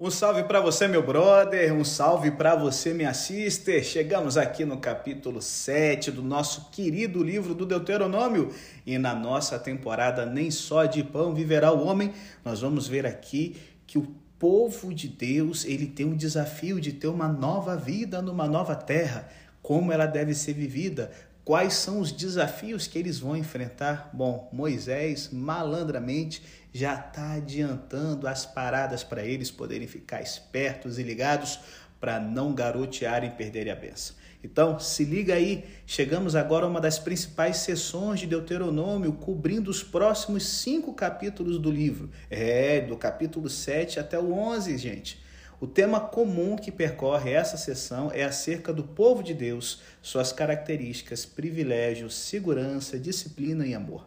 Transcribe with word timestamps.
Um 0.00 0.12
salve 0.12 0.44
para 0.44 0.60
você, 0.60 0.86
meu 0.86 1.02
brother, 1.02 1.74
um 1.74 1.82
salve 1.82 2.30
para 2.30 2.54
você, 2.54 2.94
minha 2.94 3.12
sister. 3.12 3.82
Chegamos 3.82 4.36
aqui 4.36 4.64
no 4.64 4.76
capítulo 4.76 5.42
7 5.42 6.12
do 6.12 6.22
nosso 6.22 6.70
querido 6.70 7.20
livro 7.20 7.52
do 7.52 7.66
Deuteronômio. 7.66 8.54
E 8.86 8.96
na 8.96 9.12
nossa 9.12 9.58
temporada 9.58 10.24
Nem 10.24 10.52
só 10.52 10.84
de 10.84 11.02
pão 11.02 11.34
viverá 11.34 11.72
o 11.72 11.84
homem, 11.84 12.12
nós 12.44 12.60
vamos 12.60 12.86
ver 12.86 13.06
aqui 13.06 13.56
que 13.88 13.98
o 13.98 14.06
povo 14.38 14.94
de 14.94 15.08
Deus, 15.08 15.64
ele 15.64 15.88
tem 15.88 16.06
um 16.06 16.16
desafio 16.16 16.80
de 16.80 16.92
ter 16.92 17.08
uma 17.08 17.26
nova 17.26 17.76
vida 17.76 18.22
numa 18.22 18.46
nova 18.46 18.76
terra, 18.76 19.28
como 19.60 19.92
ela 19.92 20.06
deve 20.06 20.32
ser 20.32 20.52
vivida, 20.52 21.10
Quais 21.48 21.72
são 21.72 22.00
os 22.00 22.12
desafios 22.12 22.86
que 22.86 22.98
eles 22.98 23.20
vão 23.20 23.34
enfrentar? 23.34 24.10
Bom, 24.12 24.50
Moisés 24.52 25.30
malandramente 25.32 26.42
já 26.74 26.94
está 26.94 27.36
adiantando 27.36 28.28
as 28.28 28.44
paradas 28.44 29.02
para 29.02 29.24
eles 29.24 29.50
poderem 29.50 29.88
ficar 29.88 30.20
espertos 30.20 30.98
e 30.98 31.02
ligados 31.02 31.58
para 31.98 32.20
não 32.20 32.54
garotearem 32.54 33.30
e 33.30 33.32
perderem 33.32 33.72
a 33.72 33.74
benção. 33.76 34.14
Então, 34.44 34.78
se 34.78 35.04
liga 35.04 35.32
aí, 35.32 35.64
chegamos 35.86 36.36
agora 36.36 36.66
a 36.66 36.68
uma 36.68 36.82
das 36.82 36.98
principais 36.98 37.56
sessões 37.56 38.20
de 38.20 38.26
Deuteronômio, 38.26 39.14
cobrindo 39.14 39.70
os 39.70 39.82
próximos 39.82 40.46
cinco 40.46 40.92
capítulos 40.92 41.58
do 41.58 41.70
livro. 41.70 42.10
É, 42.28 42.82
do 42.82 42.94
capítulo 42.94 43.48
7 43.48 43.98
até 43.98 44.18
o 44.18 44.34
11, 44.34 44.76
gente. 44.76 45.27
O 45.60 45.66
tema 45.66 45.98
comum 45.98 46.54
que 46.54 46.70
percorre 46.70 47.32
essa 47.32 47.56
sessão 47.56 48.12
é 48.14 48.22
acerca 48.22 48.72
do 48.72 48.84
povo 48.84 49.24
de 49.24 49.34
Deus, 49.34 49.82
suas 50.00 50.30
características, 50.32 51.26
privilégios, 51.26 52.14
segurança, 52.14 52.96
disciplina 52.96 53.66
e 53.66 53.74
amor. 53.74 54.06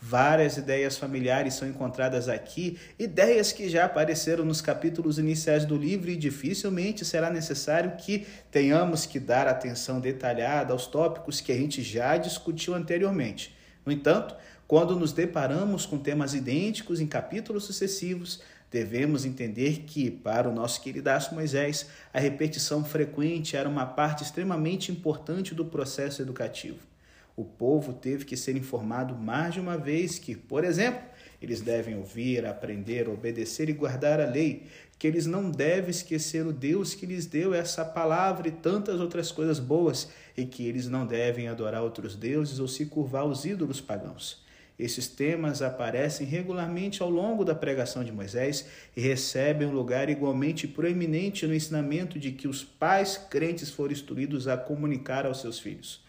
Várias 0.00 0.56
ideias 0.56 0.96
familiares 0.96 1.54
são 1.54 1.66
encontradas 1.66 2.28
aqui, 2.28 2.78
ideias 2.96 3.50
que 3.50 3.68
já 3.68 3.86
apareceram 3.86 4.44
nos 4.44 4.60
capítulos 4.60 5.18
iniciais 5.18 5.64
do 5.64 5.76
livro 5.76 6.10
e 6.10 6.16
dificilmente 6.16 7.04
será 7.04 7.28
necessário 7.28 7.96
que 7.96 8.24
tenhamos 8.52 9.04
que 9.04 9.18
dar 9.18 9.48
atenção 9.48 9.98
detalhada 9.98 10.72
aos 10.72 10.86
tópicos 10.86 11.40
que 11.40 11.50
a 11.50 11.56
gente 11.56 11.82
já 11.82 12.16
discutiu 12.16 12.72
anteriormente. 12.72 13.56
No 13.84 13.90
entanto, 13.90 14.36
quando 14.68 14.96
nos 14.96 15.12
deparamos 15.12 15.86
com 15.86 15.98
temas 15.98 16.34
idênticos 16.34 17.00
em 17.00 17.06
capítulos 17.06 17.64
sucessivos, 17.64 18.40
devemos 18.74 19.24
entender 19.24 19.84
que, 19.86 20.10
para 20.10 20.50
o 20.50 20.52
nosso 20.52 20.80
queridaço 20.80 21.32
Moisés, 21.32 21.86
a 22.12 22.18
repetição 22.18 22.84
frequente 22.84 23.56
era 23.56 23.68
uma 23.68 23.86
parte 23.86 24.24
extremamente 24.24 24.90
importante 24.90 25.54
do 25.54 25.64
processo 25.64 26.20
educativo. 26.20 26.80
O 27.36 27.44
povo 27.44 27.92
teve 27.92 28.24
que 28.24 28.36
ser 28.36 28.56
informado 28.56 29.14
mais 29.14 29.54
de 29.54 29.60
uma 29.60 29.78
vez 29.78 30.18
que, 30.18 30.34
por 30.34 30.64
exemplo, 30.64 31.02
eles 31.40 31.60
devem 31.60 31.96
ouvir, 31.96 32.44
aprender, 32.46 33.08
obedecer 33.08 33.68
e 33.68 33.72
guardar 33.72 34.20
a 34.20 34.26
lei, 34.26 34.66
que 34.98 35.06
eles 35.06 35.24
não 35.24 35.52
devem 35.52 35.90
esquecer 35.90 36.44
o 36.44 36.52
Deus 36.52 36.94
que 36.94 37.06
lhes 37.06 37.26
deu 37.26 37.54
essa 37.54 37.84
palavra 37.84 38.48
e 38.48 38.50
tantas 38.50 38.98
outras 38.98 39.30
coisas 39.30 39.60
boas, 39.60 40.08
e 40.36 40.44
que 40.44 40.66
eles 40.66 40.88
não 40.88 41.06
devem 41.06 41.46
adorar 41.46 41.80
outros 41.80 42.16
deuses 42.16 42.58
ou 42.58 42.66
se 42.66 42.86
curvar 42.86 43.22
aos 43.22 43.44
ídolos 43.44 43.80
pagãos. 43.80 44.43
Esses 44.78 45.06
temas 45.06 45.62
aparecem 45.62 46.26
regularmente 46.26 47.00
ao 47.00 47.08
longo 47.08 47.44
da 47.44 47.54
pregação 47.54 48.02
de 48.02 48.10
Moisés 48.10 48.66
e 48.96 49.00
recebem 49.00 49.68
um 49.68 49.72
lugar 49.72 50.10
igualmente 50.10 50.66
proeminente 50.66 51.46
no 51.46 51.54
ensinamento 51.54 52.18
de 52.18 52.32
que 52.32 52.48
os 52.48 52.64
pais 52.64 53.16
crentes 53.16 53.70
foram 53.70 53.92
instruídos 53.92 54.48
a 54.48 54.56
comunicar 54.56 55.26
aos 55.26 55.40
seus 55.40 55.60
filhos. 55.60 56.04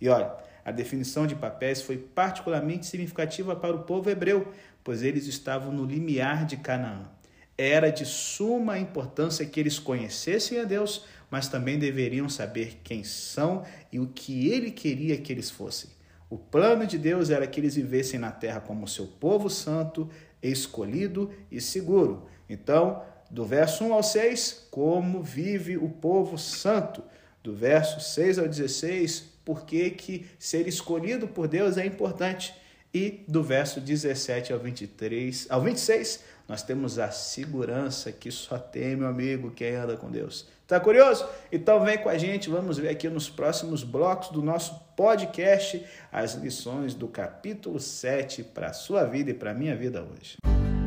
E 0.00 0.08
olha, 0.08 0.32
a 0.64 0.72
definição 0.72 1.26
de 1.26 1.36
papéis 1.36 1.80
foi 1.80 1.96
particularmente 1.96 2.86
significativa 2.86 3.54
para 3.54 3.76
o 3.76 3.84
povo 3.84 4.10
hebreu, 4.10 4.52
pois 4.82 5.02
eles 5.02 5.26
estavam 5.26 5.72
no 5.72 5.84
limiar 5.84 6.44
de 6.44 6.56
Canaã. 6.56 7.08
Era 7.56 7.90
de 7.90 8.04
suma 8.04 8.78
importância 8.78 9.46
que 9.46 9.58
eles 9.60 9.78
conhecessem 9.78 10.60
a 10.60 10.64
Deus, 10.64 11.04
mas 11.30 11.48
também 11.48 11.78
deveriam 11.78 12.28
saber 12.28 12.80
quem 12.82 13.04
são 13.04 13.64
e 13.92 14.00
o 14.00 14.08
que 14.08 14.48
ele 14.48 14.70
queria 14.70 15.16
que 15.16 15.32
eles 15.32 15.50
fossem. 15.50 15.97
O 16.30 16.36
plano 16.36 16.86
de 16.86 16.98
Deus 16.98 17.30
era 17.30 17.46
que 17.46 17.58
eles 17.58 17.74
vivessem 17.76 18.20
na 18.20 18.30
terra 18.30 18.60
como 18.60 18.86
seu 18.86 19.06
povo 19.06 19.48
santo, 19.48 20.08
escolhido 20.42 21.30
e 21.50 21.60
seguro. 21.60 22.26
Então, 22.48 23.02
do 23.30 23.44
verso 23.44 23.84
1 23.84 23.92
ao 23.94 24.02
6, 24.02 24.68
como 24.70 25.22
vive 25.22 25.76
o 25.76 25.88
povo 25.88 26.36
santo. 26.36 27.02
Do 27.42 27.54
verso 27.54 28.00
6 28.00 28.38
ao 28.38 28.48
16, 28.48 29.20
por 29.44 29.64
que, 29.64 30.26
ser 30.38 30.68
escolhido 30.68 31.26
por 31.26 31.48
Deus 31.48 31.78
é 31.78 31.86
importante. 31.86 32.54
E 32.92 33.24
do 33.28 33.42
verso 33.42 33.80
17 33.80 34.52
ao 34.52 34.58
23, 34.58 35.46
ao 35.50 35.60
26, 35.60 36.24
nós 36.48 36.62
temos 36.62 36.98
a 36.98 37.10
segurança 37.10 38.10
que 38.10 38.30
só 38.30 38.58
tem, 38.58 38.96
meu 38.96 39.06
amigo, 39.06 39.50
quem 39.50 39.76
anda 39.76 39.96
com 39.96 40.10
Deus. 40.10 40.48
Tá 40.66 40.80
curioso? 40.80 41.26
Então 41.52 41.84
vem 41.84 41.98
com 41.98 42.08
a 42.08 42.16
gente, 42.16 42.48
vamos 42.48 42.78
ver 42.78 42.88
aqui 42.88 43.08
nos 43.08 43.28
próximos 43.28 43.84
blocos 43.84 44.30
do 44.30 44.42
nosso 44.42 44.80
podcast 44.96 45.84
as 46.10 46.34
lições 46.34 46.94
do 46.94 47.06
capítulo 47.06 47.78
7 47.78 48.42
para 48.42 48.68
a 48.68 48.72
sua 48.72 49.04
vida 49.04 49.30
e 49.30 49.34
para 49.34 49.50
a 49.50 49.54
minha 49.54 49.76
vida 49.76 50.02
hoje. 50.02 50.77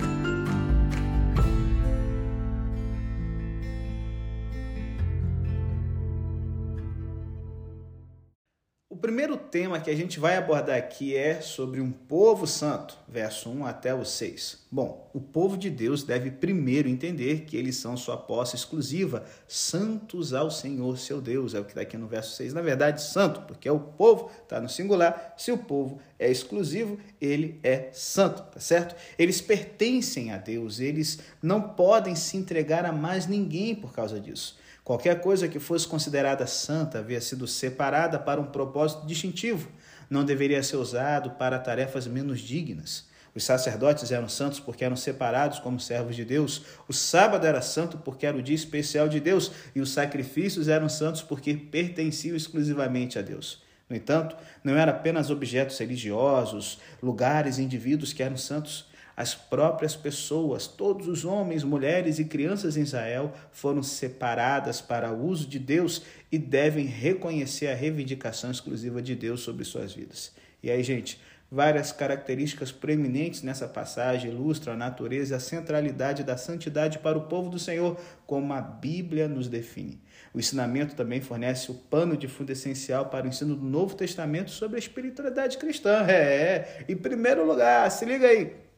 Primeiro 9.02 9.36
tema 9.36 9.80
que 9.80 9.90
a 9.90 9.96
gente 9.96 10.20
vai 10.20 10.38
abordar 10.38 10.78
aqui 10.78 11.16
é 11.16 11.42
sobre 11.42 11.82
um 11.82 11.92
povo 11.92 12.46
santo, 12.46 12.96
verso 13.10 13.50
1 13.50 13.66
até 13.66 13.96
o 13.96 14.06
6. 14.06 14.60
Bom, 14.72 15.10
o 15.12 15.20
povo 15.20 15.58
de 15.58 15.72
Deus 15.72 16.04
deve 16.04 16.30
primeiro 16.30 16.88
entender 16.88 17.42
que 17.42 17.58
eles 17.58 17.78
são 17.78 17.98
sua 17.98 18.16
posse 18.16 18.56
exclusiva, 18.56 19.26
santos 19.48 20.36
ao 20.36 20.52
Senhor 20.52 21.00
seu 21.00 21.20
Deus, 21.20 21.56
é 21.56 21.60
o 21.60 21.64
que 21.64 21.72
está 21.72 21.82
aqui 21.82 21.98
no 21.98 22.08
verso 22.08 22.36
6. 22.36 22.54
Na 22.54 22.62
verdade, 22.62 23.02
santo, 23.02 23.42
porque 23.42 23.68
é 23.68 23.72
o 23.72 23.80
povo, 23.80 24.30
está 24.44 24.62
no 24.62 24.70
singular. 24.70 25.34
Se 25.36 25.52
o 25.52 25.58
povo 25.58 26.00
é 26.20 26.30
exclusivo, 26.30 27.00
ele 27.20 27.60
é 27.64 27.90
santo, 27.92 28.44
tá 28.44 28.60
certo? 28.60 28.96
Eles 29.18 29.42
pertencem 29.42 30.32
a 30.32 30.38
Deus, 30.38 30.80
eles 30.80 31.20
não 31.42 31.60
podem 31.60 32.14
se 32.14 32.38
entregar 32.38 32.86
a 32.86 32.92
mais 32.92 33.26
ninguém 33.26 33.74
por 33.74 33.92
causa 33.92 34.20
disso. 34.20 34.61
Qualquer 34.84 35.22
coisa 35.22 35.48
que 35.48 35.60
fosse 35.60 35.88
considerada 35.88 36.48
santa 36.48 37.00
havia 37.00 37.22
sido 37.22 37.48
separada 37.48 38.18
para 38.18 38.42
um 38.42 38.48
propósito 38.48 39.06
distintivo, 39.06 39.70
não 40.10 40.26
deveria 40.26 40.62
ser 40.64 40.78
usado 40.78 41.32
para 41.32 41.60
tarefas 41.60 42.08
menos 42.08 42.40
dignas. 42.40 43.10
Os 43.34 43.46
sacerdotes 43.46 44.12
eram 44.12 44.28
santos 44.28 44.60
porque 44.60 44.84
eram 44.84 44.96
separados 44.96 45.60
como 45.60 45.80
servos 45.80 46.16
de 46.16 46.26
Deus. 46.26 46.64
O 46.88 46.94
sábado 46.94 47.48
era 47.48 47.62
santo 47.62 47.98
porque 48.00 48.26
era 48.26 48.36
o 48.36 48.42
dia 48.42 48.56
especial 48.56 49.08
de 49.08 49.22
Deus. 49.22 49.52
E 49.74 49.80
os 49.80 49.92
sacrifícios 49.92 50.68
eram 50.68 50.90
santos 50.90 51.22
porque 51.22 51.54
pertenciam 51.54 52.36
exclusivamente 52.36 53.18
a 53.18 53.22
Deus. 53.22 53.64
No 53.90 53.96
entanto, 53.96 54.36
não 54.64 54.78
eram 54.78 54.92
apenas 54.92 55.30
objetos 55.30 55.78
religiosos, 55.78 56.80
lugares 57.02 57.58
indivíduos 57.58 58.12
que 58.12 58.24
eram 58.24 58.38
santos. 58.38 58.88
As 59.22 59.36
próprias 59.36 59.96
pessoas, 59.96 60.66
todos 60.66 61.08
os 61.08 61.26
homens, 61.26 61.64
mulheres 61.64 62.18
e 62.18 62.26
crianças 62.26 62.76
em 62.76 62.82
Israel 62.82 63.32
foram 63.52 63.84
separadas 63.84 64.82
para 64.82 65.12
o 65.12 65.28
uso 65.28 65.48
de 65.48 65.60
Deus 65.60 66.02
e 66.32 66.40
devem 66.40 66.88
reconhecer 66.88 67.68
a 67.68 67.76
reivindicação 67.76 68.50
exclusiva 68.50 69.00
de 69.00 69.14
Deus 69.14 69.42
sobre 69.42 69.64
suas 69.64 69.94
vidas. 69.94 70.32
E 70.64 70.72
aí, 70.72 70.82
gente, 70.82 71.22
várias 71.52 71.92
características 71.92 72.72
preeminentes 72.72 73.44
nessa 73.44 73.68
passagem 73.68 74.32
ilustram 74.32 74.74
a 74.74 74.78
natureza 74.78 75.36
e 75.36 75.38
a 75.38 75.40
centralidade 75.40 76.24
da 76.24 76.36
santidade 76.36 76.98
para 76.98 77.16
o 77.16 77.28
povo 77.28 77.48
do 77.48 77.60
Senhor, 77.60 78.02
como 78.26 78.52
a 78.54 78.60
Bíblia 78.60 79.28
nos 79.28 79.48
define. 79.48 80.02
O 80.34 80.40
ensinamento 80.40 80.96
também 80.96 81.22
fornece 81.22 81.70
o 81.70 81.76
pano 81.76 82.18
de 82.18 82.28
fundo 82.28 82.52
essencial 82.52 83.06
para 83.06 83.28
o 83.28 83.30
ensino 83.30 83.56
do 83.56 83.66
Novo 83.68 83.96
Testamento 83.96 84.50
sobre 84.50 84.78
a 84.78 84.80
espiritualidade 84.80 85.60
cristã. 85.60 86.08
É, 86.10 86.86
em 86.90 86.96
primeiro 86.96 87.46
lugar, 87.46 87.92
se 87.92 88.04
liga 88.04 88.26
aí. 88.26 88.71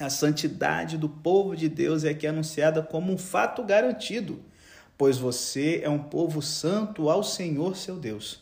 A 0.00 0.08
santidade 0.08 0.96
do 0.96 1.10
povo 1.10 1.54
de 1.54 1.68
Deus 1.68 2.04
é 2.04 2.10
aqui 2.10 2.26
anunciada 2.26 2.82
como 2.82 3.12
um 3.12 3.18
fato 3.18 3.62
garantido, 3.62 4.40
pois 4.96 5.18
você 5.18 5.82
é 5.84 5.90
um 5.90 5.98
povo 5.98 6.40
santo 6.40 7.10
ao 7.10 7.22
Senhor 7.22 7.76
seu 7.76 7.96
Deus. 7.96 8.40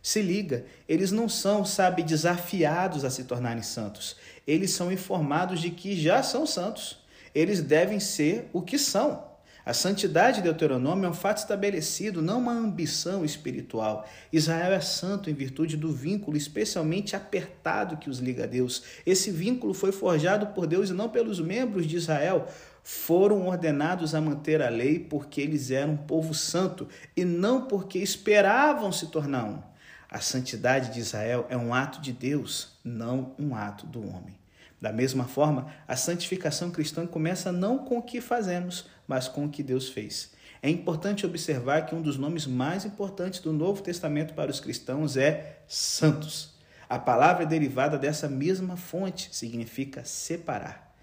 Se 0.00 0.22
liga, 0.22 0.64
eles 0.88 1.10
não 1.10 1.28
são, 1.28 1.64
sabe, 1.64 2.04
desafiados 2.04 3.04
a 3.04 3.10
se 3.10 3.24
tornarem 3.24 3.62
santos. 3.62 4.16
Eles 4.46 4.70
são 4.70 4.92
informados 4.92 5.60
de 5.60 5.70
que 5.70 6.00
já 6.00 6.22
são 6.22 6.46
santos. 6.46 6.98
Eles 7.34 7.60
devem 7.60 7.98
ser 7.98 8.48
o 8.52 8.62
que 8.62 8.78
são. 8.78 9.29
A 9.70 9.72
santidade 9.72 10.38
de 10.38 10.42
Deuteronômio 10.42 11.06
é 11.06 11.08
um 11.08 11.14
fato 11.14 11.38
estabelecido, 11.38 12.20
não 12.20 12.40
uma 12.40 12.50
ambição 12.50 13.24
espiritual. 13.24 14.04
Israel 14.32 14.72
é 14.72 14.80
santo 14.80 15.30
em 15.30 15.32
virtude 15.32 15.76
do 15.76 15.92
vínculo 15.92 16.36
especialmente 16.36 17.14
apertado 17.14 17.96
que 17.96 18.10
os 18.10 18.18
liga 18.18 18.42
a 18.42 18.46
Deus. 18.48 18.82
Esse 19.06 19.30
vínculo 19.30 19.72
foi 19.72 19.92
forjado 19.92 20.48
por 20.48 20.66
Deus 20.66 20.90
e 20.90 20.92
não 20.92 21.08
pelos 21.08 21.38
membros 21.38 21.86
de 21.86 21.94
Israel. 21.94 22.48
Foram 22.82 23.46
ordenados 23.46 24.12
a 24.12 24.20
manter 24.20 24.60
a 24.60 24.68
lei 24.68 24.98
porque 24.98 25.40
eles 25.40 25.70
eram 25.70 25.92
um 25.92 25.98
povo 25.98 26.34
santo 26.34 26.88
e 27.16 27.24
não 27.24 27.68
porque 27.68 28.00
esperavam 28.00 28.90
se 28.90 29.06
tornar 29.06 29.44
um. 29.44 29.62
A 30.10 30.18
santidade 30.18 30.92
de 30.92 30.98
Israel 30.98 31.46
é 31.48 31.56
um 31.56 31.72
ato 31.72 32.00
de 32.00 32.12
Deus, 32.12 32.76
não 32.82 33.36
um 33.38 33.54
ato 33.54 33.86
do 33.86 34.00
homem. 34.00 34.40
Da 34.80 34.92
mesma 34.92 35.24
forma, 35.24 35.66
a 35.86 35.94
santificação 35.94 36.70
cristã 36.70 37.06
começa 37.06 37.52
não 37.52 37.78
com 37.78 37.98
o 37.98 38.02
que 38.02 38.18
fazemos, 38.20 38.88
mas 39.10 39.26
com 39.26 39.44
o 39.44 39.48
que 39.48 39.60
Deus 39.60 39.88
fez. 39.88 40.30
É 40.62 40.70
importante 40.70 41.26
observar 41.26 41.84
que 41.84 41.96
um 41.96 42.00
dos 42.00 42.16
nomes 42.16 42.46
mais 42.46 42.84
importantes 42.84 43.40
do 43.40 43.52
Novo 43.52 43.82
Testamento 43.82 44.34
para 44.34 44.52
os 44.52 44.60
cristãos 44.60 45.16
é 45.16 45.62
santos. 45.66 46.54
A 46.88 46.96
palavra 46.96 47.42
é 47.42 47.46
derivada 47.46 47.98
dessa 47.98 48.28
mesma 48.28 48.76
fonte, 48.76 49.28
significa 49.32 50.04
separar. 50.04 50.94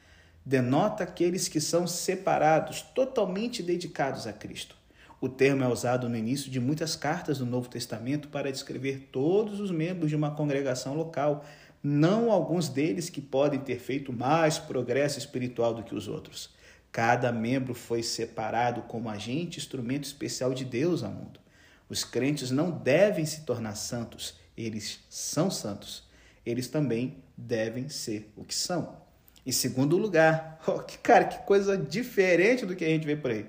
Denota 0.45 1.03
aqueles 1.03 1.49
que 1.49 1.59
são 1.59 1.85
separados, 1.85 2.81
totalmente 2.81 3.61
dedicados 3.61 4.25
a 4.25 4.31
Cristo. 4.31 4.77
O 5.19 5.27
termo 5.27 5.65
é 5.65 5.67
usado 5.67 6.07
no 6.07 6.15
início 6.15 6.49
de 6.49 6.61
muitas 6.61 6.95
cartas 6.95 7.39
do 7.39 7.45
Novo 7.45 7.67
Testamento 7.67 8.29
para 8.29 8.53
descrever 8.53 9.09
todos 9.11 9.59
os 9.59 9.69
membros 9.69 10.09
de 10.09 10.15
uma 10.15 10.31
congregação 10.31 10.93
local, 10.93 11.43
não 11.83 12.31
alguns 12.31 12.69
deles 12.69 13.09
que 13.09 13.19
podem 13.19 13.59
ter 13.59 13.79
feito 13.79 14.13
mais 14.13 14.57
progresso 14.57 15.19
espiritual 15.19 15.73
do 15.73 15.83
que 15.83 15.93
os 15.93 16.07
outros. 16.07 16.55
Cada 16.97 17.31
membro 17.31 17.75
foi 17.75 18.01
separado 18.01 18.81
como 18.81 19.07
agente, 19.07 19.59
instrumento 19.59 20.05
especial 20.05 20.51
de 20.51 20.65
Deus 20.65 21.03
ao 21.03 21.11
mundo. 21.11 21.39
Os 21.87 22.03
crentes 22.03 22.49
não 22.49 22.71
devem 22.71 23.23
se 23.23 23.41
tornar 23.41 23.75
santos, 23.75 24.33
eles 24.57 25.01
são 25.07 25.51
santos. 25.51 26.07
Eles 26.43 26.67
também 26.67 27.17
devem 27.37 27.87
ser 27.87 28.33
o 28.35 28.43
que 28.43 28.55
são. 28.55 28.97
Em 29.45 29.51
segundo 29.51 29.95
lugar, 29.95 30.59
oh, 30.65 30.79
que 30.79 30.97
cara, 30.97 31.25
que 31.25 31.45
coisa 31.45 31.77
diferente 31.77 32.65
do 32.65 32.75
que 32.75 32.83
a 32.83 32.89
gente 32.89 33.05
vê 33.05 33.15
por 33.15 33.29
aí. 33.29 33.45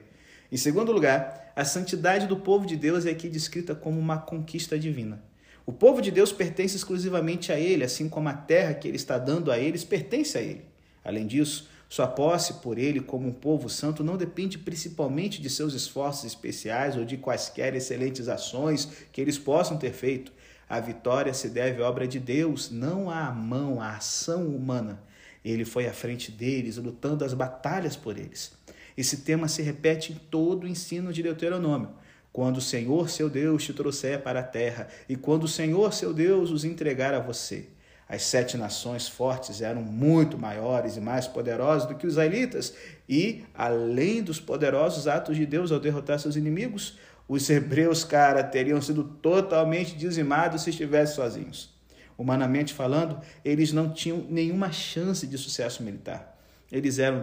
Em 0.52 0.58
segundo 0.58 0.92
lugar, 0.92 1.50
a 1.56 1.64
santidade 1.64 2.26
do 2.26 2.36
povo 2.36 2.66
de 2.66 2.76
Deus 2.76 3.06
é 3.06 3.12
aqui 3.12 3.30
descrita 3.30 3.74
como 3.74 3.98
uma 3.98 4.18
conquista 4.18 4.78
divina. 4.78 5.24
O 5.64 5.72
povo 5.72 6.02
de 6.02 6.10
Deus 6.10 6.32
pertence 6.32 6.76
exclusivamente 6.76 7.50
a 7.50 7.58
Ele, 7.58 7.82
assim 7.82 8.10
como 8.10 8.28
a 8.28 8.34
terra 8.34 8.74
que 8.74 8.86
Ele 8.86 8.98
está 8.98 9.16
dando 9.16 9.50
a 9.50 9.58
eles 9.58 9.84
pertence 9.84 10.36
a 10.36 10.42
Ele. 10.42 10.66
Além 11.02 11.26
disso, 11.26 11.66
sua 11.88 12.06
posse 12.06 12.54
por 12.54 12.78
Ele 12.78 13.00
como 13.00 13.26
um 13.26 13.32
povo 13.32 13.68
santo 13.68 14.04
não 14.04 14.16
depende 14.16 14.58
principalmente 14.58 15.40
de 15.40 15.48
seus 15.48 15.72
esforços 15.72 16.24
especiais 16.24 16.96
ou 16.96 17.04
de 17.04 17.16
quaisquer 17.16 17.74
excelentes 17.74 18.28
ações 18.28 18.88
que 19.10 19.20
eles 19.20 19.38
possam 19.38 19.78
ter 19.78 19.92
feito. 19.92 20.30
A 20.68 20.80
vitória 20.80 21.32
se 21.32 21.48
deve 21.48 21.82
à 21.82 21.88
obra 21.88 22.06
de 22.06 22.20
Deus, 22.20 22.70
não 22.70 23.10
à 23.10 23.32
mão, 23.32 23.80
à 23.80 23.96
ação 23.96 24.46
humana. 24.48 25.02
Ele 25.42 25.64
foi 25.64 25.86
à 25.86 25.92
frente 25.94 26.30
deles, 26.30 26.76
lutando 26.76 27.24
as 27.24 27.32
batalhas 27.32 27.96
por 27.96 28.18
eles. 28.18 28.52
Esse 28.94 29.18
tema 29.18 29.48
se 29.48 29.62
repete 29.62 30.12
em 30.12 30.16
todo 30.16 30.64
o 30.64 30.68
ensino 30.68 31.10
de 31.10 31.22
Deuteronômio. 31.22 31.88
Quando 32.30 32.58
o 32.58 32.62
Senhor 32.62 33.08
seu 33.08 33.30
Deus 33.30 33.64
te 33.64 33.72
trouxer 33.72 34.22
para 34.22 34.40
a 34.40 34.42
terra, 34.42 34.88
e 35.08 35.16
quando 35.16 35.44
o 35.44 35.48
Senhor 35.48 35.94
seu 35.94 36.12
Deus 36.12 36.50
os 36.50 36.64
entregar 36.64 37.14
a 37.14 37.20
você. 37.20 37.68
As 38.08 38.22
sete 38.22 38.56
nações 38.56 39.06
fortes 39.06 39.60
eram 39.60 39.82
muito 39.82 40.38
maiores 40.38 40.96
e 40.96 41.00
mais 41.00 41.26
poderosas 41.26 41.86
do 41.86 41.94
que 41.94 42.06
os 42.06 42.14
israelitas, 42.14 42.72
e, 43.06 43.44
além 43.54 44.22
dos 44.22 44.40
poderosos 44.40 45.06
atos 45.06 45.36
de 45.36 45.44
Deus 45.44 45.70
ao 45.70 45.78
derrotar 45.78 46.18
seus 46.18 46.34
inimigos, 46.34 46.98
os 47.28 47.50
hebreus, 47.50 48.04
cara, 48.04 48.42
teriam 48.42 48.80
sido 48.80 49.04
totalmente 49.04 49.94
dizimados 49.94 50.62
se 50.62 50.70
estivessem 50.70 51.16
sozinhos. 51.16 51.74
Humanamente 52.16 52.72
falando, 52.72 53.20
eles 53.44 53.72
não 53.72 53.92
tinham 53.92 54.24
nenhuma 54.30 54.72
chance 54.72 55.26
de 55.26 55.36
sucesso 55.36 55.82
militar. 55.82 56.37
Eles 56.70 56.98
eram 56.98 57.22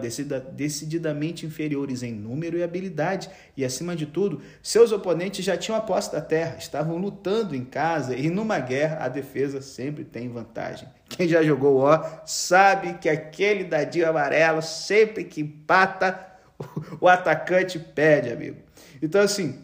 decididamente 0.52 1.46
inferiores 1.46 2.02
em 2.02 2.12
número 2.12 2.58
e 2.58 2.64
habilidade, 2.64 3.30
e 3.56 3.64
acima 3.64 3.94
de 3.94 4.04
tudo, 4.04 4.42
seus 4.60 4.90
oponentes 4.90 5.44
já 5.44 5.56
tinham 5.56 5.78
a 5.78 5.80
posse 5.80 6.10
da 6.10 6.20
terra, 6.20 6.56
estavam 6.58 6.96
lutando 6.96 7.54
em 7.54 7.64
casa, 7.64 8.16
e 8.16 8.28
numa 8.28 8.58
guerra 8.58 9.04
a 9.04 9.08
defesa 9.08 9.62
sempre 9.62 10.04
tem 10.04 10.28
vantagem. 10.28 10.88
Quem 11.08 11.28
já 11.28 11.44
jogou 11.44 11.78
ó 11.78 12.04
sabe 12.26 12.94
que 12.94 13.08
aquele 13.08 13.62
dadinho 13.62 14.08
amarelo, 14.08 14.60
sempre 14.60 15.22
que 15.22 15.42
empata, 15.42 16.26
o 17.00 17.06
atacante 17.06 17.78
perde, 17.78 18.32
amigo. 18.32 18.56
Então, 19.00 19.20
assim, 19.20 19.60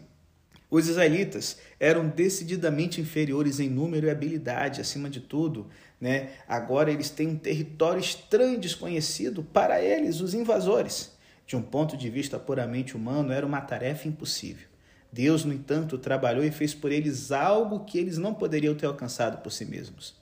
os 0.71 0.87
israelitas 0.87 1.57
eram 1.83 2.07
decididamente 2.07 3.01
inferiores 3.01 3.59
em 3.59 3.67
número 3.69 4.07
e 4.07 4.09
habilidade, 4.09 4.79
acima 4.79 5.09
de 5.09 5.19
tudo. 5.19 5.67
Né? 5.99 6.29
Agora 6.47 6.89
eles 6.89 7.09
têm 7.09 7.27
um 7.27 7.37
território 7.37 7.99
estranho 7.99 8.57
desconhecido 8.57 9.43
para 9.43 9.81
eles, 9.81 10.21
os 10.21 10.33
invasores. 10.33 11.11
De 11.45 11.57
um 11.57 11.61
ponto 11.61 11.97
de 11.97 12.09
vista 12.09 12.39
puramente 12.39 12.95
humano, 12.95 13.33
era 13.33 13.45
uma 13.45 13.59
tarefa 13.59 14.07
impossível. 14.07 14.65
Deus, 15.11 15.43
no 15.43 15.51
entanto, 15.51 15.97
trabalhou 15.97 16.45
e 16.45 16.51
fez 16.51 16.73
por 16.73 16.89
eles 16.89 17.33
algo 17.33 17.83
que 17.83 17.97
eles 17.97 18.17
não 18.17 18.33
poderiam 18.33 18.73
ter 18.73 18.85
alcançado 18.85 19.39
por 19.39 19.51
si 19.51 19.65
mesmos. 19.65 20.15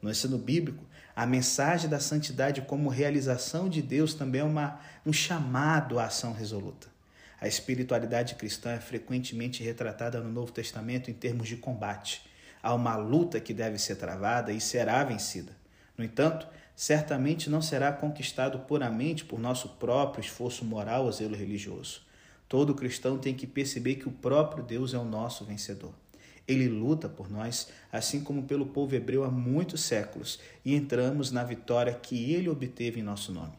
No 0.00 0.08
ensino 0.08 0.38
bíblico, 0.38 0.84
a 1.16 1.26
mensagem 1.26 1.90
da 1.90 1.98
santidade 1.98 2.62
como 2.62 2.88
realização 2.88 3.68
de 3.68 3.82
Deus 3.82 4.14
também 4.14 4.40
é 4.40 4.44
uma, 4.44 4.78
um 5.04 5.12
chamado 5.12 5.98
à 5.98 6.04
ação 6.04 6.32
resoluta. 6.32 6.86
A 7.40 7.46
espiritualidade 7.46 8.34
cristã 8.34 8.72
é 8.72 8.80
frequentemente 8.80 9.62
retratada 9.62 10.20
no 10.20 10.30
Novo 10.30 10.50
Testamento 10.50 11.10
em 11.10 11.14
termos 11.14 11.46
de 11.46 11.56
combate. 11.56 12.22
Há 12.60 12.74
uma 12.74 12.96
luta 12.96 13.40
que 13.40 13.54
deve 13.54 13.78
ser 13.78 13.96
travada 13.96 14.52
e 14.52 14.60
será 14.60 15.04
vencida. 15.04 15.52
No 15.96 16.04
entanto, 16.04 16.48
certamente 16.74 17.48
não 17.48 17.62
será 17.62 17.92
conquistado 17.92 18.58
puramente 18.60 19.24
por 19.24 19.38
nosso 19.38 19.68
próprio 19.70 20.20
esforço 20.20 20.64
moral 20.64 21.04
ou 21.04 21.12
zelo 21.12 21.36
religioso. 21.36 22.02
Todo 22.48 22.74
cristão 22.74 23.18
tem 23.18 23.34
que 23.34 23.46
perceber 23.46 23.96
que 23.96 24.08
o 24.08 24.12
próprio 24.12 24.64
Deus 24.64 24.92
é 24.92 24.98
o 24.98 25.04
nosso 25.04 25.44
vencedor. 25.44 25.92
Ele 26.46 26.66
luta 26.66 27.08
por 27.08 27.30
nós, 27.30 27.68
assim 27.92 28.24
como 28.24 28.44
pelo 28.44 28.66
povo 28.66 28.94
hebreu 28.94 29.22
há 29.22 29.30
muitos 29.30 29.82
séculos, 29.82 30.40
e 30.64 30.74
entramos 30.74 31.30
na 31.30 31.44
vitória 31.44 31.92
que 31.92 32.32
ele 32.32 32.48
obteve 32.48 33.00
em 33.00 33.02
nosso 33.02 33.32
nome. 33.32 33.52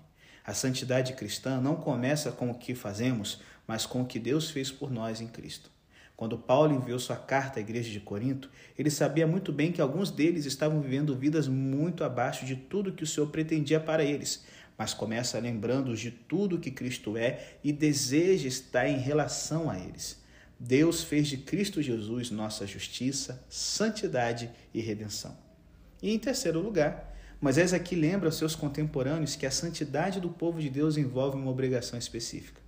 A 0.43 0.53
santidade 0.55 1.13
cristã 1.13 1.61
não 1.61 1.75
começa 1.75 2.31
com 2.31 2.49
o 2.49 2.55
que 2.55 2.73
fazemos, 2.73 3.39
mas 3.69 3.85
com 3.85 4.01
o 4.01 4.05
que 4.05 4.17
Deus 4.17 4.49
fez 4.49 4.71
por 4.71 4.89
nós 4.89 5.21
em 5.21 5.27
Cristo. 5.27 5.69
Quando 6.17 6.39
Paulo 6.39 6.73
enviou 6.73 6.97
sua 6.97 7.15
carta 7.15 7.59
à 7.59 7.61
igreja 7.61 7.91
de 7.91 7.99
Corinto, 7.99 8.49
ele 8.75 8.89
sabia 8.89 9.27
muito 9.27 9.53
bem 9.53 9.71
que 9.71 9.79
alguns 9.79 10.09
deles 10.09 10.47
estavam 10.47 10.81
vivendo 10.81 11.15
vidas 11.15 11.47
muito 11.47 12.03
abaixo 12.03 12.47
de 12.47 12.55
tudo 12.55 12.93
que 12.93 13.03
o 13.03 13.07
Senhor 13.07 13.27
pretendia 13.27 13.79
para 13.79 14.03
eles, 14.03 14.43
mas 14.75 14.95
começa 14.95 15.37
lembrando-os 15.37 15.99
de 15.99 16.09
tudo 16.09 16.57
que 16.57 16.71
Cristo 16.71 17.15
é 17.15 17.59
e 17.63 17.71
deseja 17.71 18.47
estar 18.47 18.87
em 18.87 18.97
relação 18.97 19.69
a 19.69 19.77
eles. 19.77 20.19
Deus 20.59 21.03
fez 21.03 21.27
de 21.27 21.37
Cristo 21.37 21.79
Jesus 21.79 22.31
nossa 22.31 22.65
justiça, 22.65 23.45
santidade 23.47 24.49
e 24.73 24.81
redenção. 24.81 25.37
E 26.01 26.11
em 26.11 26.17
terceiro 26.17 26.59
lugar, 26.59 27.15
Moisés 27.39 27.71
aqui 27.71 27.95
lembra 27.95 28.29
aos 28.29 28.35
seus 28.35 28.55
contemporâneos 28.55 29.35
que 29.35 29.45
a 29.45 29.51
santidade 29.51 30.19
do 30.19 30.29
povo 30.29 30.59
de 30.59 30.71
Deus 30.71 30.97
envolve 30.97 31.37
uma 31.37 31.51
obrigação 31.51 31.99
específica. 31.99 32.58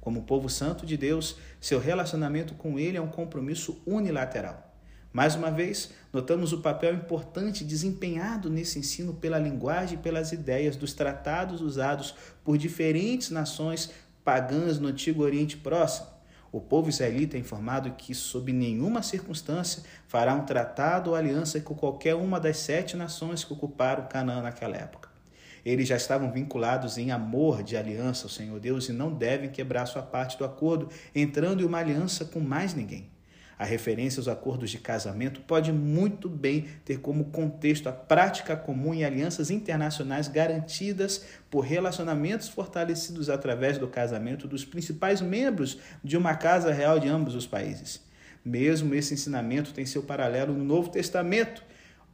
Como 0.00 0.22
povo 0.22 0.48
santo 0.48 0.86
de 0.86 0.96
Deus, 0.96 1.36
seu 1.60 1.78
relacionamento 1.78 2.54
com 2.54 2.78
Ele 2.78 2.96
é 2.96 3.00
um 3.00 3.08
compromisso 3.08 3.82
unilateral. 3.86 4.70
Mais 5.12 5.34
uma 5.34 5.50
vez, 5.50 5.90
notamos 6.12 6.52
o 6.52 6.60
papel 6.60 6.94
importante 6.94 7.64
desempenhado 7.64 8.48
nesse 8.48 8.78
ensino 8.78 9.12
pela 9.12 9.38
linguagem 9.38 9.98
e 9.98 10.02
pelas 10.02 10.30
ideias 10.30 10.76
dos 10.76 10.94
tratados 10.94 11.60
usados 11.60 12.14
por 12.44 12.56
diferentes 12.56 13.30
nações 13.30 13.90
pagãs 14.24 14.78
no 14.78 14.88
Antigo 14.88 15.22
Oriente 15.22 15.56
Próximo. 15.56 16.06
O 16.52 16.60
povo 16.60 16.88
israelita 16.88 17.36
é 17.36 17.40
informado 17.40 17.90
que, 17.92 18.14
sob 18.14 18.52
nenhuma 18.52 19.02
circunstância, 19.02 19.82
fará 20.06 20.34
um 20.34 20.44
tratado 20.44 21.10
ou 21.10 21.16
aliança 21.16 21.60
com 21.60 21.74
qualquer 21.74 22.14
uma 22.14 22.40
das 22.40 22.58
sete 22.58 22.96
nações 22.96 23.44
que 23.44 23.52
ocuparam 23.52 24.06
Canaã 24.08 24.42
naquela 24.42 24.76
época. 24.76 25.09
Eles 25.64 25.88
já 25.88 25.96
estavam 25.96 26.32
vinculados 26.32 26.98
em 26.98 27.10
amor 27.10 27.62
de 27.62 27.76
aliança 27.76 28.24
ao 28.24 28.30
Senhor 28.30 28.58
Deus 28.58 28.88
e 28.88 28.92
não 28.92 29.12
devem 29.12 29.50
quebrar 29.50 29.86
sua 29.86 30.02
parte 30.02 30.38
do 30.38 30.44
acordo, 30.44 30.88
entrando 31.14 31.62
em 31.62 31.66
uma 31.66 31.78
aliança 31.78 32.24
com 32.24 32.40
mais 32.40 32.74
ninguém. 32.74 33.08
A 33.60 33.64
referência 33.66 34.20
aos 34.20 34.26
acordos 34.26 34.70
de 34.70 34.78
casamento 34.78 35.42
pode 35.42 35.70
muito 35.70 36.30
bem 36.30 36.66
ter 36.82 37.00
como 37.00 37.26
contexto 37.26 37.90
a 37.90 37.92
prática 37.92 38.56
comum 38.56 38.94
em 38.94 39.04
alianças 39.04 39.50
internacionais 39.50 40.28
garantidas 40.28 41.26
por 41.50 41.60
relacionamentos 41.60 42.48
fortalecidos 42.48 43.28
através 43.28 43.76
do 43.76 43.86
casamento 43.86 44.48
dos 44.48 44.64
principais 44.64 45.20
membros 45.20 45.78
de 46.02 46.16
uma 46.16 46.34
casa 46.34 46.72
real 46.72 46.98
de 46.98 47.06
ambos 47.06 47.34
os 47.34 47.46
países. 47.46 48.00
Mesmo 48.42 48.94
esse 48.94 49.12
ensinamento 49.12 49.74
tem 49.74 49.84
seu 49.84 50.02
paralelo 50.02 50.54
no 50.54 50.64
Novo 50.64 50.88
Testamento, 50.88 51.62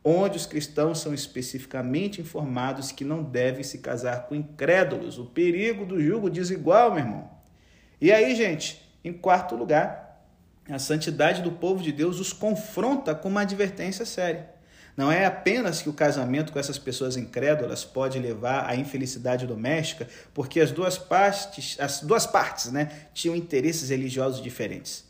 onde 0.09 0.37
os 0.37 0.47
cristãos 0.47 1.01
são 1.01 1.13
especificamente 1.13 2.21
informados 2.21 2.93
que 2.93 3.05
não 3.05 3.25
devem 3.25 3.65
se 3.65 3.79
casar 3.79 4.29
com 4.29 4.37
incrédulos. 4.37 5.19
O 5.19 5.25
perigo 5.27 5.85
do 5.85 6.01
jugo 6.01 6.31
desigual, 6.31 6.93
meu 6.93 7.01
irmão. 7.01 7.31
E 8.01 8.13
aí, 8.13 8.37
gente, 8.37 8.89
em 9.03 9.13
quarto 9.13 9.57
lugar, 9.57 10.25
a 10.71 10.79
santidade 10.79 11.43
do 11.43 11.51
povo 11.51 11.83
de 11.83 11.91
Deus 11.91 12.21
os 12.21 12.33
confronta 12.33 13.17
com 13.17 13.29
uma 13.29 13.41
advertência 13.41 14.07
séria. 14.07 14.49
Não 14.97 15.11
é 15.11 15.27
apenas 15.27 15.83
que 15.83 15.89
o 15.89 15.93
casamento 15.93 16.53
com 16.53 16.59
essas 16.61 16.79
pessoas 16.79 17.17
incrédulas 17.17 17.85
pode 17.85 18.17
levar 18.21 18.71
à 18.71 18.77
infelicidade 18.77 19.45
doméstica, 19.45 20.09
porque 20.33 20.61
as 20.61 20.71
duas 20.71 20.97
partes, 20.97 21.77
as 21.81 22.01
duas 22.01 22.25
partes, 22.27 22.71
né, 22.71 23.09
tinham 23.13 23.35
interesses 23.35 23.91
religiosos 23.91 24.41
diferentes. 24.41 25.05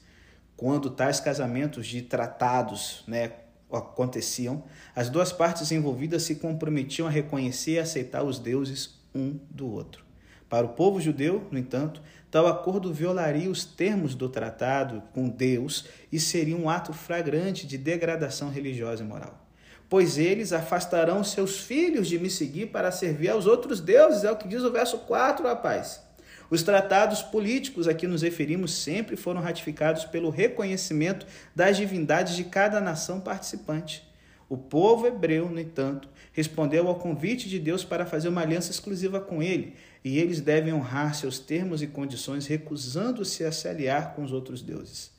Quando 0.57 0.89
tais 0.89 1.21
casamentos 1.21 1.87
de 1.87 2.01
tratados, 2.01 3.05
né, 3.07 3.33
aconteciam, 3.71 4.65
as 4.95 5.09
duas 5.09 5.33
partes 5.33 5.73
envolvidas 5.73 6.23
se 6.23 6.37
comprometiam 6.37 7.09
a 7.09 7.11
reconhecer 7.11 7.73
e 7.73 7.79
aceitar 7.79 8.23
os 8.23 8.39
deuses 8.39 8.99
um 9.15 9.39
do 9.51 9.71
outro. 9.71 10.05
Para 10.49 10.67
o 10.67 10.71
povo 10.71 11.01
judeu, 11.01 11.47
no 11.51 11.59
entanto, 11.59 12.01
tal 12.31 12.47
acordo 12.47 12.93
violaria 12.93 13.51
os 13.51 13.65
termos 13.65 14.15
do 14.15 14.29
tratado 14.29 15.03
com 15.13 15.29
Deus 15.29 15.87
e 16.13 16.21
seria 16.21 16.57
um 16.57 16.71
ato 16.71 16.93
flagrante 16.93 17.67
de 17.67 17.77
degradação 17.77 18.49
religiosa 18.49 19.03
e 19.03 19.07
moral. 19.07 19.45
Pois 19.89 20.19
eles 20.19 20.53
afastarão 20.53 21.25
seus 21.25 21.59
filhos 21.61 22.09
de 22.09 22.19
me 22.19 22.31
seguir 22.31 22.67
para 22.67 22.93
servir 22.93 23.29
aos 23.31 23.47
outros 23.47 23.81
deuses, 23.81 24.25
é 24.25 24.31
o 24.31 24.37
que 24.37 24.49
diz 24.49 24.63
o 24.63 24.73
verso 24.73 24.99
4, 24.99 25.47
rapaz. 25.47 26.06
Os 26.49 26.63
tratados 26.63 27.23
políticos 27.23 27.89
a 27.89 27.95
que 27.95 28.07
nos 28.07 28.23
referimos 28.23 28.73
sempre 28.73 29.17
foram 29.17 29.41
ratificados 29.41 30.05
pelo 30.05 30.31
reconhecimento 30.31 31.27
das 31.55 31.77
divindades 31.77 32.37
de 32.37 32.45
cada 32.45 32.81
nação 32.81 33.21
participante. 33.21 34.07
O 34.49 34.57
povo 34.57 35.07
hebreu, 35.07 35.51
no 35.51 35.59
entanto, 35.59 36.09
respondeu 36.33 36.87
ao 36.87 36.95
convite 36.95 37.49
de 37.49 37.59
Deus 37.59 37.85
para 37.85 38.07
fazer 38.07 38.29
uma 38.29 38.43
aliança 38.43 38.71
exclusiva 38.71 39.21
com 39.21 39.43
ele, 39.43 39.75
e 40.05 40.19
eles 40.19 40.41
devem 40.41 40.73
honrar 40.73 41.17
seus 41.17 41.39
termos 41.41 41.83
e 41.83 41.89
condições, 41.89 42.47
recusando-se 42.47 43.43
a 43.43 43.51
se 43.51 43.67
aliar 43.67 44.15
com 44.15 44.23
os 44.23 44.33
outros 44.33 44.63
deuses. 44.63 45.11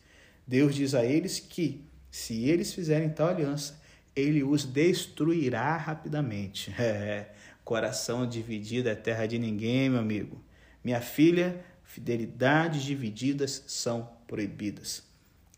Deus 0.48 0.74
diz 0.74 0.96
a 0.96 1.04
eles 1.04 1.42
que, 1.42 1.84
se 2.10 2.46
eles 2.46 2.74
fizerem 2.74 3.10
tal 3.10 3.28
aliança, 3.28 3.78
ele 4.16 4.44
os 4.44 4.64
destruirá 4.64 5.76
rapidamente. 5.76 6.74
É, 6.80 7.32
coração 7.66 8.26
dividido 8.26 8.88
é 8.88 8.96
terra 8.96 9.26
de 9.26 9.38
ninguém, 9.38 9.90
meu 9.90 10.00
amigo. 10.00 10.42
Minha 10.88 11.02
filha, 11.02 11.60
fidelidades 11.84 12.82
divididas 12.82 13.62
são 13.68 14.10
proibidas. 14.26 15.04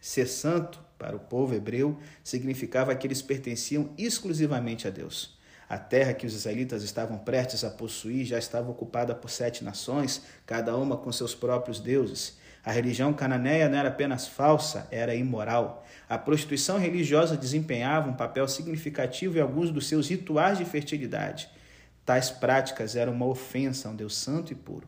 Ser 0.02 0.26
santo, 0.26 0.84
para 0.98 1.16
o 1.16 1.20
povo 1.20 1.54
hebreu, 1.54 2.00
significava 2.24 2.96
que 2.96 3.06
eles 3.06 3.22
pertenciam 3.22 3.92
exclusivamente 3.96 4.88
a 4.88 4.90
Deus. 4.90 5.38
A 5.70 5.78
terra 5.78 6.16
que 6.16 6.26
os 6.26 6.34
israelitas 6.34 6.82
estavam 6.82 7.20
prestes 7.20 7.64
a 7.64 7.70
possuir 7.70 8.26
já 8.26 8.40
estava 8.40 8.72
ocupada 8.72 9.14
por 9.14 9.30
sete 9.30 9.64
nações, 9.64 10.24
cada 10.48 10.76
uma 10.76 10.98
com 10.98 11.12
seus 11.12 11.36
próprios 11.36 11.80
deuses. 11.80 12.40
A 12.66 12.72
religião 12.72 13.14
cananeia 13.14 13.70
não 13.70 13.78
era 13.78 13.90
apenas 13.90 14.28
falsa, 14.28 14.88
era 14.90 15.14
imoral. 15.14 15.86
A 16.10 16.18
prostituição 16.18 16.80
religiosa 16.80 17.38
desempenhava 17.38 18.10
um 18.10 18.16
papel 18.16 18.48
significativo 18.48 19.38
em 19.38 19.42
alguns 19.42 19.70
dos 19.70 19.88
seus 19.88 20.10
rituais 20.10 20.58
de 20.58 20.66
fertilidade. 20.66 21.52
Tais 22.04 22.32
práticas 22.32 22.96
eram 22.96 23.14
uma 23.14 23.28
ofensa 23.28 23.88
a 23.88 23.92
um 23.92 23.96
Deus 23.96 24.18
santo 24.18 24.52
e 24.52 24.56
puro. 24.56 24.88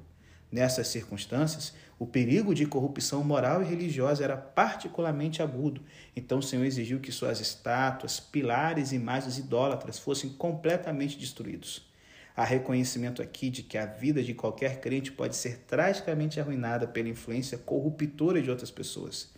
Nessas 0.51 0.89
circunstâncias, 0.89 1.73
o 1.97 2.05
perigo 2.05 2.53
de 2.53 2.65
corrupção 2.65 3.23
moral 3.23 3.61
e 3.61 3.65
religiosa 3.65 4.23
era 4.23 4.35
particularmente 4.35 5.41
agudo. 5.41 5.81
Então 6.13 6.39
o 6.39 6.43
Senhor 6.43 6.65
exigiu 6.65 6.99
que 6.99 7.11
suas 7.11 7.39
estátuas, 7.39 8.19
pilares 8.19 8.91
e 8.91 8.95
imagens 8.95 9.37
idólatras 9.37 9.97
fossem 9.97 10.31
completamente 10.31 11.17
destruídos. 11.17 11.89
Há 12.35 12.43
reconhecimento 12.43 13.21
aqui 13.21 13.49
de 13.49 13.63
que 13.63 13.77
a 13.77 13.85
vida 13.85 14.21
de 14.21 14.33
qualquer 14.33 14.81
crente 14.81 15.11
pode 15.11 15.37
ser 15.37 15.59
tragicamente 15.59 16.39
arruinada 16.39 16.85
pela 16.85 17.07
influência 17.07 17.57
corruptora 17.57 18.41
de 18.41 18.49
outras 18.49 18.71
pessoas. 18.71 19.31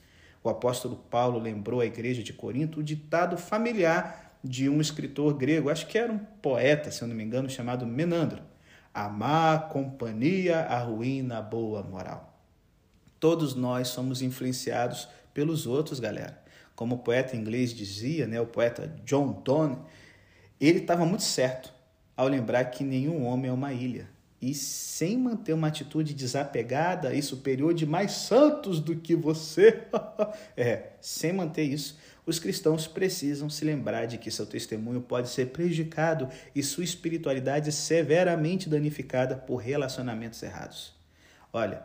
O 0.43 0.49
apóstolo 0.49 0.95
Paulo 0.95 1.37
lembrou 1.37 1.79
à 1.79 1.85
igreja 1.85 2.23
de 2.23 2.33
Corinto 2.33 2.79
o 2.79 2.83
ditado 2.83 3.37
familiar 3.37 4.39
de 4.43 4.67
um 4.67 4.81
escritor 4.81 5.35
grego, 5.35 5.69
acho 5.69 5.87
que 5.87 5.97
era 5.97 6.11
um 6.11 6.17
poeta, 6.17 6.91
se 6.91 7.01
eu 7.01 7.07
não 7.07 7.15
me 7.15 7.23
engano, 7.23 7.49
chamado 7.49 7.85
Menandro 7.85 8.52
a 8.93 9.09
má 9.09 9.57
companhia 9.57 10.59
arruína 10.61 11.39
a 11.39 11.41
boa 11.41 11.81
moral. 11.81 12.37
Todos 13.19 13.55
nós 13.55 13.87
somos 13.87 14.21
influenciados 14.21 15.07
pelos 15.33 15.65
outros, 15.65 15.99
galera. 15.99 16.41
Como 16.75 16.95
o 16.95 16.99
poeta 16.99 17.35
inglês 17.35 17.73
dizia, 17.73 18.27
né, 18.27 18.39
o 18.39 18.45
poeta 18.45 18.87
John 19.03 19.41
Donne, 19.43 19.77
ele 20.59 20.79
estava 20.79 21.05
muito 21.05 21.23
certo 21.23 21.73
ao 22.15 22.27
lembrar 22.27 22.65
que 22.65 22.83
nenhum 22.83 23.25
homem 23.25 23.49
é 23.49 23.53
uma 23.53 23.73
ilha. 23.73 24.09
E 24.41 24.53
sem 24.53 25.17
manter 25.17 25.53
uma 25.53 25.69
atitude 25.69 26.13
desapegada 26.13 27.13
e 27.13 27.21
superior 27.21 27.73
de 27.73 27.85
mais 27.85 28.11
santos 28.11 28.79
do 28.79 28.95
que 28.95 29.15
você, 29.15 29.83
é, 30.57 30.91
sem 30.99 31.31
manter 31.31 31.63
isso, 31.63 31.97
os 32.25 32.39
cristãos 32.39 32.87
precisam 32.87 33.49
se 33.49 33.65
lembrar 33.65 34.05
de 34.05 34.17
que 34.17 34.31
seu 34.31 34.45
testemunho 34.45 35.01
pode 35.01 35.29
ser 35.29 35.47
prejudicado 35.47 36.29
e 36.55 36.63
sua 36.63 36.83
espiritualidade 36.83 37.71
severamente 37.71 38.69
danificada 38.69 39.35
por 39.35 39.57
relacionamentos 39.57 40.41
errados. 40.41 40.93
Olha, 41.51 41.83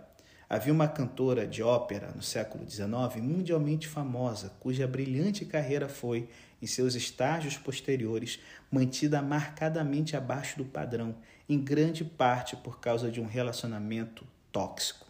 havia 0.49 0.73
uma 0.73 0.89
cantora 0.89 1.47
de 1.47 1.63
ópera 1.63 2.13
no 2.15 2.23
século 2.23 2.69
XIX 2.69 3.21
mundialmente 3.21 3.89
famosa, 3.89 4.53
cuja 4.61 4.87
brilhante 4.87 5.45
carreira 5.45 5.89
foi, 5.89 6.29
em 6.63 6.67
seus 6.67 6.95
estágios 6.95 7.57
posteriores, 7.57 8.39
mantida 8.71 9.21
marcadamente 9.21 10.17
abaixo 10.17 10.59
do 10.59 10.65
padrão, 10.65 11.15
em 11.49 11.59
grande 11.59 12.05
parte 12.05 12.57
por 12.57 12.81
causa 12.81 13.11
de 13.11 13.21
um 13.21 13.27
relacionamento 13.27 14.25
tóxico. 14.53 15.07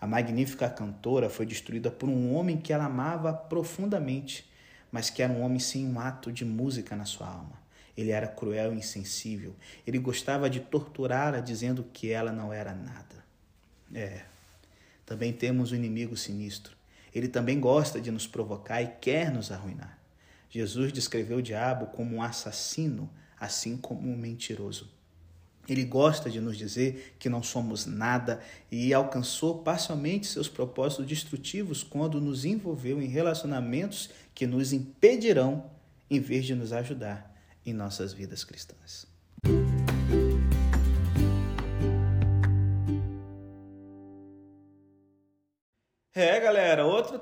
A 0.00 0.06
magnífica 0.06 0.68
cantora 0.68 1.30
foi 1.30 1.46
destruída 1.46 1.90
por 1.90 2.08
um 2.08 2.34
homem 2.34 2.58
que 2.58 2.72
ela 2.72 2.84
amava 2.84 3.32
profundamente 3.32 4.46
mas 4.90 5.10
que 5.10 5.22
era 5.22 5.32
um 5.32 5.42
homem 5.42 5.58
sem 5.58 5.86
um 5.86 5.98
ato 5.98 6.32
de 6.32 6.44
música 6.44 6.94
na 6.96 7.04
sua 7.04 7.28
alma. 7.28 7.60
Ele 7.96 8.10
era 8.10 8.28
cruel 8.28 8.74
e 8.74 8.78
insensível. 8.78 9.54
Ele 9.86 9.98
gostava 9.98 10.50
de 10.50 10.60
torturá-la 10.60 11.40
dizendo 11.40 11.84
que 11.92 12.10
ela 12.10 12.30
não 12.30 12.52
era 12.52 12.74
nada. 12.74 13.24
É. 13.94 14.22
Também 15.04 15.32
temos 15.32 15.70
o 15.70 15.74
um 15.74 15.78
inimigo 15.78 16.16
sinistro. 16.16 16.76
Ele 17.14 17.28
também 17.28 17.58
gosta 17.58 18.00
de 18.00 18.10
nos 18.10 18.26
provocar 18.26 18.82
e 18.82 18.88
quer 19.00 19.32
nos 19.32 19.50
arruinar. 19.50 19.98
Jesus 20.50 20.92
descreveu 20.92 21.38
o 21.38 21.42
diabo 21.42 21.86
como 21.86 22.16
um 22.16 22.22
assassino, 22.22 23.08
assim 23.38 23.76
como 23.76 24.10
um 24.10 24.16
mentiroso. 24.16 24.90
Ele 25.68 25.84
gosta 25.84 26.30
de 26.30 26.40
nos 26.40 26.56
dizer 26.56 27.16
que 27.18 27.28
não 27.28 27.42
somos 27.42 27.86
nada 27.86 28.40
e 28.70 28.94
alcançou 28.94 29.62
parcialmente 29.62 30.26
seus 30.26 30.48
propósitos 30.48 31.06
destrutivos 31.06 31.82
quando 31.82 32.20
nos 32.20 32.44
envolveu 32.44 33.02
em 33.02 33.08
relacionamentos 33.08 34.10
que 34.34 34.46
nos 34.46 34.72
impedirão 34.72 35.70
em 36.08 36.20
vez 36.20 36.44
de 36.44 36.54
nos 36.54 36.72
ajudar 36.72 37.34
em 37.64 37.72
nossas 37.72 38.12
vidas 38.12 38.44
cristãs. 38.44 39.15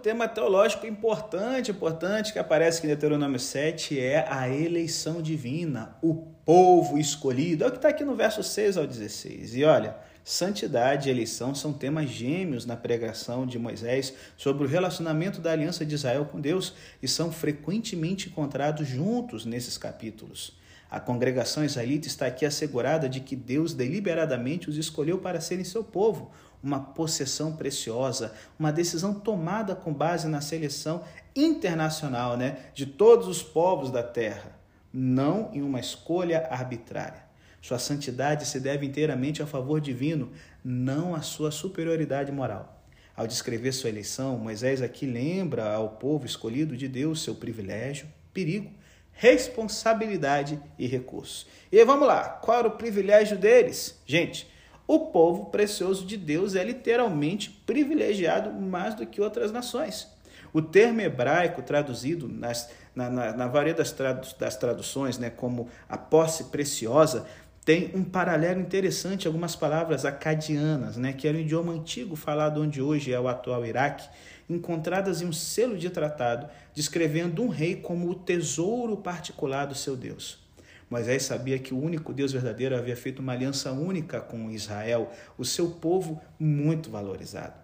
Tema 0.04 0.28
teológico 0.28 0.86
importante, 0.86 1.70
importante 1.70 2.30
que 2.30 2.38
aparece 2.38 2.76
aqui 2.76 2.86
em 2.86 2.90
Deuteronômio 2.90 3.40
7 3.40 3.98
é 3.98 4.26
a 4.28 4.46
eleição 4.50 5.22
divina, 5.22 5.96
o 6.02 6.14
povo 6.44 6.98
escolhido. 6.98 7.64
É 7.64 7.68
o 7.68 7.70
que 7.70 7.78
está 7.78 7.88
aqui 7.88 8.04
no 8.04 8.14
verso 8.14 8.42
6 8.42 8.76
ao 8.76 8.86
16. 8.86 9.56
E 9.56 9.64
olha, 9.64 9.96
santidade 10.22 11.08
e 11.08 11.10
eleição 11.10 11.54
são 11.54 11.72
temas 11.72 12.10
gêmeos 12.10 12.66
na 12.66 12.76
pregação 12.76 13.46
de 13.46 13.58
Moisés 13.58 14.12
sobre 14.36 14.64
o 14.64 14.68
relacionamento 14.68 15.40
da 15.40 15.52
aliança 15.52 15.86
de 15.86 15.94
Israel 15.94 16.26
com 16.26 16.38
Deus 16.38 16.74
e 17.02 17.08
são 17.08 17.32
frequentemente 17.32 18.28
encontrados 18.28 18.86
juntos 18.86 19.46
nesses 19.46 19.78
capítulos. 19.78 20.54
A 20.90 21.00
congregação 21.00 21.64
israelita 21.64 22.06
está 22.06 22.26
aqui 22.26 22.44
assegurada 22.44 23.08
de 23.08 23.20
que 23.20 23.34
Deus 23.34 23.72
deliberadamente 23.72 24.68
os 24.68 24.76
escolheu 24.76 25.16
para 25.16 25.40
serem 25.40 25.64
seu 25.64 25.82
povo, 25.82 26.30
uma 26.64 26.80
possessão 26.80 27.54
preciosa, 27.54 28.32
uma 28.58 28.72
decisão 28.72 29.12
tomada 29.12 29.76
com 29.76 29.92
base 29.92 30.26
na 30.26 30.40
seleção 30.40 31.04
internacional 31.36 32.38
né, 32.38 32.56
de 32.72 32.86
todos 32.86 33.28
os 33.28 33.42
povos 33.42 33.90
da 33.90 34.02
terra, 34.02 34.58
não 34.90 35.50
em 35.52 35.60
uma 35.60 35.78
escolha 35.78 36.48
arbitrária. 36.50 37.22
Sua 37.60 37.78
santidade 37.78 38.46
se 38.46 38.58
deve 38.58 38.86
inteiramente 38.86 39.42
ao 39.42 39.48
favor 39.48 39.80
divino, 39.80 40.32
não 40.64 41.14
à 41.14 41.20
sua 41.20 41.50
superioridade 41.50 42.32
moral. 42.32 42.82
Ao 43.14 43.26
descrever 43.26 43.72
sua 43.72 43.90
eleição, 43.90 44.38
Moisés 44.38 44.80
aqui 44.82 45.06
lembra 45.06 45.72
ao 45.74 45.90
povo 45.90 46.26
escolhido 46.26 46.76
de 46.76 46.88
Deus 46.88 47.22
seu 47.22 47.34
privilégio, 47.34 48.08
perigo, 48.32 48.70
responsabilidade 49.12 50.60
e 50.78 50.86
recurso. 50.86 51.46
E 51.70 51.84
vamos 51.84 52.08
lá, 52.08 52.28
qual 52.28 52.58
era 52.58 52.68
o 52.68 52.72
privilégio 52.76 53.38
deles? 53.38 54.00
Gente, 54.04 54.48
o 54.86 54.98
povo 55.00 55.46
precioso 55.46 56.04
de 56.04 56.16
Deus 56.16 56.54
é 56.54 56.62
literalmente 56.62 57.50
privilegiado 57.64 58.50
mais 58.52 58.94
do 58.94 59.06
que 59.06 59.20
outras 59.20 59.50
nações. 59.50 60.12
O 60.52 60.62
termo 60.62 61.00
hebraico 61.00 61.62
traduzido 61.62 62.28
nas, 62.28 62.70
na, 62.94 63.10
na, 63.10 63.32
na 63.32 63.48
das, 63.48 63.90
tradu 63.92 64.28
das 64.38 64.56
traduções 64.56 65.18
né, 65.18 65.30
como 65.30 65.68
a 65.88 65.98
posse 65.98 66.44
preciosa 66.44 67.26
tem 67.64 67.90
um 67.94 68.04
paralelo 68.04 68.60
interessante, 68.60 69.26
algumas 69.26 69.56
palavras 69.56 70.04
acadianas, 70.04 70.98
né, 70.98 71.14
que 71.14 71.26
era 71.26 71.36
um 71.36 71.40
idioma 71.40 71.72
antigo 71.72 72.14
falado 72.14 72.60
onde 72.60 72.82
hoje 72.82 73.10
é 73.10 73.18
o 73.18 73.26
atual 73.26 73.64
Iraque, 73.64 74.06
encontradas 74.48 75.22
em 75.22 75.26
um 75.26 75.32
selo 75.32 75.78
de 75.78 75.88
tratado 75.88 76.46
descrevendo 76.74 77.42
um 77.42 77.48
rei 77.48 77.76
como 77.76 78.10
o 78.10 78.14
tesouro 78.14 78.98
particular 78.98 79.64
do 79.64 79.74
seu 79.74 79.96
Deus. 79.96 80.43
Moisés 80.90 81.24
sabia 81.24 81.58
que 81.58 81.72
o 81.72 81.80
único 81.80 82.12
Deus 82.12 82.32
verdadeiro 82.32 82.76
havia 82.76 82.96
feito 82.96 83.20
uma 83.20 83.32
aliança 83.32 83.72
única 83.72 84.20
com 84.20 84.50
Israel, 84.50 85.10
o 85.38 85.44
seu 85.44 85.70
povo 85.70 86.20
muito 86.38 86.90
valorizado. 86.90 87.54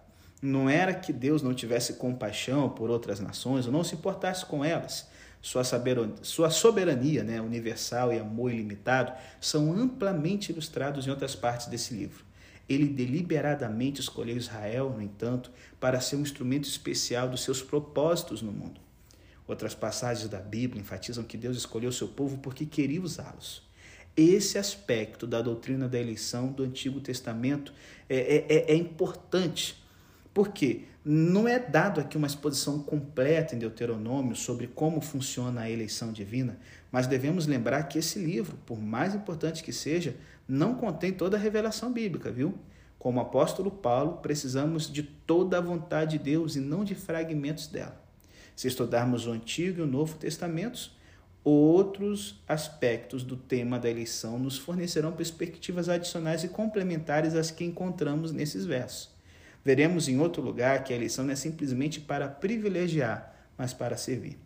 Não 0.43 0.71
era 0.71 0.95
que 0.95 1.13
Deus 1.13 1.43
não 1.43 1.53
tivesse 1.53 1.95
compaixão 1.95 2.69
por 2.71 2.89
outras 2.89 3.21
nações 3.21 3.67
ou 3.67 3.73
não 3.73 3.85
se 3.85 3.95
importasse 3.95 4.47
com 4.47 4.65
elas. 4.65 5.07
Sua 5.43 5.65
soberania, 5.65 6.15
sua 6.23 6.51
soberania 6.51 7.23
né, 7.25 7.41
universal 7.41 8.13
e 8.13 8.19
amor 8.19 8.53
ilimitado 8.53 9.13
são 9.41 9.73
amplamente 9.73 10.53
ilustrados 10.53 11.07
em 11.07 11.11
outras 11.11 11.35
partes 11.35 11.67
desse 11.67 11.95
livro. 11.95 12.25
Ele 12.69 12.87
deliberadamente 12.87 14.01
escolheu 14.01 14.37
Israel, 14.37 14.91
no 14.91 15.03
entanto, 15.03 15.51
para 15.79 16.01
ser 16.01 16.17
um 16.17 16.23
instrumento 16.23 16.69
especial 16.69 17.29
dos 17.29 17.43
seus 17.43 17.63
propósitos 17.63 18.43
no 18.43 18.53
mundo. 18.53 18.81
Outras 19.51 19.75
passagens 19.75 20.29
da 20.29 20.39
Bíblia 20.39 20.81
enfatizam 20.81 21.25
que 21.25 21.37
Deus 21.37 21.57
escolheu 21.57 21.91
seu 21.91 22.07
povo 22.07 22.39
porque 22.39 22.65
queria 22.65 23.03
usá-los. 23.03 23.69
Esse 24.17 24.59
aspecto 24.59 25.27
da 25.27 25.43
doutrina 25.43 25.89
da 25.89 25.99
eleição 25.99 26.53
do 26.53 26.63
Antigo 26.63 27.01
Testamento 27.01 27.75
é, 28.09 28.17
é, 28.17 28.47
é, 28.49 28.73
é 28.73 28.77
importante, 28.77 29.83
porque 30.33 30.83
não 31.05 31.49
é 31.49 31.59
dado 31.59 32.01
aqui 32.01 32.17
uma 32.17 32.29
exposição 32.29 32.79
completa 32.79 33.57
em 33.57 33.59
Deuteronômio 33.59 34.37
sobre 34.37 34.69
como 34.69 35.01
funciona 35.01 35.63
a 35.63 35.71
eleição 35.71 36.13
divina, 36.13 36.57
mas 36.93 37.09
devemos 37.09 37.49
lembrar 37.49 37.83
que 37.89 37.99
esse 37.99 38.21
livro, 38.21 38.57
por 38.65 38.81
mais 38.81 39.17
importante 39.17 39.65
que 39.65 39.73
seja, 39.73 40.15
não 40.47 40.77
contém 40.77 41.13
toda 41.13 41.37
a 41.37 41.41
revelação 41.41 41.93
bíblica, 41.93 42.31
viu? 42.31 42.57
Como 43.01 43.19
apóstolo 43.19 43.73
Paulo, 43.73 44.19
precisamos 44.19 44.89
de 44.89 45.03
toda 45.03 45.59
a 45.59 45.61
vontade 45.61 46.19
de 46.19 46.25
Deus 46.25 46.55
e 46.55 46.61
não 46.61 46.85
de 46.85 46.95
fragmentos 46.95 47.67
dela. 47.67 48.10
Se 48.61 48.69
estudarmos 48.69 49.27
o 49.27 49.33
Antigo 49.33 49.79
e 49.79 49.83
o 49.83 49.87
Novo 49.87 50.19
Testamentos, 50.19 50.95
outros 51.43 52.43
aspectos 52.47 53.23
do 53.23 53.35
tema 53.35 53.79
da 53.79 53.89
eleição 53.89 54.39
nos 54.39 54.59
fornecerão 54.59 55.13
perspectivas 55.13 55.89
adicionais 55.89 56.45
e 56.45 56.49
complementares 56.49 57.35
às 57.35 57.51
que 57.51 57.65
encontramos 57.65 58.33
nesses 58.33 58.67
versos. 58.67 59.09
Veremos 59.65 60.09
em 60.09 60.21
outro 60.21 60.43
lugar 60.43 60.85
que 60.85 60.93
a 60.93 60.97
eleição 60.97 61.25
não 61.25 61.33
é 61.33 61.37
simplesmente 61.37 62.03
para 62.03 62.29
privilegiar, 62.29 63.35
mas 63.57 63.73
para 63.73 63.97
servir. 63.97 64.39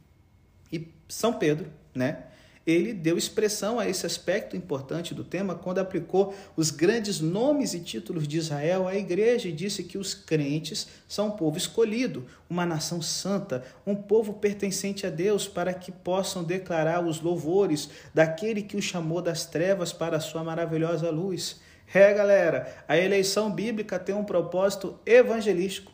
E 0.72 0.92
São 1.08 1.32
Pedro, 1.32 1.68
né? 1.92 2.26
Ele 2.66 2.94
deu 2.94 3.18
expressão 3.18 3.78
a 3.78 3.86
esse 3.86 4.06
aspecto 4.06 4.56
importante 4.56 5.14
do 5.14 5.22
tema 5.22 5.54
quando 5.54 5.80
aplicou 5.80 6.34
os 6.56 6.70
grandes 6.70 7.20
nomes 7.20 7.74
e 7.74 7.80
títulos 7.80 8.26
de 8.26 8.38
Israel 8.38 8.88
à 8.88 8.94
igreja 8.94 9.48
e 9.48 9.52
disse 9.52 9.84
que 9.84 9.98
os 9.98 10.14
crentes 10.14 10.88
são 11.06 11.28
um 11.28 11.30
povo 11.32 11.58
escolhido, 11.58 12.26
uma 12.48 12.64
nação 12.64 13.02
santa, 13.02 13.62
um 13.86 13.94
povo 13.94 14.34
pertencente 14.34 15.06
a 15.06 15.10
Deus 15.10 15.46
para 15.46 15.74
que 15.74 15.92
possam 15.92 16.42
declarar 16.42 17.04
os 17.04 17.20
louvores 17.20 17.90
daquele 18.14 18.62
que 18.62 18.76
o 18.76 18.82
chamou 18.82 19.20
das 19.20 19.44
trevas 19.44 19.92
para 19.92 20.16
a 20.16 20.20
sua 20.20 20.42
maravilhosa 20.42 21.10
luz. 21.10 21.60
É, 21.92 22.12
galera, 22.14 22.74
a 22.88 22.96
eleição 22.96 23.50
bíblica 23.50 23.98
tem 23.98 24.14
um 24.14 24.24
propósito 24.24 24.98
evangelístico. 25.04 25.93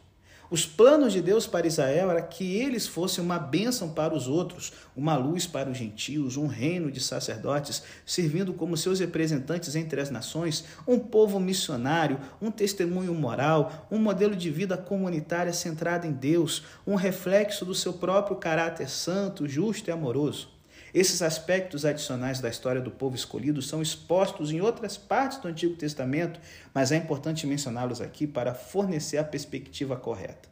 Os 0.51 0.67
planos 0.67 1.13
de 1.13 1.23
Deus 1.23 1.47
para 1.47 1.69
Israel 1.69 2.11
era 2.11 2.21
que 2.21 2.57
eles 2.57 2.85
fossem 2.85 3.23
uma 3.23 3.39
bênção 3.39 3.91
para 3.91 4.13
os 4.13 4.27
outros, 4.27 4.73
uma 4.97 5.17
luz 5.17 5.47
para 5.47 5.71
os 5.71 5.79
gentios, 5.79 6.37
um 6.37 6.49
reino 6.49 6.91
de 6.91 6.99
sacerdotes, 6.99 7.85
servindo 8.05 8.53
como 8.53 8.77
seus 8.77 8.99
representantes 8.99 9.77
entre 9.77 10.01
as 10.01 10.11
nações, 10.11 10.65
um 10.89 10.99
povo 10.99 11.39
missionário, 11.39 12.19
um 12.43 12.51
testemunho 12.51 13.15
moral, 13.15 13.87
um 13.93 13.99
modelo 13.99 14.35
de 14.35 14.51
vida 14.51 14.77
comunitária 14.77 15.53
centrado 15.53 16.05
em 16.05 16.13
Deus, 16.13 16.65
um 16.85 16.97
reflexo 16.97 17.65
do 17.65 17.75
seu 17.75 17.93
próprio 17.93 18.37
caráter 18.37 18.91
santo, 18.91 19.47
justo 19.47 19.89
e 19.89 19.93
amoroso. 19.93 20.60
Esses 20.93 21.23
aspectos 21.23 21.85
adicionais 21.85 22.41
da 22.41 22.49
história 22.49 22.81
do 22.81 22.91
povo 22.91 23.15
escolhido 23.15 23.63
são 23.63 23.81
expostos 23.81 24.51
em 24.51 24.61
outras 24.61 24.97
partes 24.99 25.39
do 25.39 25.47
Antigo 25.47 25.77
Testamento, 25.77 26.41
mas 26.75 26.91
é 26.91 26.97
importante 26.97 27.47
mencioná-los 27.47 28.01
aqui 28.01 28.27
para 28.27 28.55
fornecer 28.55 29.19
a 29.19 29.25
perspectiva 29.25 29.97
correta. 29.97 30.49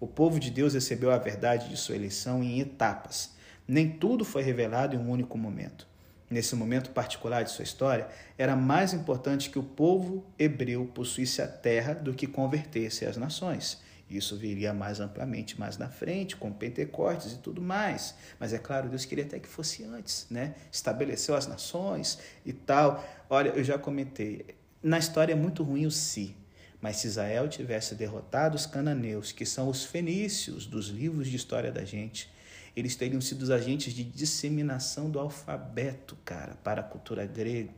O 0.00 0.06
povo 0.06 0.40
de 0.40 0.50
Deus 0.50 0.72
recebeu 0.72 1.10
a 1.10 1.18
verdade 1.18 1.68
de 1.68 1.76
sua 1.76 1.94
eleição 1.94 2.42
em 2.42 2.58
etapas. 2.58 3.34
Nem 3.68 3.88
tudo 3.88 4.24
foi 4.24 4.42
revelado 4.42 4.96
em 4.96 4.98
um 4.98 5.10
único 5.10 5.36
momento. 5.36 5.86
Nesse 6.30 6.56
momento 6.56 6.90
particular 6.90 7.44
de 7.44 7.50
sua 7.50 7.62
história, 7.62 8.08
era 8.38 8.56
mais 8.56 8.94
importante 8.94 9.50
que 9.50 9.58
o 9.58 9.62
povo 9.62 10.24
hebreu 10.38 10.86
possuísse 10.86 11.42
a 11.42 11.46
terra 11.46 11.92
do 11.92 12.14
que 12.14 12.26
convertesse 12.26 13.04
as 13.04 13.18
nações. 13.18 13.82
Isso 14.08 14.36
viria 14.36 14.74
mais 14.74 15.00
amplamente 15.00 15.58
mais 15.58 15.78
na 15.78 15.88
frente, 15.88 16.36
com 16.36 16.52
Pentecostes 16.52 17.32
e 17.32 17.38
tudo 17.38 17.62
mais. 17.62 18.14
Mas 18.38 18.52
é 18.52 18.58
claro, 18.58 18.88
Deus 18.88 19.04
queria 19.04 19.24
até 19.24 19.38
que 19.38 19.48
fosse 19.48 19.84
antes, 19.84 20.26
né? 20.30 20.54
Estabeleceu 20.70 21.34
as 21.34 21.46
nações 21.46 22.18
e 22.44 22.52
tal. 22.52 23.02
Olha, 23.30 23.50
eu 23.50 23.64
já 23.64 23.78
comentei, 23.78 24.44
na 24.82 24.98
história 24.98 25.32
é 25.32 25.36
muito 25.36 25.62
ruim 25.62 25.86
o 25.86 25.90
si. 25.90 26.36
Mas 26.80 26.96
se 26.96 27.06
Israel 27.06 27.48
tivesse 27.48 27.94
derrotado 27.94 28.56
os 28.56 28.66
cananeus, 28.66 29.30
que 29.30 29.46
são 29.46 29.68
os 29.68 29.84
fenícios 29.84 30.66
dos 30.66 30.88
livros 30.88 31.28
de 31.28 31.36
história 31.36 31.70
da 31.70 31.84
gente, 31.84 32.28
eles 32.74 32.96
teriam 32.96 33.20
sido 33.20 33.42
os 33.42 33.50
agentes 33.50 33.92
de 33.92 34.02
disseminação 34.02 35.08
do 35.08 35.20
alfabeto, 35.20 36.16
cara, 36.24 36.56
para 36.64 36.80
a 36.80 36.84
cultura 36.84 37.24
grega 37.24 37.70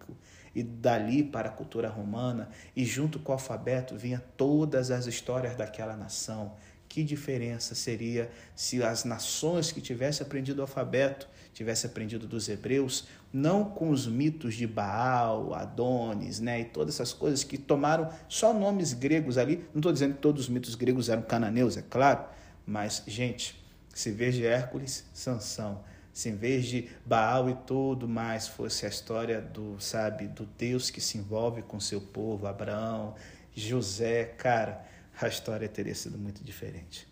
e 0.54 0.62
dali 0.62 1.22
para 1.22 1.48
a 1.48 1.52
cultura 1.52 1.88
romana, 1.88 2.48
e 2.74 2.84
junto 2.84 3.18
com 3.18 3.32
o 3.32 3.34
alfabeto 3.34 3.96
vinha 3.96 4.22
todas 4.36 4.90
as 4.90 5.06
histórias 5.06 5.56
daquela 5.56 5.96
nação. 5.96 6.52
Que 6.88 7.02
diferença 7.02 7.74
seria 7.74 8.30
se 8.54 8.82
as 8.82 9.04
nações 9.04 9.72
que 9.72 9.80
tivessem 9.80 10.24
aprendido 10.24 10.60
o 10.60 10.62
alfabeto 10.62 11.28
tivessem 11.54 11.88
aprendido 11.88 12.26
dos 12.26 12.48
hebreus, 12.48 13.06
não 13.32 13.64
com 13.64 13.88
os 13.90 14.06
mitos 14.06 14.54
de 14.54 14.66
Baal, 14.66 15.54
Adonis, 15.54 16.40
né, 16.40 16.60
e 16.60 16.64
todas 16.64 16.96
essas 16.96 17.12
coisas 17.12 17.44
que 17.44 17.56
tomaram 17.56 18.10
só 18.28 18.52
nomes 18.52 18.92
gregos 18.92 19.38
ali. 19.38 19.64
Não 19.72 19.78
estou 19.78 19.92
dizendo 19.92 20.14
que 20.14 20.20
todos 20.20 20.42
os 20.42 20.48
mitos 20.48 20.74
gregos 20.74 21.08
eram 21.08 21.22
cananeus, 21.22 21.76
é 21.76 21.82
claro, 21.82 22.24
mas, 22.66 23.02
gente, 23.06 23.62
se 23.94 24.10
veja 24.10 24.44
Hércules, 24.44 25.04
Sansão, 25.14 25.82
se 26.14 26.28
em 26.28 26.36
vez 26.36 26.66
de 26.66 26.88
Baal 27.04 27.50
e 27.50 27.54
tudo 27.66 28.08
mais 28.08 28.46
fosse 28.46 28.86
a 28.86 28.88
história 28.88 29.40
do, 29.40 29.76
sabe, 29.80 30.28
do 30.28 30.46
Deus 30.46 30.88
que 30.88 31.00
se 31.00 31.18
envolve 31.18 31.60
com 31.62 31.80
seu 31.80 32.00
povo, 32.00 32.46
Abraão, 32.46 33.16
José, 33.52 34.24
cara, 34.24 34.86
a 35.20 35.26
história 35.26 35.68
teria 35.68 35.94
sido 35.94 36.16
muito 36.16 36.44
diferente. 36.44 37.06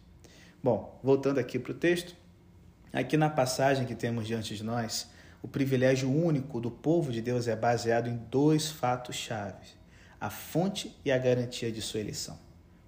Bom, 0.62 1.00
voltando 1.02 1.38
aqui 1.38 1.58
para 1.58 1.72
o 1.72 1.74
texto, 1.74 2.14
aqui 2.92 3.16
na 3.16 3.28
passagem 3.28 3.86
que 3.86 3.96
temos 3.96 4.24
diante 4.24 4.56
de 4.56 4.62
nós, 4.62 5.10
o 5.42 5.48
privilégio 5.48 6.08
único 6.08 6.60
do 6.60 6.70
povo 6.70 7.10
de 7.10 7.20
Deus 7.20 7.48
é 7.48 7.56
baseado 7.56 8.08
em 8.08 8.16
dois 8.30 8.70
fatos 8.70 9.16
chaves: 9.16 9.76
a 10.20 10.30
fonte 10.30 10.96
e 11.04 11.10
a 11.10 11.18
garantia 11.18 11.72
de 11.72 11.82
sua 11.82 11.98
eleição. 11.98 12.38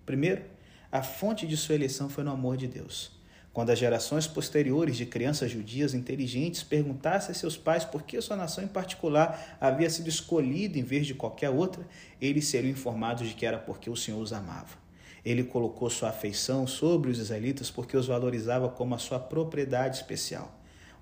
Primeiro, 0.06 0.44
a 0.92 1.02
fonte 1.02 1.44
de 1.44 1.56
sua 1.56 1.74
eleição 1.74 2.08
foi 2.08 2.22
no 2.22 2.30
amor 2.30 2.56
de 2.56 2.68
Deus. 2.68 3.13
Quando 3.54 3.70
as 3.70 3.78
gerações 3.78 4.26
posteriores 4.26 4.96
de 4.96 5.06
crianças 5.06 5.48
judias 5.48 5.94
inteligentes 5.94 6.64
perguntassem 6.64 7.30
a 7.30 7.34
seus 7.34 7.56
pais 7.56 7.84
por 7.84 8.02
que 8.02 8.20
sua 8.20 8.36
nação 8.36 8.64
em 8.64 8.66
particular 8.66 9.56
havia 9.60 9.88
sido 9.88 10.08
escolhida 10.08 10.76
em 10.76 10.82
vez 10.82 11.06
de 11.06 11.14
qualquer 11.14 11.50
outra, 11.50 11.86
eles 12.20 12.48
seriam 12.48 12.72
informados 12.72 13.28
de 13.28 13.34
que 13.34 13.46
era 13.46 13.56
porque 13.56 13.88
o 13.88 13.94
Senhor 13.94 14.20
os 14.20 14.32
amava. 14.32 14.76
Ele 15.24 15.44
colocou 15.44 15.88
sua 15.88 16.08
afeição 16.08 16.66
sobre 16.66 17.12
os 17.12 17.20
israelitas 17.20 17.70
porque 17.70 17.96
os 17.96 18.08
valorizava 18.08 18.68
como 18.68 18.96
a 18.96 18.98
sua 18.98 19.20
propriedade 19.20 19.98
especial. 19.98 20.52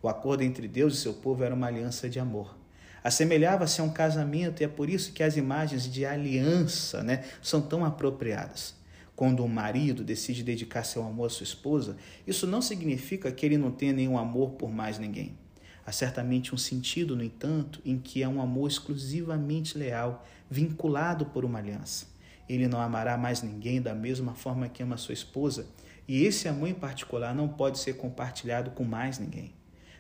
O 0.02 0.08
acordo 0.08 0.42
entre 0.42 0.68
Deus 0.68 0.92
e 0.92 1.00
seu 1.00 1.14
povo 1.14 1.42
era 1.42 1.54
uma 1.54 1.68
aliança 1.68 2.06
de 2.06 2.20
amor. 2.20 2.54
Assemelhava-se 3.02 3.80
a 3.80 3.84
um 3.84 3.90
casamento 3.90 4.60
e 4.60 4.64
é 4.64 4.68
por 4.68 4.90
isso 4.90 5.14
que 5.14 5.22
as 5.22 5.38
imagens 5.38 5.90
de 5.90 6.04
aliança 6.04 7.02
né, 7.02 7.24
são 7.40 7.62
tão 7.62 7.82
apropriadas. 7.82 8.81
Quando 9.22 9.44
um 9.44 9.48
marido 9.48 10.02
decide 10.02 10.42
dedicar 10.42 10.82
seu 10.82 11.00
amor 11.04 11.26
à 11.26 11.30
sua 11.30 11.44
esposa, 11.44 11.96
isso 12.26 12.44
não 12.44 12.60
significa 12.60 13.30
que 13.30 13.46
ele 13.46 13.56
não 13.56 13.70
tenha 13.70 13.92
nenhum 13.92 14.18
amor 14.18 14.54
por 14.54 14.68
mais 14.68 14.98
ninguém. 14.98 15.38
Há 15.86 15.92
certamente 15.92 16.52
um 16.52 16.58
sentido, 16.58 17.14
no 17.14 17.22
entanto, 17.22 17.80
em 17.84 18.00
que 18.00 18.20
é 18.20 18.28
um 18.28 18.42
amor 18.42 18.66
exclusivamente 18.66 19.78
leal, 19.78 20.26
vinculado 20.50 21.26
por 21.26 21.44
uma 21.44 21.60
aliança. 21.60 22.08
Ele 22.48 22.66
não 22.66 22.80
amará 22.80 23.16
mais 23.16 23.42
ninguém 23.42 23.80
da 23.80 23.94
mesma 23.94 24.34
forma 24.34 24.68
que 24.68 24.82
ama 24.82 24.96
sua 24.96 25.14
esposa, 25.14 25.68
e 26.08 26.24
esse 26.24 26.48
amor 26.48 26.68
em 26.68 26.74
particular 26.74 27.32
não 27.32 27.48
pode 27.48 27.78
ser 27.78 27.92
compartilhado 27.92 28.72
com 28.72 28.82
mais 28.82 29.20
ninguém. 29.20 29.54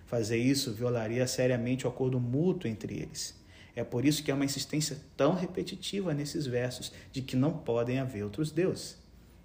Fazer 0.04 0.38
isso 0.38 0.72
violaria 0.72 1.24
seriamente 1.28 1.86
o 1.86 1.88
acordo 1.88 2.18
mútuo 2.18 2.68
entre 2.68 2.94
eles. 2.94 3.40
É 3.76 3.84
por 3.84 4.04
isso 4.04 4.24
que 4.24 4.32
há 4.32 4.34
uma 4.34 4.44
insistência 4.44 4.98
tão 5.16 5.32
repetitiva 5.32 6.12
nesses 6.12 6.44
versos 6.44 6.92
de 7.12 7.22
que 7.22 7.36
não 7.36 7.52
podem 7.52 8.00
haver 8.00 8.24
outros 8.24 8.50
deuses. 8.50 9.00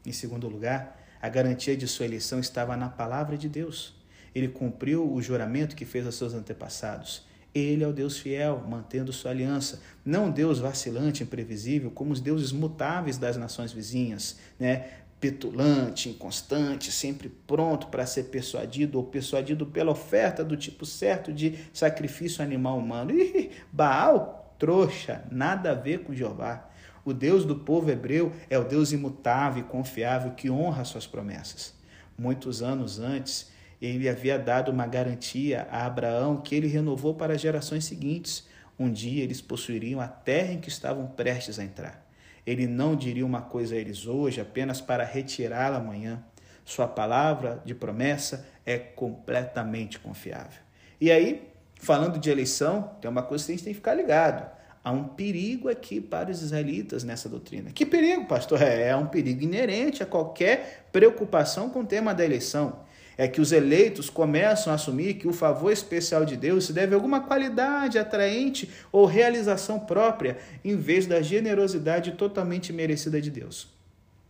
Em 0.08 0.14
segundo 0.14 0.48
lugar, 0.48 0.98
a 1.22 1.28
garantia 1.28 1.76
de 1.76 1.86
sua 1.86 2.06
eleição 2.06 2.40
estava 2.40 2.78
na 2.78 2.88
palavra 2.88 3.38
de 3.38 3.50
Deus. 3.50 3.94
Ele 4.34 4.48
cumpriu 4.48 5.12
o 5.12 5.22
juramento 5.22 5.76
que 5.76 5.84
fez 5.84 6.08
a 6.08 6.14
seus 6.14 6.34
antepassados. 6.34 7.26
Ele 7.54 7.84
é 7.84 7.88
o 7.88 7.92
Deus 7.92 8.18
fiel, 8.18 8.64
mantendo 8.70 9.12
sua 9.12 9.32
aliança, 9.32 9.82
não 10.06 10.26
um 10.26 10.32
Deus 10.32 10.60
vacilante, 10.60 11.24
imprevisível, 11.24 11.92
como 11.92 12.14
os 12.14 12.22
deuses 12.22 12.54
mutáveis 12.54 13.18
das 13.18 13.36
nações 13.36 13.74
vizinhas, 13.74 14.38
né? 14.58 14.86
petulante, 15.20 16.10
inconstante, 16.10 16.92
sempre 16.92 17.28
pronto 17.28 17.88
para 17.88 18.06
ser 18.06 18.26
persuadido 18.26 19.00
ou 19.00 19.04
persuadido 19.04 19.66
pela 19.66 19.92
oferta 19.92 20.44
do 20.44 20.56
tipo 20.56 20.86
certo 20.86 21.34
de 21.34 21.58
sacrifício 21.74 22.44
animal 22.44 22.78
humano. 22.78 23.12
Ih, 23.12 23.50
Baal, 23.74 24.56
trouxa, 24.58 25.26
nada 25.32 25.72
a 25.72 25.74
ver 25.74 26.04
com 26.04 26.14
Jeová. 26.14 26.67
O 27.08 27.14
Deus 27.14 27.46
do 27.46 27.56
povo 27.56 27.90
hebreu 27.90 28.34
é 28.50 28.60
o 28.60 28.66
Deus 28.66 28.92
imutável 28.92 29.64
e 29.64 29.66
confiável 29.66 30.32
que 30.32 30.50
honra 30.50 30.84
suas 30.84 31.08
promessas. 31.08 31.74
Muitos 32.18 32.62
anos 32.62 33.00
antes, 33.00 33.50
ele 33.82 34.10
havia 34.10 34.38
dado 34.38 34.74
uma 34.74 34.86
garantia 34.86 35.70
a 35.72 35.86
Abraão 35.86 36.36
que 36.36 36.54
ele 36.54 36.68
renovou 36.68 37.16
para 37.16 37.34
as 37.34 37.40
gerações 37.40 37.86
seguintes. 37.86 38.46
Um 38.78 38.92
dia 38.92 39.24
eles 39.24 39.40
possuiriam 39.40 40.02
a 40.02 40.08
terra 40.10 40.52
em 40.52 40.60
que 40.60 40.68
estavam 40.68 41.08
prestes 41.08 41.58
a 41.60 41.64
entrar. 41.64 42.06
Ele 42.46 42.68
não 42.68 42.94
diria 42.94 43.26
uma 43.26 43.42
coisa 43.42 43.76
a 43.76 43.78
eles 43.78 44.06
hoje 44.06 44.42
apenas 44.42 44.82
para 44.82 45.06
retirá-la 45.06 45.78
amanhã. 45.78 46.22
Sua 46.66 46.90
palavra 46.90 47.62
de 47.64 47.74
promessa 47.74 48.46
é 48.66 48.78
completamente 48.78 49.98
confiável. 49.98 50.60
E 51.00 51.10
aí, 51.10 51.48
falando 51.80 52.20
de 52.20 52.30
eleição, 52.30 52.98
tem 53.00 53.10
uma 53.10 53.24
coisa 53.24 53.46
que 53.46 53.52
a 53.54 53.56
gente 53.56 53.64
tem 53.64 53.72
que 53.72 53.80
ficar 53.80 53.94
ligado. 53.94 54.57
Há 54.88 54.92
um 54.92 55.04
perigo 55.04 55.68
aqui 55.68 56.00
para 56.00 56.32
os 56.32 56.42
israelitas 56.42 57.04
nessa 57.04 57.28
doutrina. 57.28 57.72
Que 57.72 57.86
perigo, 57.86 58.24
pastor? 58.24 58.62
É, 58.62 58.88
é 58.88 58.96
um 58.96 59.06
perigo 59.06 59.44
inerente 59.44 60.02
a 60.02 60.06
qualquer 60.06 60.88
preocupação 60.94 61.70
com 61.70 61.82
o 61.82 61.86
tema 61.86 62.14
da 62.14 62.24
eleição. 62.24 62.80
É 63.18 63.28
que 63.28 63.42
os 63.42 63.52
eleitos 63.52 64.10
começam 64.10 64.72
a 64.72 64.78
assumir 64.78 65.16
que 65.16 65.28
o 65.28 65.34
favor 65.34 65.74
especial 65.74 66.24
de 66.24 66.38
Deus 66.38 66.68
se 66.68 66.72
deve 66.72 66.94
a 66.94 66.96
alguma 66.96 67.20
qualidade 67.20 68.00
atraente 68.00 68.70
ou 68.90 69.06
realização 69.06 69.78
própria, 69.78 70.38
em 70.64 70.78
vez 70.78 71.06
da 71.06 71.22
generosidade 71.22 72.14
totalmente 72.14 72.72
merecida 72.72 73.20
de 73.20 73.30
Deus. 73.30 73.68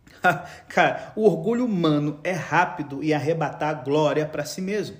Cara, 0.66 1.12
o 1.14 1.24
orgulho 1.24 1.64
humano 1.66 2.18
é 2.24 2.32
rápido 2.32 3.00
em 3.00 3.12
arrebatar 3.12 3.84
glória 3.84 4.26
para 4.26 4.44
si 4.44 4.60
mesmo. 4.60 4.96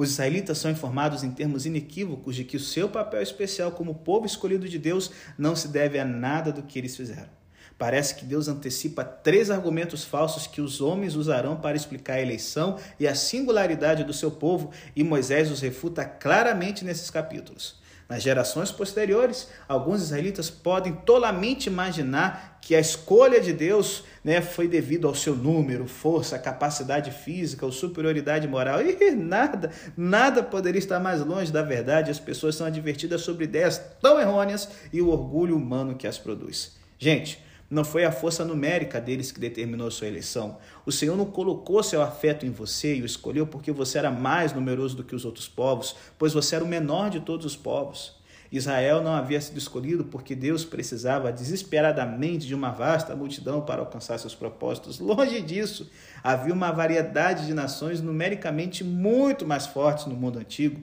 Os 0.00 0.12
israelitas 0.12 0.56
são 0.56 0.70
informados 0.70 1.22
em 1.22 1.30
termos 1.30 1.66
inequívocos 1.66 2.34
de 2.34 2.42
que 2.42 2.56
o 2.56 2.60
seu 2.60 2.88
papel 2.88 3.20
especial 3.20 3.70
como 3.70 3.96
povo 3.96 4.24
escolhido 4.24 4.66
de 4.66 4.78
Deus 4.78 5.10
não 5.36 5.54
se 5.54 5.68
deve 5.68 5.98
a 5.98 6.06
nada 6.06 6.50
do 6.50 6.62
que 6.62 6.78
eles 6.78 6.96
fizeram. 6.96 7.28
Parece 7.76 8.14
que 8.14 8.24
Deus 8.24 8.48
antecipa 8.48 9.04
três 9.04 9.50
argumentos 9.50 10.02
falsos 10.02 10.46
que 10.46 10.62
os 10.62 10.80
homens 10.80 11.16
usarão 11.16 11.54
para 11.60 11.76
explicar 11.76 12.14
a 12.14 12.22
eleição 12.22 12.78
e 12.98 13.06
a 13.06 13.14
singularidade 13.14 14.02
do 14.02 14.14
seu 14.14 14.30
povo, 14.30 14.70
e 14.96 15.04
Moisés 15.04 15.50
os 15.50 15.60
refuta 15.60 16.02
claramente 16.02 16.82
nesses 16.82 17.10
capítulos. 17.10 17.78
Nas 18.10 18.24
gerações 18.24 18.72
posteriores, 18.72 19.46
alguns 19.68 20.02
israelitas 20.02 20.50
podem 20.50 20.92
tolamente 20.92 21.68
imaginar 21.68 22.58
que 22.60 22.74
a 22.74 22.80
escolha 22.80 23.40
de 23.40 23.52
Deus 23.52 24.02
né, 24.24 24.40
foi 24.40 24.66
devido 24.66 25.06
ao 25.06 25.14
seu 25.14 25.36
número, 25.36 25.86
força, 25.86 26.36
capacidade 26.36 27.12
física 27.12 27.64
ou 27.64 27.70
superioridade 27.70 28.48
moral. 28.48 28.80
E 28.82 29.12
nada, 29.12 29.70
nada 29.96 30.42
poderia 30.42 30.80
estar 30.80 30.98
mais 30.98 31.24
longe 31.24 31.52
da 31.52 31.62
verdade. 31.62 32.10
As 32.10 32.18
pessoas 32.18 32.56
são 32.56 32.66
advertidas 32.66 33.20
sobre 33.20 33.44
ideias 33.44 33.80
tão 34.02 34.20
errôneas 34.20 34.68
e 34.92 35.00
o 35.00 35.08
orgulho 35.08 35.56
humano 35.56 35.94
que 35.94 36.08
as 36.08 36.18
produz. 36.18 36.76
Gente, 36.98 37.40
não 37.70 37.84
foi 37.84 38.04
a 38.04 38.10
força 38.10 38.44
numérica 38.44 39.00
deles 39.00 39.30
que 39.30 39.38
determinou 39.38 39.90
sua 39.92 40.08
eleição. 40.08 40.58
O 40.84 40.90
Senhor 40.90 41.16
não 41.16 41.24
colocou 41.24 41.82
seu 41.84 42.02
afeto 42.02 42.44
em 42.44 42.50
você 42.50 42.96
e 42.96 43.02
o 43.02 43.06
escolheu 43.06 43.46
porque 43.46 43.70
você 43.70 43.98
era 43.98 44.10
mais 44.10 44.52
numeroso 44.52 44.96
do 44.96 45.04
que 45.04 45.14
os 45.14 45.24
outros 45.24 45.48
povos, 45.48 45.94
pois 46.18 46.32
você 46.32 46.56
era 46.56 46.64
o 46.64 46.68
menor 46.68 47.10
de 47.10 47.20
todos 47.20 47.46
os 47.46 47.56
povos. 47.56 48.18
Israel 48.50 49.00
não 49.00 49.12
havia 49.12 49.40
sido 49.40 49.58
escolhido 49.58 50.04
porque 50.04 50.34
Deus 50.34 50.64
precisava 50.64 51.30
desesperadamente 51.30 52.48
de 52.48 52.54
uma 52.54 52.72
vasta 52.72 53.14
multidão 53.14 53.60
para 53.60 53.80
alcançar 53.80 54.18
seus 54.18 54.34
propósitos. 54.34 54.98
Longe 54.98 55.40
disso, 55.40 55.88
havia 56.24 56.52
uma 56.52 56.72
variedade 56.72 57.46
de 57.46 57.54
nações 57.54 58.00
numericamente 58.00 58.82
muito 58.82 59.46
mais 59.46 59.68
fortes 59.68 60.06
no 60.06 60.16
mundo 60.16 60.40
antigo. 60.40 60.80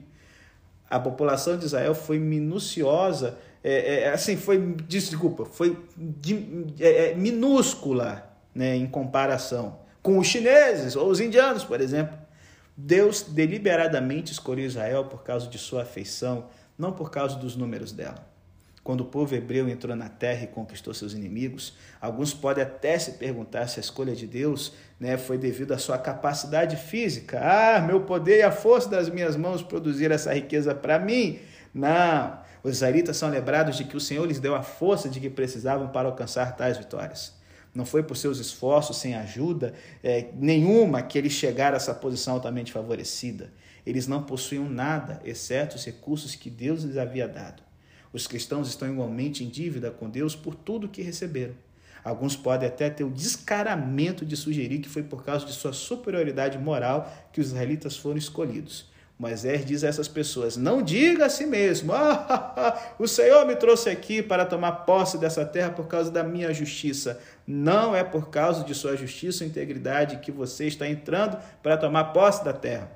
A 0.88 0.98
população 0.98 1.58
de 1.58 1.66
Israel 1.66 1.94
foi 1.94 2.18
minuciosa 2.18 3.36
é, 3.62 4.00
é, 4.00 4.08
assim, 4.10 4.36
foi, 4.36 4.74
desculpa, 4.86 5.44
foi 5.44 5.76
de, 5.96 6.66
é, 6.80 7.10
é, 7.10 7.14
minúscula 7.14 8.30
né, 8.54 8.76
em 8.76 8.86
comparação 8.86 9.78
com 10.02 10.18
os 10.18 10.26
chineses 10.26 10.96
ou 10.96 11.08
os 11.08 11.20
indianos, 11.20 11.64
por 11.64 11.80
exemplo. 11.80 12.16
Deus 12.76 13.22
deliberadamente 13.22 14.32
escolheu 14.32 14.64
Israel 14.64 15.06
por 15.06 15.24
causa 15.24 15.48
de 15.48 15.58
sua 15.58 15.82
afeição, 15.82 16.46
não 16.78 16.92
por 16.92 17.10
causa 17.10 17.36
dos 17.36 17.56
números 17.56 17.90
dela. 17.90 18.26
Quando 18.84 19.02
o 19.02 19.04
povo 19.04 19.34
hebreu 19.34 19.68
entrou 19.68 19.94
na 19.94 20.08
terra 20.08 20.44
e 20.44 20.46
conquistou 20.46 20.94
seus 20.94 21.12
inimigos, 21.12 21.74
alguns 22.00 22.32
podem 22.32 22.64
até 22.64 22.98
se 22.98 23.12
perguntar 23.12 23.66
se 23.66 23.78
a 23.78 23.82
escolha 23.82 24.14
de 24.14 24.26
Deus 24.26 24.72
né, 24.98 25.18
foi 25.18 25.36
devido 25.36 25.72
à 25.72 25.78
sua 25.78 25.98
capacidade 25.98 26.76
física. 26.76 27.38
Ah, 27.42 27.80
meu 27.80 28.02
poder 28.02 28.38
e 28.38 28.42
a 28.42 28.50
força 28.50 28.88
das 28.88 29.10
minhas 29.10 29.36
mãos 29.36 29.62
produziram 29.62 30.14
essa 30.14 30.32
riqueza 30.32 30.74
para 30.74 30.98
mim. 30.98 31.38
Não, 31.74 32.38
os 32.62 32.72
israelitas 32.76 33.16
são 33.16 33.30
lembrados 33.30 33.76
de 33.76 33.84
que 33.84 33.96
o 33.96 34.00
Senhor 34.00 34.26
lhes 34.26 34.40
deu 34.40 34.54
a 34.54 34.62
força 34.62 35.08
de 35.08 35.20
que 35.20 35.30
precisavam 35.30 35.88
para 35.88 36.08
alcançar 36.08 36.56
tais 36.56 36.76
vitórias. 36.76 37.36
Não 37.74 37.84
foi 37.84 38.02
por 38.02 38.16
seus 38.16 38.38
esforços, 38.38 38.96
sem 38.96 39.14
ajuda 39.14 39.74
é, 40.02 40.28
nenhuma, 40.34 41.02
que 41.02 41.18
eles 41.18 41.32
chegaram 41.32 41.74
a 41.74 41.76
essa 41.76 41.94
posição 41.94 42.34
altamente 42.34 42.72
favorecida. 42.72 43.52
Eles 43.86 44.06
não 44.06 44.22
possuíam 44.22 44.68
nada, 44.68 45.20
exceto 45.24 45.76
os 45.76 45.84
recursos 45.84 46.34
que 46.34 46.50
Deus 46.50 46.82
lhes 46.82 46.96
havia 46.96 47.28
dado. 47.28 47.62
Os 48.12 48.26
cristãos 48.26 48.68
estão 48.68 48.90
igualmente 48.90 49.44
em 49.44 49.48
dívida 49.48 49.90
com 49.90 50.08
Deus 50.08 50.34
por 50.34 50.54
tudo 50.54 50.88
que 50.88 51.02
receberam. 51.02 51.54
Alguns 52.02 52.36
podem 52.36 52.68
até 52.68 52.88
ter 52.88 53.04
o 53.04 53.10
descaramento 53.10 54.24
de 54.24 54.36
sugerir 54.36 54.78
que 54.78 54.88
foi 54.88 55.02
por 55.02 55.24
causa 55.24 55.44
de 55.44 55.52
sua 55.52 55.72
superioridade 55.72 56.58
moral 56.58 57.10
que 57.32 57.40
os 57.40 57.48
israelitas 57.48 57.96
foram 57.96 58.16
escolhidos. 58.16 58.90
Moisés 59.18 59.64
diz 59.66 59.82
a 59.82 59.88
essas 59.88 60.06
pessoas: 60.06 60.56
Não 60.56 60.80
diga 60.80 61.26
a 61.26 61.28
si 61.28 61.44
mesmo, 61.44 61.92
ah, 61.96 62.94
o 62.98 63.08
Senhor 63.08 63.44
me 63.44 63.56
trouxe 63.56 63.90
aqui 63.90 64.22
para 64.22 64.46
tomar 64.46 64.72
posse 64.86 65.18
dessa 65.18 65.44
terra 65.44 65.70
por 65.70 65.88
causa 65.88 66.10
da 66.10 66.22
minha 66.22 66.54
justiça. 66.54 67.20
Não 67.44 67.96
é 67.96 68.04
por 68.04 68.30
causa 68.30 68.62
de 68.62 68.74
sua 68.74 68.96
justiça 68.96 69.42
e 69.42 69.48
integridade 69.48 70.18
que 70.18 70.30
você 70.30 70.66
está 70.66 70.88
entrando 70.88 71.36
para 71.62 71.76
tomar 71.76 72.04
posse 72.12 72.44
da 72.44 72.52
terra. 72.52 72.92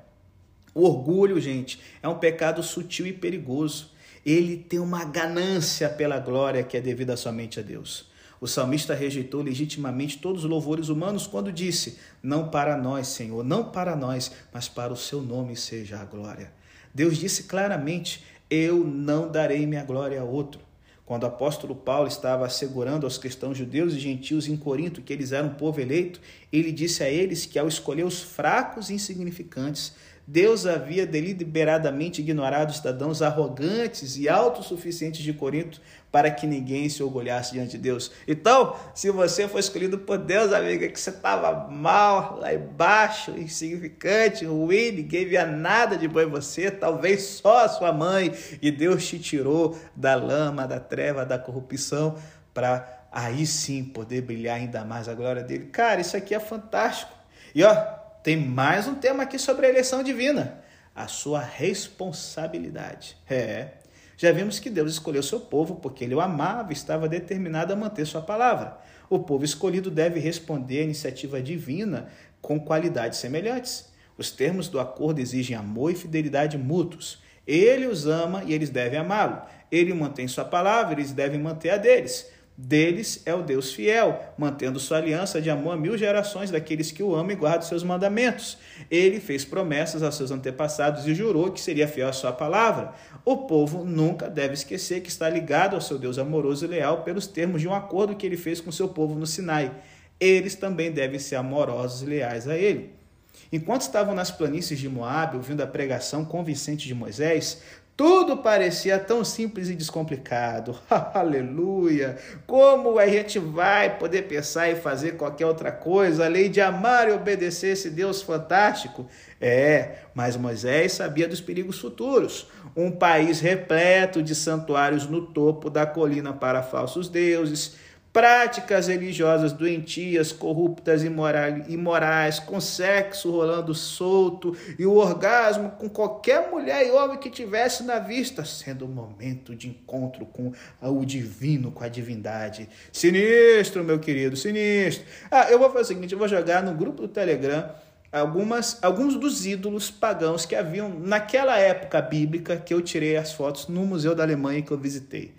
O 0.73 0.87
orgulho, 0.87 1.41
gente, 1.41 1.81
é 2.01 2.09
um 2.09 2.19
pecado 2.19 2.63
sutil 2.63 3.07
e 3.07 3.13
perigoso. 3.13 3.91
Ele 4.25 4.57
tem 4.57 4.79
uma 4.79 5.05
ganância 5.05 5.89
pela 5.89 6.21
glória 6.21 6.63
que 6.63 6.77
é 6.77 6.81
devida 6.81 7.17
somente 7.17 7.59
a 7.59 7.63
Deus. 7.63 8.12
O 8.43 8.49
salmista 8.49 8.93
rejeitou 8.93 9.41
legitimamente 9.41 10.19
todos 10.19 10.43
os 10.43 10.51
louvores 10.51 10.89
humanos 10.89 11.29
quando 11.29 11.53
disse: 11.53 11.97
Não 12.21 12.49
para 12.49 12.77
nós, 12.77 13.07
Senhor, 13.07 13.45
não 13.45 13.71
para 13.71 13.95
nós, 13.95 14.33
mas 14.53 14.67
para 14.67 14.93
o 14.93 14.97
seu 14.97 15.23
nome 15.23 15.55
seja 15.55 16.01
a 16.01 16.05
glória. 16.05 16.53
Deus 16.93 17.19
disse 17.19 17.45
claramente: 17.45 18.25
Eu 18.51 18.85
não 18.85 19.31
darei 19.31 19.65
minha 19.65 19.85
glória 19.85 20.21
a 20.21 20.25
outro. 20.25 20.61
Quando 21.07 21.23
o 21.23 21.27
apóstolo 21.27 21.77
Paulo 21.77 22.09
estava 22.09 22.45
assegurando 22.45 23.07
aos 23.07 23.17
cristãos 23.17 23.57
judeus 23.57 23.95
e 23.95 24.01
gentios 24.01 24.49
em 24.49 24.57
Corinto 24.57 25.03
que 25.03 25.13
eles 25.13 25.31
eram 25.31 25.51
um 25.51 25.55
povo 25.55 25.81
eleito, 25.81 26.21
ele 26.53 26.73
disse 26.73 27.05
a 27.05 27.09
eles 27.09 27.47
que 27.47 27.61
ao 27.61 27.69
escolher 27.69 28.05
os 28.05 28.23
fracos 28.23 28.91
e 28.91 28.95
insignificantes, 28.95 29.93
Deus 30.27 30.67
havia 30.67 31.05
deliberadamente 31.05 32.21
ignorado 32.21 32.71
os 32.71 32.77
cidadãos 32.77 33.23
arrogantes 33.23 34.17
e 34.17 34.29
autossuficientes 34.29 35.23
de 35.23 35.33
Corinto 35.33 35.81
para 36.13 36.31
que 36.31 36.47
ninguém 36.47 36.89
se 36.89 37.03
orgulhasse 37.03 37.53
diante 37.53 37.73
de 37.73 37.79
Deus. 37.79 38.13
Então, 38.29 38.77
se 38.95 39.11
você 39.11 39.49
foi 39.49 39.61
escolhido 39.61 39.99
por 39.99 40.19
Deus, 40.19 40.53
amiga, 40.53 40.87
que 40.89 41.01
você 41.01 41.11
estava 41.11 41.69
mal, 41.69 42.39
lá 42.39 42.55
embaixo, 42.55 43.33
insignificante, 43.33 44.45
ruim, 44.45 44.93
ninguém 44.93 45.27
via 45.27 45.47
nada 45.47 45.97
de 45.97 46.07
bom 46.07 46.21
em 46.21 46.27
você, 46.27 46.71
talvez 46.71 47.23
só 47.23 47.65
a 47.65 47.69
sua 47.69 47.93
mãe, 47.93 48.33
e 48.61 48.71
Deus 48.71 49.07
te 49.07 49.19
tirou 49.19 49.77
da 49.97 50.15
lama, 50.15 50.67
da 50.67 50.79
treva, 50.79 51.25
da 51.25 51.39
corrupção, 51.39 52.17
para 52.55 53.07
aí 53.11 53.45
sim 53.47 53.83
poder 53.83 54.23
brilhar 54.23 54.57
ainda 54.57 54.85
mais 54.85 55.09
a 55.09 55.15
glória 55.15 55.43
dele. 55.43 55.67
Cara, 55.67 56.01
isso 56.01 56.17
aqui 56.17 56.35
é 56.35 56.41
fantástico. 56.41 57.13
E 57.55 57.65
ó, 57.65 58.02
tem 58.23 58.37
mais 58.37 58.87
um 58.87 58.95
tema 58.95 59.25
aqui 59.25 59.39
sobre 59.39 59.67
a 59.67 59.69
eleição 59.69 60.03
divina. 60.03 60.63
A 60.95 61.09
sua 61.09 61.41
responsabilidade. 61.41 63.17
É. 63.29 63.69
Já 64.17 64.31
vimos 64.31 64.61
que 64.61 64.71
Deus 64.71 64.93
escolheu 64.93 65.23
seu 65.23 65.41
povo 65.41 65.77
porque 65.77 66.05
ele 66.05 66.15
o 66.15 66.21
amava 66.21 66.71
e 66.71 66.75
estava 66.75 67.09
determinado 67.09 67.73
a 67.73 67.77
manter 67.77 68.07
sua 68.07 68.23
palavra. 68.23 68.79
O 69.11 69.19
povo 69.19 69.45
escolhido 69.45 69.91
deve 69.91 70.21
responder 70.21 70.81
à 70.81 70.85
iniciativa 70.85 71.43
divina 71.43 72.09
com 72.41 72.61
qualidades 72.61 73.19
semelhantes. 73.19 73.91
Os 74.17 74.31
termos 74.31 74.69
do 74.69 74.79
acordo 74.79 75.21
exigem 75.21 75.57
amor 75.57 75.91
e 75.91 75.97
fidelidade 75.97 76.57
mútuos. 76.57 77.21
Ele 77.45 77.87
os 77.87 78.07
ama 78.07 78.45
e 78.45 78.53
eles 78.53 78.71
devem 78.71 79.01
amá-lo. 79.01 79.43
Ele 79.71 79.93
mantém 79.93 80.29
sua 80.29 80.45
palavra, 80.45 80.95
eles 80.95 81.13
devem 81.13 81.41
manter 81.41 81.71
a 81.71 81.77
deles. 81.77 82.31
Deles 82.57 83.23
é 83.25 83.35
o 83.35 83.43
Deus 83.43 83.73
fiel, 83.73 84.35
mantendo 84.37 84.79
sua 84.79 84.99
aliança 84.99 85.41
de 85.41 85.49
amor 85.49 85.73
a 85.73 85.77
mil 85.77 85.97
gerações 85.97 86.51
daqueles 86.51 86.93
que 86.93 87.03
o 87.03 87.15
amam 87.15 87.33
e 87.33 87.35
guardam 87.35 87.67
seus 87.67 87.83
mandamentos. 87.83 88.59
Ele 88.91 89.21
fez 89.21 89.43
promessas 89.45 90.03
aos 90.03 90.17
seus 90.17 90.31
antepassados 90.31 91.07
e 91.07 91.15
jurou 91.15 91.51
que 91.51 91.61
seria 91.61 91.89
fiel 91.89 92.09
à 92.09 92.13
sua 92.13 92.33
palavra. 92.33 92.93
O 93.25 93.39
povo 93.39 93.85
nunca 93.85 94.29
deve 94.29 94.53
esquecer 94.53 95.01
que 95.01 95.09
está 95.09 95.31
ligado 95.31 95.75
ao 95.75 95.81
seu 95.81 95.99
Deus 95.99 96.19
amoroso 96.19 96.67
e 96.67 96.69
leal 96.69 97.03
pelos 97.03 97.27
termos 97.27 97.63
de 97.63 97.69
um 97.69 97.75
acordo 97.75 98.15
que 98.15 98.27
ele 98.27 98.37
fez 98.37 98.61
com 98.61 98.71
seu 98.71 98.89
povo 98.89 99.15
no 99.15 99.27
Sinai. 99.27 99.73
Eles 100.21 100.55
também 100.55 100.93
devem 100.93 101.19
ser 101.19 101.37
amorosos 101.37 102.03
e 102.03 102.07
leais 102.07 102.47
a 102.47 102.57
ele. 102.57 103.03
Enquanto 103.51 103.83
estavam 103.83 104.15
nas 104.15 104.31
planícies 104.31 104.79
de 104.79 104.89
Moabe, 104.89 105.37
ouvindo 105.37 105.63
a 105.63 105.67
pregação 105.67 106.25
convincente 106.25 106.87
de 106.87 106.95
Moisés, 106.95 107.61
tudo 108.03 108.39
parecia 108.39 108.99
tão 108.99 109.25
simples 109.25 109.69
e 109.71 109.77
descomplicado. 109.77 110.77
Aleluia! 110.91 112.19
Como 112.49 112.99
a 112.99 113.07
gente 113.07 113.39
vai 113.39 113.97
poder 113.97 114.23
pensar 114.23 114.69
em 114.69 114.75
fazer 114.75 115.13
qualquer 115.13 115.47
outra 115.47 115.71
coisa 115.71 116.25
além 116.25 116.51
de 116.51 116.61
amar 116.61 117.09
e 117.09 117.13
obedecer 117.13 117.69
esse 117.69 117.89
Deus 117.89 118.21
fantástico? 118.21 119.07
É, 119.41 119.99
mas 120.13 120.37
Moisés 120.37 120.95
sabia 120.95 121.29
dos 121.29 121.41
perigos 121.41 121.79
futuros. 121.79 122.49
Um 122.75 122.91
país 122.91 123.39
repleto 123.39 124.21
de 124.21 124.35
santuários 124.35 125.07
no 125.07 125.27
topo 125.27 125.71
da 125.71 125.87
colina 125.87 126.33
para 126.33 126.61
falsos 126.61 127.09
deuses, 127.09 127.77
práticas 128.13 128.89
religiosas 128.89 129.53
doentias, 129.53 130.33
corruptas, 130.33 131.03
imorais, 131.03 132.39
com 132.39 132.61
sexo 132.61 133.31
rolando 133.31 133.75
solto 133.75 134.55
e 134.79 134.85
o 134.85 134.97
orgasmo 134.97 135.71
com 135.71 135.89
qualquer 135.89 136.51
mulher 136.51 136.87
e 136.87 136.91
homem 136.91 137.19
que 137.19 137.31
tivesse 137.31 137.83
na 137.85 137.99
vista, 137.99 138.45
sendo 138.45 138.85
um 138.85 138.89
momento 138.89 139.57
de 139.57 139.69
encontro 139.69 140.27
com 140.27 140.53
o 140.83 141.05
divino, 141.07 141.73
com 141.73 141.83
a 141.83 141.89
divindade. 141.89 142.69
Sinistro, 142.93 143.83
meu 143.83 143.99
querido, 143.99 144.37
sinistro. 144.37 145.07
Ah, 145.31 145.51
eu 145.51 145.59
vou 145.59 145.71
fazer 145.71 145.83
o 145.83 145.87
seguinte, 145.87 146.13
eu 146.13 146.19
vou 146.19 146.29
jogar 146.29 146.63
no 146.63 146.75
grupo 146.75 147.03
do 147.03 147.09
Telegram 147.09 147.71
algumas, 148.13 148.79
alguns 148.83 149.17
dos 149.17 149.47
ídolos 149.47 149.91
pagãos 149.91 150.45
que 150.45 150.55
haviam 150.55 150.91
naquela 150.91 151.59
época 151.59 152.03
bíblica 152.03 152.59
que 152.59 152.75
eu 152.75 152.83
tirei 152.83 153.17
as 153.17 153.33
fotos 153.33 153.69
no 153.69 153.87
Museu 153.87 154.15
da 154.15 154.23
Alemanha 154.23 154.61
que 154.61 154.71
eu 154.71 154.79
visitei. 154.79 155.33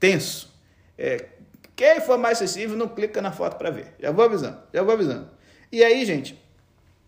Tenso. 0.00 0.56
É, 0.98 1.26
quem 1.76 2.00
for 2.00 2.16
mais 2.16 2.38
acessível, 2.38 2.74
não 2.74 2.88
clica 2.88 3.20
na 3.20 3.30
foto 3.30 3.56
para 3.56 3.70
ver. 3.70 3.94
Já 4.00 4.10
vou 4.10 4.24
avisando, 4.24 4.58
já 4.72 4.82
vou 4.82 4.94
avisando. 4.94 5.28
E 5.70 5.84
aí, 5.84 6.06
gente, 6.06 6.42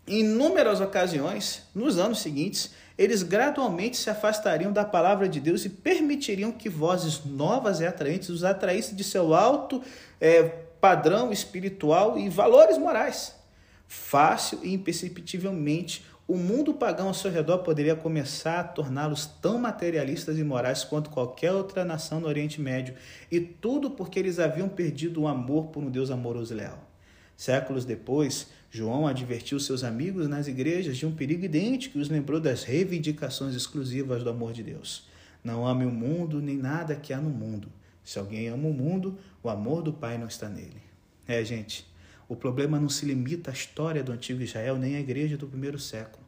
em 0.07 0.19
inúmeras 0.19 0.79
ocasiões, 0.79 1.63
nos 1.73 1.97
anos 1.97 2.21
seguintes, 2.21 2.71
eles 2.97 3.23
gradualmente 3.23 3.97
se 3.97 4.09
afastariam 4.09 4.71
da 4.71 4.85
palavra 4.85 5.27
de 5.27 5.39
Deus 5.39 5.65
e 5.65 5.69
permitiriam 5.69 6.51
que 6.51 6.69
vozes 6.69 7.23
novas 7.25 7.79
e 7.79 7.85
atraentes 7.85 8.29
os 8.29 8.43
atraíssem 8.43 8.95
de 8.95 9.03
seu 9.03 9.33
alto 9.33 9.81
é, 10.21 10.43
padrão 10.81 11.31
espiritual 11.31 12.19
e 12.19 12.29
valores 12.29 12.77
morais. 12.77 13.33
Fácil 13.87 14.59
e 14.61 14.73
imperceptivelmente, 14.73 16.05
o 16.29 16.37
mundo 16.37 16.75
pagão 16.75 17.07
ao 17.07 17.13
seu 17.15 17.31
redor 17.31 17.57
poderia 17.57 17.95
começar 17.95 18.59
a 18.59 18.63
torná-los 18.63 19.25
tão 19.25 19.57
materialistas 19.57 20.37
e 20.37 20.43
morais 20.43 20.83
quanto 20.83 21.09
qualquer 21.09 21.51
outra 21.51 21.83
nação 21.83 22.19
no 22.19 22.27
Oriente 22.27 22.61
Médio, 22.61 22.93
e 23.31 23.39
tudo 23.39 23.89
porque 23.89 24.19
eles 24.19 24.37
haviam 24.37 24.69
perdido 24.69 25.21
o 25.21 25.27
amor 25.27 25.69
por 25.69 25.83
um 25.83 25.89
Deus 25.89 26.11
amoroso 26.11 26.53
e 26.53 26.57
leal. 26.57 26.87
Séculos 27.35 27.83
depois, 27.83 28.45
João 28.69 29.07
advertiu 29.07 29.59
seus 29.59 29.83
amigos 29.83 30.27
nas 30.27 30.45
igrejas 30.45 30.97
de 30.97 31.07
um 31.07 31.11
perigo 31.11 31.45
idêntico 31.45 31.97
e 31.97 32.01
os 32.01 32.09
lembrou 32.09 32.39
das 32.39 32.63
reivindicações 32.63 33.55
exclusivas 33.55 34.23
do 34.23 34.29
amor 34.29 34.53
de 34.53 34.61
Deus. 34.61 35.07
Não 35.43 35.65
ame 35.65 35.83
o 35.83 35.91
mundo 35.91 36.39
nem 36.39 36.57
nada 36.57 36.95
que 36.95 37.11
há 37.11 37.17
no 37.17 37.31
mundo. 37.31 37.69
Se 38.03 38.19
alguém 38.19 38.49
ama 38.49 38.67
o 38.67 38.73
mundo, 38.73 39.17
o 39.41 39.49
amor 39.49 39.81
do 39.81 39.91
Pai 39.91 40.19
não 40.19 40.27
está 40.27 40.47
nele. 40.47 40.83
É, 41.27 41.43
gente, 41.43 41.89
o 42.27 42.35
problema 42.35 42.79
não 42.79 42.87
se 42.87 43.07
limita 43.07 43.49
à 43.49 43.53
história 43.53 44.03
do 44.03 44.11
antigo 44.11 44.43
Israel 44.43 44.77
nem 44.77 44.95
à 44.95 44.99
igreja 44.99 45.35
do 45.35 45.47
primeiro 45.47 45.79
século. 45.79 46.18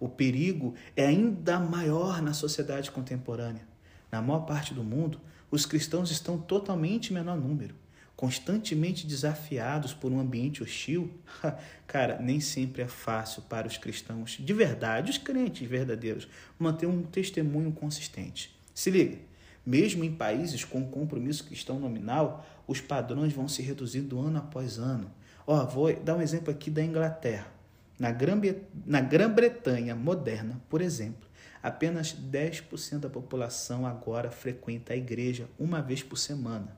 O 0.00 0.08
perigo 0.08 0.74
é 0.96 1.06
ainda 1.06 1.58
maior 1.58 2.22
na 2.22 2.32
sociedade 2.32 2.90
contemporânea. 2.90 3.66
Na 4.10 4.22
maior 4.22 4.40
parte 4.40 4.72
do 4.72 4.84
mundo, 4.84 5.20
os 5.50 5.66
cristãos 5.66 6.10
estão 6.10 6.38
totalmente 6.38 7.10
em 7.10 7.14
menor 7.14 7.36
número, 7.36 7.74
constantemente 8.14 9.06
desafiados 9.06 9.92
por 9.92 10.12
um 10.12 10.20
ambiente 10.20 10.62
hostil. 10.62 11.10
Cara, 11.86 12.18
nem 12.20 12.40
sempre 12.40 12.82
é 12.82 12.88
fácil 12.88 13.42
para 13.42 13.66
os 13.66 13.76
cristãos 13.76 14.36
de 14.38 14.52
verdade, 14.52 15.10
os 15.10 15.18
crentes 15.18 15.68
verdadeiros, 15.68 16.28
manter 16.58 16.86
um 16.86 17.02
testemunho 17.02 17.72
consistente. 17.72 18.56
Se 18.74 18.90
liga, 18.90 19.18
mesmo 19.66 20.04
em 20.04 20.14
países 20.14 20.64
com 20.64 20.88
compromisso 20.88 21.44
cristão 21.44 21.78
nominal, 21.78 22.46
os 22.66 22.80
padrões 22.80 23.32
vão 23.32 23.48
se 23.48 23.62
reduzindo 23.62 24.18
ano 24.20 24.38
após 24.38 24.78
ano. 24.78 25.10
Ó, 25.46 25.64
vou 25.66 25.92
dar 25.92 26.16
um 26.16 26.22
exemplo 26.22 26.50
aqui 26.50 26.70
da 26.70 26.84
Inglaterra. 26.84 27.57
Na 27.98 29.00
Grã-Bretanha 29.00 29.94
moderna, 29.96 30.60
por 30.68 30.80
exemplo, 30.80 31.28
apenas 31.62 32.14
10% 32.14 33.00
da 33.00 33.10
população 33.10 33.84
agora 33.84 34.30
frequenta 34.30 34.92
a 34.92 34.96
igreja 34.96 35.48
uma 35.58 35.82
vez 35.82 36.02
por 36.02 36.16
semana. 36.16 36.76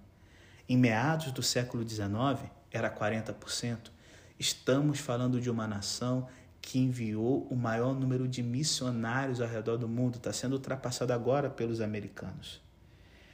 Em 0.68 0.76
meados 0.76 1.30
do 1.32 1.42
século 1.42 1.86
XIX, 1.86 2.48
era 2.70 2.90
40%. 2.90 3.90
Estamos 4.38 4.98
falando 5.00 5.40
de 5.40 5.50
uma 5.50 5.66
nação 5.66 6.26
que 6.62 6.78
enviou 6.78 7.46
o 7.50 7.56
maior 7.56 7.94
número 7.94 8.28
de 8.28 8.42
missionários 8.42 9.40
ao 9.40 9.48
redor 9.48 9.76
do 9.76 9.88
mundo, 9.88 10.16
está 10.16 10.32
sendo 10.32 10.52
ultrapassado 10.54 11.12
agora 11.12 11.50
pelos 11.50 11.80
americanos. 11.80 12.62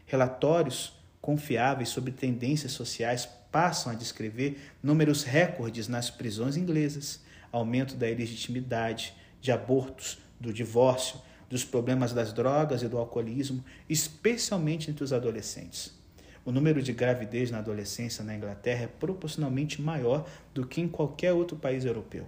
Relatórios 0.07 0.93
confiáveis 1.21 1.89
sobre 1.89 2.13
tendências 2.13 2.73
sociais 2.73 3.29
passam 3.51 3.93
a 3.93 3.95
descrever 3.95 4.73
números 4.83 5.25
recordes 5.25 5.89
nas 5.89 6.09
prisões 6.09 6.57
inglesas, 6.57 7.21
aumento 7.53 7.95
da 7.95 8.09
ilegitimidade, 8.11 9.15
de 9.41 9.53
abortos, 9.53 10.19
do 10.41 10.53
divórcio, 10.53 11.21
dos 11.49 11.65
problemas 11.65 12.13
das 12.13 12.33
drogas 12.33 12.83
e 12.83 12.89
do 12.89 12.99
alcoolismo, 12.99 13.65
especialmente 13.89 14.91
entre 14.91 15.05
os 15.05 15.13
adolescentes. 15.13 15.95
O 16.45 16.53
número 16.53 16.83
de 16.83 16.93
gravidez 16.93 17.51
na 17.51 17.59
adolescência 17.59 18.25
na 18.25 18.35
Inglaterra 18.37 18.85
é 18.85 18.87
proporcionalmente 18.87 19.83
maior 19.83 20.29
do 20.55 20.67
que 20.67 20.81
em 20.81 20.89
qualquer 20.89 21.33
outro 21.33 21.57
país 21.57 21.85
europeu. 21.85 22.27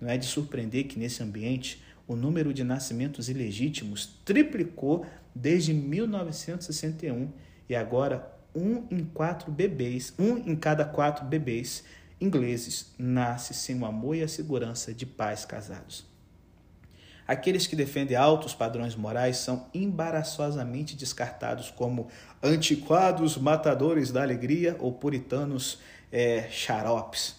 Não 0.00 0.08
é 0.08 0.16
de 0.16 0.26
surpreender 0.26 0.84
que, 0.84 0.98
nesse 0.98 1.22
ambiente, 1.22 1.82
o 2.06 2.14
número 2.14 2.54
de 2.54 2.62
nascimentos 2.62 3.28
ilegítimos 3.28 4.20
triplicou 4.24 5.04
desde 5.34 5.74
1961 5.74 7.30
e 7.68 7.74
agora 7.74 8.32
um 8.54 8.86
em 8.90 9.04
quatro 9.04 9.50
bebês, 9.50 10.14
um 10.18 10.38
em 10.38 10.54
cada 10.54 10.84
quatro 10.84 11.24
bebês 11.24 11.84
ingleses 12.20 12.92
nasce 12.98 13.54
sem 13.54 13.78
o 13.80 13.86
amor 13.86 14.16
e 14.16 14.22
a 14.22 14.28
segurança 14.28 14.92
de 14.92 15.04
pais 15.04 15.44
casados. 15.44 16.04
Aqueles 17.26 17.66
que 17.66 17.74
defendem 17.74 18.16
altos 18.16 18.54
padrões 18.54 18.94
morais 18.94 19.38
são 19.38 19.66
embaraçosamente 19.74 20.94
descartados 20.94 21.70
como 21.70 22.08
antiquados 22.42 23.36
matadores 23.36 24.12
da 24.12 24.22
alegria 24.22 24.76
ou 24.78 24.92
puritanos 24.92 25.80
é, 26.12 26.48
xaropes. 26.50 27.34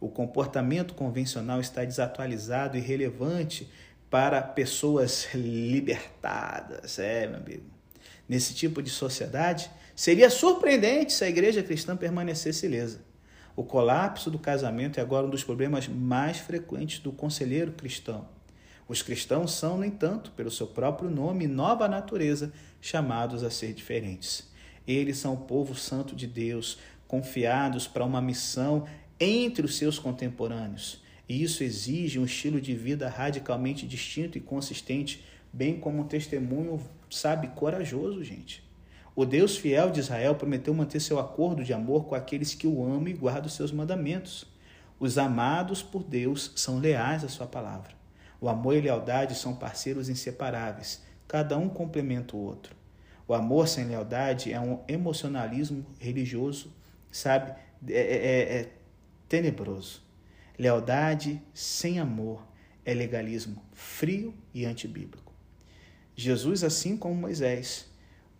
O 0.00 0.08
comportamento 0.08 0.94
convencional 0.94 1.60
está 1.60 1.84
desatualizado 1.84 2.78
e 2.78 2.80
relevante 2.80 3.70
para 4.08 4.40
pessoas 4.40 5.28
libertadas. 5.34 6.98
É, 6.98 7.26
meu 7.26 7.38
amigo. 7.38 7.64
Nesse 8.26 8.54
tipo 8.54 8.82
de 8.82 8.90
sociedade, 8.90 9.70
Seria 9.96 10.28
surpreendente 10.28 11.14
se 11.14 11.24
a 11.24 11.28
igreja 11.28 11.62
cristã 11.62 11.96
permanecesse 11.96 12.66
ilesa. 12.66 13.00
O 13.56 13.64
colapso 13.64 14.30
do 14.30 14.38
casamento 14.38 14.98
é 14.98 15.00
agora 15.00 15.26
um 15.26 15.30
dos 15.30 15.42
problemas 15.42 15.88
mais 15.88 16.36
frequentes 16.36 16.98
do 16.98 17.10
conselheiro 17.10 17.72
cristão. 17.72 18.28
Os 18.86 19.00
cristãos 19.00 19.52
são, 19.52 19.78
no 19.78 19.84
entanto, 19.84 20.30
pelo 20.32 20.50
seu 20.50 20.66
próprio 20.66 21.08
nome 21.08 21.46
e 21.46 21.48
nova 21.48 21.88
natureza, 21.88 22.52
chamados 22.82 23.42
a 23.42 23.48
ser 23.48 23.72
diferentes. 23.72 24.46
Eles 24.86 25.16
são 25.16 25.32
o 25.32 25.38
povo 25.38 25.74
santo 25.74 26.14
de 26.14 26.26
Deus, 26.26 26.78
confiados 27.08 27.86
para 27.86 28.04
uma 28.04 28.20
missão 28.20 28.86
entre 29.18 29.64
os 29.64 29.78
seus 29.78 29.98
contemporâneos. 29.98 31.02
E 31.26 31.42
isso 31.42 31.64
exige 31.64 32.18
um 32.18 32.26
estilo 32.26 32.60
de 32.60 32.74
vida 32.74 33.08
radicalmente 33.08 33.86
distinto 33.86 34.36
e 34.36 34.40
consistente, 34.40 35.24
bem 35.50 35.80
como 35.80 36.02
um 36.02 36.06
testemunho, 36.06 36.78
sabe, 37.08 37.48
corajoso, 37.48 38.22
gente. 38.22 38.65
O 39.16 39.24
Deus 39.24 39.56
fiel 39.56 39.90
de 39.90 40.00
Israel 40.00 40.34
prometeu 40.34 40.74
manter 40.74 41.00
seu 41.00 41.18
acordo 41.18 41.64
de 41.64 41.72
amor 41.72 42.04
com 42.04 42.14
aqueles 42.14 42.54
que 42.54 42.66
o 42.66 42.84
amam 42.84 43.08
e 43.08 43.14
guardam 43.14 43.46
os 43.46 43.54
seus 43.54 43.72
mandamentos. 43.72 44.44
Os 45.00 45.16
amados 45.16 45.82
por 45.82 46.04
Deus 46.04 46.52
são 46.54 46.78
leais 46.78 47.24
à 47.24 47.28
sua 47.28 47.46
palavra. 47.46 47.94
O 48.38 48.46
amor 48.46 48.74
e 48.74 48.78
a 48.80 48.82
lealdade 48.82 49.34
são 49.34 49.56
parceiros 49.56 50.10
inseparáveis. 50.10 51.02
Cada 51.26 51.56
um 51.56 51.66
complementa 51.66 52.36
o 52.36 52.40
outro. 52.40 52.76
O 53.26 53.32
amor 53.32 53.66
sem 53.68 53.86
lealdade 53.86 54.52
é 54.52 54.60
um 54.60 54.80
emocionalismo 54.86 55.86
religioso, 55.98 56.70
sabe? 57.10 57.52
É, 57.88 57.94
é, 57.94 57.98
é, 57.98 58.60
é 58.60 58.72
tenebroso. 59.30 60.02
Lealdade 60.58 61.42
sem 61.54 61.98
amor 61.98 62.46
é 62.84 62.92
legalismo 62.92 63.62
frio 63.72 64.34
e 64.52 64.66
antibíblico. 64.66 65.32
Jesus, 66.14 66.62
assim 66.62 66.98
como 66.98 67.14
Moisés, 67.14 67.85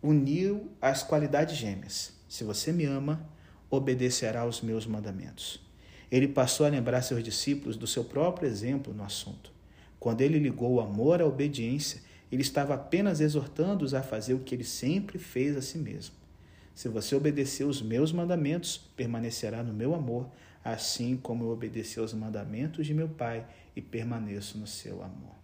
uniu 0.06 0.70
as 0.80 1.02
qualidades 1.02 1.56
gêmeas. 1.56 2.12
Se 2.28 2.44
você 2.44 2.72
me 2.72 2.84
ama, 2.84 3.28
obedecerá 3.68 4.42
aos 4.42 4.62
meus 4.62 4.86
mandamentos. 4.86 5.60
Ele 6.10 6.28
passou 6.28 6.64
a 6.64 6.68
lembrar 6.68 7.02
seus 7.02 7.22
discípulos 7.22 7.76
do 7.76 7.86
seu 7.86 8.04
próprio 8.04 8.48
exemplo 8.48 8.94
no 8.94 9.02
assunto. 9.02 9.50
Quando 9.98 10.20
ele 10.20 10.38
ligou 10.38 10.74
o 10.74 10.80
amor 10.80 11.20
à 11.20 11.26
obediência, 11.26 12.00
ele 12.30 12.42
estava 12.42 12.74
apenas 12.74 13.20
exortando-os 13.20 13.94
a 13.94 14.02
fazer 14.02 14.34
o 14.34 14.40
que 14.40 14.54
ele 14.54 14.64
sempre 14.64 15.18
fez 15.18 15.56
a 15.56 15.62
si 15.62 15.78
mesmo. 15.78 16.14
Se 16.74 16.88
você 16.88 17.16
obedecer 17.16 17.64
os 17.64 17.80
meus 17.82 18.12
mandamentos, 18.12 18.76
permanecerá 18.96 19.62
no 19.62 19.72
meu 19.72 19.94
amor, 19.94 20.28
assim 20.62 21.16
como 21.16 21.44
eu 21.44 21.50
obedeci 21.50 21.98
aos 21.98 22.12
mandamentos 22.12 22.86
de 22.86 22.92
meu 22.92 23.08
Pai 23.08 23.46
e 23.74 23.80
permaneço 23.80 24.58
no 24.58 24.66
seu 24.66 25.02
amor. 25.02 25.34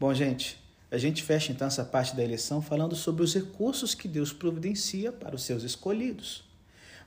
Bom, 0.00 0.12
gente, 0.14 0.61
a 0.92 0.98
gente 0.98 1.22
fecha 1.22 1.50
então 1.50 1.66
essa 1.66 1.86
parte 1.86 2.14
da 2.14 2.22
eleição 2.22 2.60
falando 2.60 2.94
sobre 2.94 3.22
os 3.22 3.32
recursos 3.32 3.94
que 3.94 4.06
Deus 4.06 4.30
providencia 4.30 5.10
para 5.10 5.34
os 5.34 5.42
seus 5.42 5.62
escolhidos. 5.62 6.44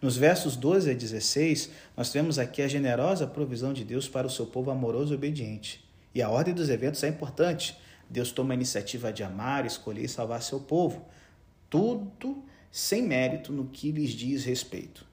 Nos 0.02 0.18
versos 0.18 0.56
12 0.56 0.90
a 0.90 0.94
16, 0.96 1.70
nós 1.96 2.12
temos 2.12 2.40
aqui 2.40 2.64
a 2.64 2.68
generosa 2.68 3.28
provisão 3.28 3.74
de 3.74 3.84
Deus 3.84 4.10
para 4.10 4.26
o 4.26 4.30
seu 4.30 4.48
povo 4.48 4.72
amoroso 4.72 5.14
e 5.14 5.16
obediente. 5.16 5.88
E 6.16 6.22
a 6.24 6.30
ordem 6.30 6.52
dos 6.52 6.68
eventos 6.68 7.04
é 7.04 7.10
importante. 7.10 7.78
Deus 8.10 8.32
toma 8.32 8.54
a 8.54 8.56
iniciativa 8.56 9.14
de 9.14 9.24
amar, 9.24 9.68
escolher 9.68 10.06
e 10.06 10.10
salvar 10.10 10.42
seu 10.42 10.60
povo. 10.60 11.06
Tudo 11.70 12.44
sem 12.72 13.04
mérito 13.04 13.54
no 13.54 13.66
que 13.66 13.92
lhes 13.92 14.10
diz 14.10 14.46
respeito. 14.46 15.06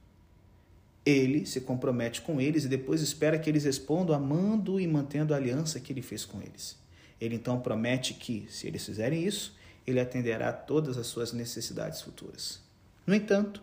Ele 1.05 1.45
se 1.45 1.61
compromete 1.61 2.23
com 2.23 2.41
eles 2.41 2.65
e 2.65 2.69
depois 2.69 3.03
espera 3.03 3.39
que 3.39 3.51
eles 3.51 3.65
respondam 3.65 4.17
amando 4.17 4.81
e 4.81 4.87
mantendo 4.87 5.35
a 5.35 5.37
aliança 5.37 5.79
que 5.79 5.93
ele 5.93 6.01
fez 6.01 6.25
com 6.25 6.41
eles. 6.41 6.81
Ele 7.23 7.37
então 7.37 7.61
promete 7.61 8.15
que, 8.15 8.49
se 8.51 8.67
eles 8.67 8.85
fizerem 8.85 9.25
isso, 9.25 9.55
ele 9.87 10.01
atenderá 10.01 10.53
todas 10.53 10.99
as 10.99 11.07
suas 11.07 11.33
necessidades 11.33 12.03
futuras. 12.03 12.61
No 13.07 13.15
entanto, 13.15 13.63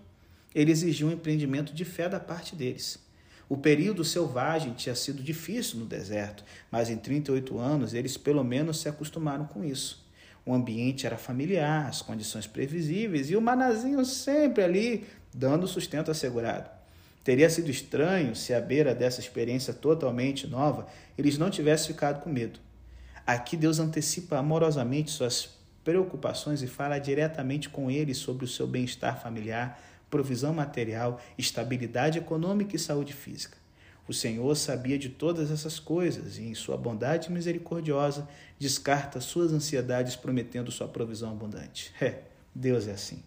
ele 0.56 0.72
exigiu 0.72 1.10
um 1.10 1.12
empreendimento 1.12 1.74
de 1.74 1.84
fé 1.84 2.08
da 2.08 2.22
parte 2.22 2.56
deles. 2.56 2.98
O 3.50 3.58
período 3.58 4.06
selvagem 4.06 4.72
tinha 4.76 4.95
sido 4.95 5.22
difícil 5.22 5.78
no 5.78 5.86
deserto, 5.86 6.41
mas 6.72 6.89
em 6.89 6.95
38 6.95 7.60
anos 7.60 7.93
eles 7.93 8.15
pelo 8.15 8.45
menos 8.45 8.80
se 8.80 8.88
acostumaram 8.88 9.45
com 9.45 9.62
isso. 9.62 10.08
O 10.45 10.54
ambiente 10.54 11.06
era 11.06 11.17
familiar, 11.17 11.89
as 11.89 12.02
condições 12.02 12.48
previsíveis 12.48 13.30
e 13.30 13.36
o 13.36 13.41
manazinho 13.41 14.06
sempre 14.06 14.63
ali 14.63 15.06
dando 15.34 15.67
sustento 15.67 16.10
assegurado. 16.10 16.69
Teria 17.26 17.50
sido 17.50 17.69
estranho 17.69 18.38
se, 18.38 18.54
à 18.54 18.62
beira 18.62 18.95
dessa 18.95 19.19
experiência 19.19 19.74
totalmente 19.74 20.48
nova, 20.48 20.88
eles 21.17 21.38
não 21.38 21.50
tivessem 21.50 21.88
ficado 21.88 22.22
com 22.22 22.30
medo. 22.30 22.58
Aqui 23.30 23.56
Deus 23.56 23.78
antecipa 23.78 24.39
amorosamente 24.39 25.12
suas 25.12 25.50
preocupações 25.84 26.63
e 26.63 26.68
fala 26.68 26.98
diretamente 26.98 27.70
com 27.70 27.92
eles 27.92 28.18
sobre 28.18 28.44
o 28.44 28.48
seu 28.48 28.65
bem-estar 28.65 29.22
familiar, 29.22 29.80
provisão 30.10 30.52
material, 30.52 31.22
estabilidade 31.38 32.18
econômica 32.18 32.76
e 32.76 32.80
saúde 32.80 33.13
física. 33.13 33.56
O 34.08 34.13
Senhor 34.15 34.56
sabia 34.56 34.98
de 34.98 35.10
todas 35.10 35.52
essas 35.52 35.80
coisas 35.80 36.39
e, 36.39 36.46
em 36.46 36.56
sua 36.56 36.76
bondade 36.76 37.32
misericordiosa, 37.32 38.28
descarta 38.58 39.22
suas 39.22 39.54
ansiedades, 39.54 40.15
prometendo 40.15 40.72
sua 40.72 40.88
provisão 40.88 41.30
abundante. 41.30 41.94
É, 42.02 42.24
Deus 42.56 42.88
é 42.88 42.94
assim. 42.94 43.22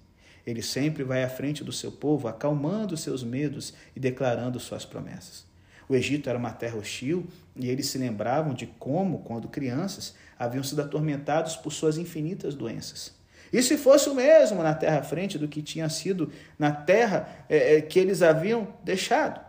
Ele 0.45 0.63
sempre 0.63 1.05
vai 1.05 1.23
à 1.23 1.29
frente 1.29 1.63
do 1.63 1.71
seu 1.71 1.93
povo, 1.93 2.27
acalmando 2.27 2.97
seus 2.97 3.23
medos 3.23 3.73
e 3.95 4.01
declarando 4.01 4.59
suas 4.59 4.85
promessas. 4.85 5.52
O 5.89 5.95
Egito 5.95 6.29
era 6.29 6.39
uma 6.39 6.53
terra 6.53 6.79
hostil 6.79 7.27
e 7.57 7.69
eles 7.69 7.87
se 7.89 7.99
lembravam 7.99 8.55
de 8.55 8.67
como, 8.67 9.21
quando 9.21 9.49
crianças, 9.49 10.15
haviam 10.39 10.65
sido 10.65 10.83
atormentados 10.83 11.57
por 11.57 11.73
suas 11.73 11.99
infinitas 11.99 12.55
doenças. 12.55 13.15
E 13.53 13.63
se 13.63 13.77
fosse 13.77 14.09
o 14.09 14.15
mesmo 14.15 14.63
na 14.63 14.75
terra 14.75 15.03
frente 15.03 15.39
do 15.39 15.47
que 15.47 15.61
tinha 15.61 15.89
sido 15.89 16.33
na 16.59 16.73
terra 16.73 17.45
é, 17.49 17.77
é, 17.77 17.81
que 17.83 17.99
eles 17.99 18.23
haviam 18.23 18.69
deixado? 18.83 19.41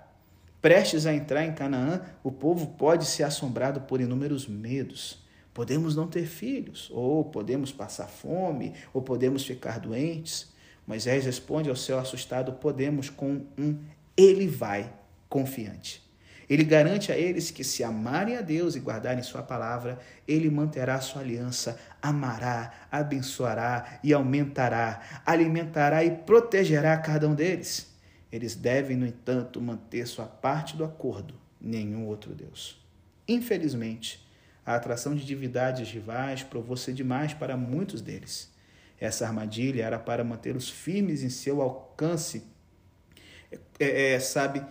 Prestes 0.62 1.06
a 1.06 1.14
entrar 1.14 1.46
em 1.46 1.54
Canaã, 1.54 2.02
o 2.24 2.32
povo 2.32 2.68
pode 2.78 3.06
ser 3.06 3.24
assombrado 3.24 3.82
por 3.82 4.02
inúmeros 4.02 4.48
medos. 4.48 5.24
Podemos 5.54 5.96
não 5.96 6.08
ter 6.08 6.26
filhos, 6.26 6.90
ou 6.92 7.26
podemos 7.26 7.72
passar 7.72 8.08
fome, 8.08 8.74
ou 8.94 9.02
podemos 9.02 9.46
ficar 9.46 9.80
doentes. 9.80 10.52
Moisés 10.88 11.26
responde 11.26 11.70
ao 11.70 11.76
céu 11.76 12.00
assustado: 12.00 12.54
podemos 12.54 13.10
com 13.10 13.46
um 13.58 13.78
ele 14.18 14.48
vai 14.48 14.92
confiante. 15.30 16.02
Ele 16.54 16.64
garante 16.64 17.12
a 17.12 17.18
eles 17.18 17.50
que, 17.50 17.64
se 17.64 17.84
amarem 17.84 18.38
a 18.38 18.42
Deus 18.42 18.76
e 18.76 18.80
guardarem 18.80 19.24
Sua 19.24 19.42
palavra, 19.42 19.98
Ele 20.28 20.52
manterá 20.52 21.02
Sua 21.02 21.24
aliança, 21.24 21.80
amará, 22.00 22.72
abençoará 22.92 24.00
e 24.04 24.14
aumentará, 24.14 25.02
alimentará 25.26 26.04
e 26.04 26.12
protegerá 26.12 26.96
cada 26.98 27.28
um 27.28 27.34
deles. 27.34 27.92
Eles 28.32 28.54
devem, 28.54 28.96
no 28.96 29.08
entanto, 29.08 29.60
manter 29.60 30.06
sua 30.06 30.28
parte 30.28 30.78
do 30.78 30.86
acordo, 30.86 31.34
nenhum 31.60 32.06
outro 32.06 32.36
Deus. 32.36 32.80
Infelizmente, 33.28 34.24
a 34.64 34.76
atração 34.76 35.16
de 35.16 35.26
divindades 35.26 35.90
rivais 35.90 36.44
provou 36.44 36.78
ser 36.78 36.94
demais 36.94 37.34
para 37.34 37.58
muitos 37.58 38.00
deles. 38.00 38.54
Essa 39.00 39.26
armadilha 39.26 39.86
era 39.86 39.98
para 39.98 40.24
mantê-los 40.24 40.70
firmes 40.70 41.24
em 41.24 41.30
seu 41.30 41.64
alcance, 41.64 42.44
é, 43.80 44.14
é, 44.14 44.20
sabe, 44.20 44.64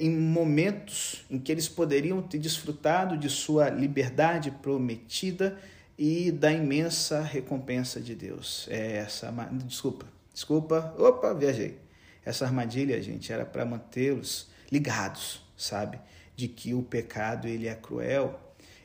em 0.00 0.10
momentos 0.10 1.24
em 1.30 1.38
que 1.38 1.50
eles 1.50 1.68
poderiam 1.68 2.20
ter 2.22 2.38
desfrutado 2.38 3.16
de 3.16 3.28
sua 3.28 3.68
liberdade 3.68 4.50
prometida 4.50 5.58
e 5.98 6.30
da 6.30 6.50
imensa 6.50 7.20
recompensa 7.20 8.00
de 8.00 8.14
Deus. 8.14 8.66
É 8.70 8.96
essa, 8.96 9.30
desculpa, 9.64 10.06
desculpa, 10.32 10.94
opa, 10.98 11.34
viajei. 11.34 11.78
Essa 12.24 12.46
armadilha, 12.46 13.02
gente, 13.02 13.32
era 13.32 13.44
para 13.44 13.64
mantê-los 13.64 14.48
ligados, 14.72 15.42
sabe, 15.56 15.98
de 16.34 16.48
que 16.48 16.72
o 16.72 16.82
pecado 16.82 17.46
ele 17.46 17.68
é 17.68 17.74
cruel 17.74 18.38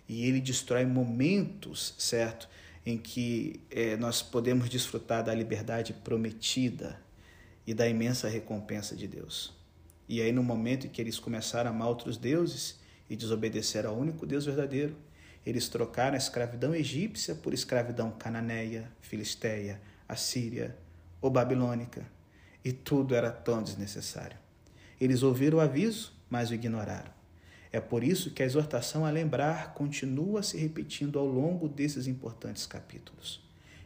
e 0.10 0.26
ele 0.26 0.42
destrói 0.42 0.86
momentos, 0.86 1.96
certo, 1.98 2.50
em 2.86 2.98
que 2.98 3.62
é, 3.72 3.96
nós 3.96 4.22
podemos 4.22 4.70
desfrutar 4.70 5.24
da 5.24 5.34
liberdade 5.34 5.94
prometida 5.94 7.00
e 7.66 7.74
da 7.74 7.88
imensa 7.88 8.28
recompensa 8.28 8.96
de 8.96 9.08
Deus. 9.08 9.55
E 10.08 10.22
aí, 10.22 10.32
no 10.32 10.44
momento 10.44 10.88
em 10.88 10.90
que 10.90 11.02
eles 11.02 11.20
começaram 11.20 11.70
a 11.70 11.74
amar 11.74 11.88
outros 11.88 12.18
deuses 12.18 12.80
e 13.10 13.16
desobedeceram 13.16 13.90
ao 13.90 13.98
único 13.98 14.26
Deus 14.26 14.46
verdadeiro, 14.46 14.96
eles 15.46 15.70
trocaram 15.70 16.16
a 16.16 16.18
escravidão 16.18 16.74
egípcia 16.74 17.36
por 17.36 17.54
escravidão 17.54 18.12
cananeia, 18.12 18.92
filisteia, 19.02 19.82
assíria 20.08 20.76
ou 21.22 21.30
babilônica. 21.30 22.06
E 22.64 22.72
tudo 22.72 23.14
era 23.14 23.32
tão 23.32 23.62
desnecessário. 23.62 24.38
Eles 25.00 25.22
ouviram 25.22 25.60
o 25.60 25.62
aviso, 25.62 26.14
mas 26.30 26.50
o 26.50 26.54
ignoraram. 26.54 27.14
É 27.72 27.80
por 27.80 28.04
isso 28.04 28.32
que 28.32 28.42
a 28.42 28.46
exortação 28.46 29.06
a 29.06 29.12
lembrar 29.12 29.74
continua 29.74 30.42
se 30.42 30.58
repetindo 30.58 31.20
ao 31.20 31.26
longo 31.26 31.68
desses 31.68 32.08
importantes 32.08 32.66
capítulos. 32.66 33.44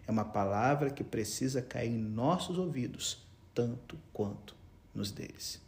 É 0.07 0.11
uma 0.11 0.25
palavra 0.25 0.89
que 0.89 1.03
precisa 1.03 1.61
cair 1.61 1.89
em 1.89 1.97
nossos 1.97 2.57
ouvidos, 2.57 3.25
tanto 3.53 3.97
quanto 4.13 4.55
nos 4.93 5.11
deles. 5.11 5.61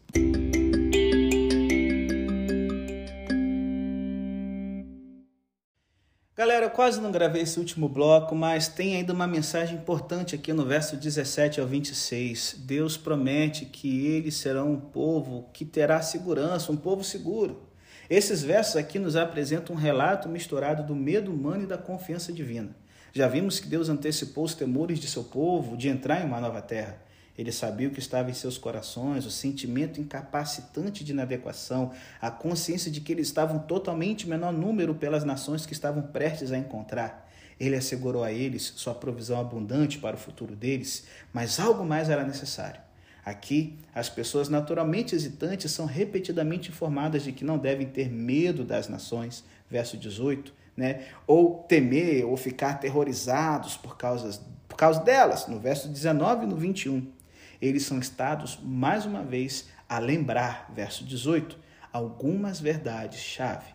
Galera, 6.41 6.65
eu 6.65 6.71
quase 6.71 6.99
não 6.99 7.11
gravei 7.11 7.43
esse 7.43 7.59
último 7.59 7.87
bloco, 7.87 8.33
mas 8.33 8.67
tem 8.67 8.95
ainda 8.95 9.13
uma 9.13 9.27
mensagem 9.27 9.77
importante 9.77 10.33
aqui 10.33 10.51
no 10.51 10.65
verso 10.65 10.97
17 10.97 11.61
ao 11.61 11.67
26. 11.67 12.55
Deus 12.59 12.97
promete 12.97 13.65
que 13.65 14.07
eles 14.07 14.37
serão 14.37 14.71
um 14.71 14.79
povo 14.79 15.49
que 15.53 15.63
terá 15.63 16.01
segurança, 16.01 16.71
um 16.71 16.77
povo 16.77 17.03
seguro. 17.03 17.69
Esses 18.09 18.41
versos 18.41 18.75
aqui 18.75 18.97
nos 18.97 19.15
apresentam 19.15 19.75
um 19.75 19.79
relato 19.79 20.27
misturado 20.27 20.81
do 20.83 20.95
medo 20.95 21.31
humano 21.31 21.65
e 21.65 21.67
da 21.67 21.77
confiança 21.77 22.33
divina. 22.33 22.75
Já 23.13 23.27
vimos 23.27 23.59
que 23.59 23.67
Deus 23.67 23.87
antecipou 23.87 24.43
os 24.43 24.55
temores 24.55 24.99
de 24.99 25.07
seu 25.07 25.23
povo 25.23 25.77
de 25.77 25.89
entrar 25.89 26.21
em 26.21 26.25
uma 26.25 26.41
nova 26.41 26.61
terra. 26.61 27.01
Ele 27.37 27.51
sabia 27.51 27.87
o 27.87 27.91
que 27.91 27.99
estava 27.99 28.29
em 28.29 28.33
seus 28.33 28.57
corações, 28.57 29.25
o 29.25 29.31
sentimento 29.31 30.01
incapacitante 30.01 31.03
de 31.03 31.11
inadequação, 31.11 31.91
a 32.19 32.29
consciência 32.29 32.91
de 32.91 32.99
que 32.99 33.11
eles 33.11 33.27
estavam 33.27 33.59
totalmente 33.59 34.27
menor 34.27 34.51
número 34.51 34.93
pelas 34.93 35.23
nações 35.23 35.65
que 35.65 35.73
estavam 35.73 36.03
prestes 36.03 36.51
a 36.51 36.57
encontrar. 36.57 37.29
Ele 37.59 37.75
assegurou 37.75 38.23
a 38.23 38.31
eles 38.31 38.73
sua 38.75 38.93
provisão 38.93 39.39
abundante 39.39 39.99
para 39.99 40.15
o 40.15 40.19
futuro 40.19 40.55
deles, 40.55 41.05
mas 41.31 41.59
algo 41.59 41.85
mais 41.85 42.09
era 42.09 42.25
necessário. 42.25 42.81
Aqui, 43.23 43.77
as 43.93 44.09
pessoas 44.09 44.49
naturalmente 44.49 45.15
hesitantes 45.15 45.71
são 45.71 45.85
repetidamente 45.85 46.69
informadas 46.69 47.23
de 47.23 47.31
que 47.31 47.45
não 47.45 47.57
devem 47.57 47.87
ter 47.87 48.09
medo 48.09 48.63
das 48.63 48.87
nações, 48.87 49.43
verso 49.69 49.95
18, 49.95 50.51
né? 50.75 51.05
ou 51.27 51.59
temer 51.67 52.25
ou 52.25 52.35
ficar 52.35 52.71
aterrorizados 52.71 53.77
por 53.77 53.95
causa, 53.95 54.41
por 54.67 54.75
causa 54.75 54.99
delas, 55.01 55.47
no 55.47 55.59
verso 55.59 55.87
19 55.87 56.45
e 56.45 56.47
no 56.47 56.55
21 56.55 57.20
eles 57.61 57.83
são 57.83 57.99
estados, 57.99 58.59
mais 58.63 59.05
uma 59.05 59.23
vez, 59.23 59.69
a 59.87 59.99
lembrar, 59.99 60.71
verso 60.73 61.03
18, 61.05 61.57
algumas 61.93 62.59
verdades-chave. 62.59 63.73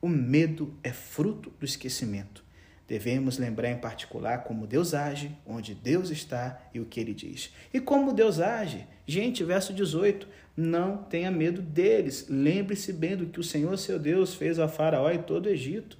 O 0.00 0.08
medo 0.08 0.74
é 0.82 0.92
fruto 0.92 1.50
do 1.58 1.64
esquecimento. 1.64 2.44
Devemos 2.86 3.36
lembrar 3.36 3.70
em 3.70 3.78
particular 3.78 4.44
como 4.44 4.66
Deus 4.66 4.94
age, 4.94 5.36
onde 5.46 5.74
Deus 5.74 6.10
está 6.10 6.58
e 6.72 6.80
o 6.80 6.86
que 6.86 6.98
ele 6.98 7.12
diz. 7.12 7.52
E 7.72 7.80
como 7.80 8.14
Deus 8.14 8.40
age? 8.40 8.86
Gente, 9.06 9.44
verso 9.44 9.74
18: 9.74 10.26
não 10.56 10.96
tenha 10.96 11.30
medo 11.30 11.60
deles. 11.60 12.26
Lembre-se 12.28 12.92
bem 12.92 13.16
do 13.16 13.26
que 13.26 13.38
o 13.38 13.44
Senhor 13.44 13.76
seu 13.76 13.98
Deus 13.98 14.34
fez 14.34 14.58
a 14.58 14.68
Faraó 14.68 15.10
e 15.10 15.18
todo 15.18 15.46
o 15.46 15.50
Egito 15.50 15.98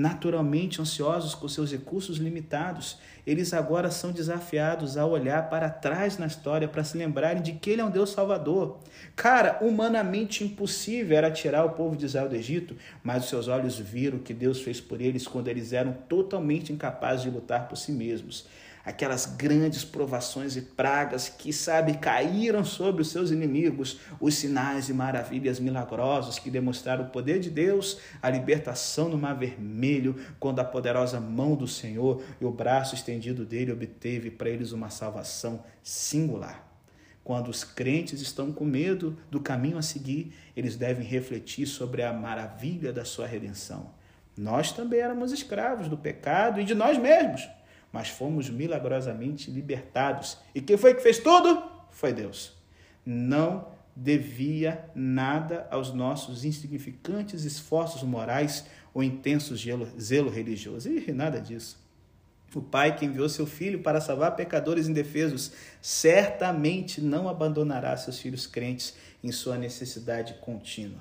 naturalmente 0.00 0.80
ansiosos 0.80 1.34
com 1.34 1.46
seus 1.46 1.70
recursos 1.70 2.16
limitados, 2.16 2.98
eles 3.26 3.52
agora 3.52 3.90
são 3.90 4.10
desafiados 4.10 4.96
a 4.96 5.04
olhar 5.04 5.50
para 5.50 5.68
trás 5.68 6.16
na 6.16 6.26
história 6.26 6.66
para 6.66 6.82
se 6.82 6.96
lembrarem 6.96 7.42
de 7.42 7.52
que 7.52 7.70
ele 7.70 7.82
é 7.82 7.84
um 7.84 7.90
Deus 7.90 8.10
salvador. 8.10 8.78
Cara, 9.14 9.58
humanamente 9.60 10.42
impossível 10.42 11.16
era 11.16 11.30
tirar 11.30 11.64
o 11.64 11.70
povo 11.70 11.96
de 11.96 12.06
Israel 12.06 12.28
do 12.28 12.36
Egito, 12.36 12.74
mas 13.04 13.24
os 13.24 13.28
seus 13.28 13.46
olhos 13.46 13.78
viram 13.78 14.18
o 14.18 14.22
que 14.22 14.32
Deus 14.32 14.62
fez 14.62 14.80
por 14.80 15.00
eles 15.00 15.26
quando 15.26 15.48
eles 15.48 15.72
eram 15.72 15.92
totalmente 16.08 16.72
incapazes 16.72 17.22
de 17.22 17.30
lutar 17.30 17.68
por 17.68 17.76
si 17.76 17.92
mesmos 17.92 18.46
aquelas 18.84 19.26
grandes 19.26 19.84
provações 19.84 20.56
e 20.56 20.62
pragas 20.62 21.28
que, 21.28 21.52
sabe, 21.52 21.98
caíram 21.98 22.64
sobre 22.64 23.02
os 23.02 23.10
seus 23.10 23.30
inimigos, 23.30 24.00
os 24.20 24.34
sinais 24.34 24.88
e 24.88 24.94
maravilhas 24.94 25.60
milagrosos 25.60 26.38
que 26.38 26.50
demonstraram 26.50 27.04
o 27.04 27.10
poder 27.10 27.40
de 27.40 27.50
Deus, 27.50 27.98
a 28.22 28.30
libertação 28.30 29.08
no 29.08 29.18
Mar 29.18 29.34
Vermelho, 29.34 30.16
quando 30.38 30.60
a 30.60 30.64
poderosa 30.64 31.20
mão 31.20 31.54
do 31.54 31.68
Senhor 31.68 32.22
e 32.40 32.44
o 32.44 32.50
braço 32.50 32.94
estendido 32.94 33.44
dele 33.44 33.72
obteve 33.72 34.30
para 34.30 34.48
eles 34.48 34.72
uma 34.72 34.90
salvação 34.90 35.62
singular. 35.82 36.70
Quando 37.22 37.48
os 37.48 37.62
crentes 37.62 38.20
estão 38.20 38.50
com 38.50 38.64
medo 38.64 39.16
do 39.30 39.40
caminho 39.40 39.78
a 39.78 39.82
seguir, 39.82 40.32
eles 40.56 40.76
devem 40.76 41.06
refletir 41.06 41.66
sobre 41.66 42.02
a 42.02 42.12
maravilha 42.12 42.92
da 42.92 43.04
sua 43.04 43.26
redenção. 43.26 43.90
Nós 44.36 44.72
também 44.72 45.00
éramos 45.00 45.32
escravos 45.32 45.86
do 45.86 45.98
pecado 45.98 46.60
e 46.60 46.64
de 46.64 46.74
nós 46.74 46.96
mesmos, 46.96 47.46
mas 47.92 48.08
fomos 48.08 48.48
milagrosamente 48.48 49.50
libertados. 49.50 50.38
E 50.54 50.60
quem 50.60 50.76
foi 50.76 50.94
que 50.94 51.02
fez 51.02 51.18
tudo? 51.18 51.62
Foi 51.90 52.12
Deus. 52.12 52.52
Não 53.04 53.66
devia 53.94 54.88
nada 54.94 55.66
aos 55.70 55.92
nossos 55.92 56.44
insignificantes 56.44 57.44
esforços 57.44 58.02
morais 58.02 58.64
ou 58.94 59.02
intenso 59.02 59.56
zelo, 59.56 59.88
zelo 60.00 60.30
religioso. 60.30 60.88
E 60.88 61.12
nada 61.12 61.40
disso. 61.40 61.78
O 62.54 62.60
Pai 62.60 62.96
que 62.96 63.04
enviou 63.04 63.28
seu 63.28 63.46
Filho 63.46 63.80
para 63.80 64.00
salvar 64.00 64.34
pecadores 64.34 64.88
indefesos 64.88 65.52
certamente 65.80 67.00
não 67.00 67.28
abandonará 67.28 67.96
seus 67.96 68.18
filhos 68.18 68.46
crentes 68.46 68.94
em 69.22 69.30
sua 69.30 69.56
necessidade 69.56 70.34
contínua. 70.40 71.00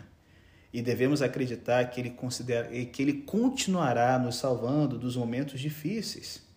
E 0.72 0.82
devemos 0.82 1.24
acreditar 1.24 1.84
que 1.90 2.00
ele, 2.00 2.12
considera, 2.12 2.68
que 2.86 3.02
ele 3.02 3.14
continuará 3.24 4.20
nos 4.20 4.36
salvando 4.36 5.00
dos 5.00 5.16
momentos 5.16 5.60
difíceis. 5.60 6.48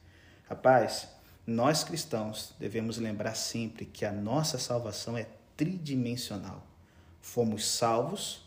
Rapaz, 0.52 1.08
nós 1.46 1.82
cristãos 1.82 2.52
devemos 2.60 2.98
lembrar 2.98 3.34
sempre 3.34 3.86
que 3.86 4.04
a 4.04 4.12
nossa 4.12 4.58
salvação 4.58 5.16
é 5.16 5.26
tridimensional. 5.56 6.62
Fomos 7.22 7.66
salvos, 7.66 8.42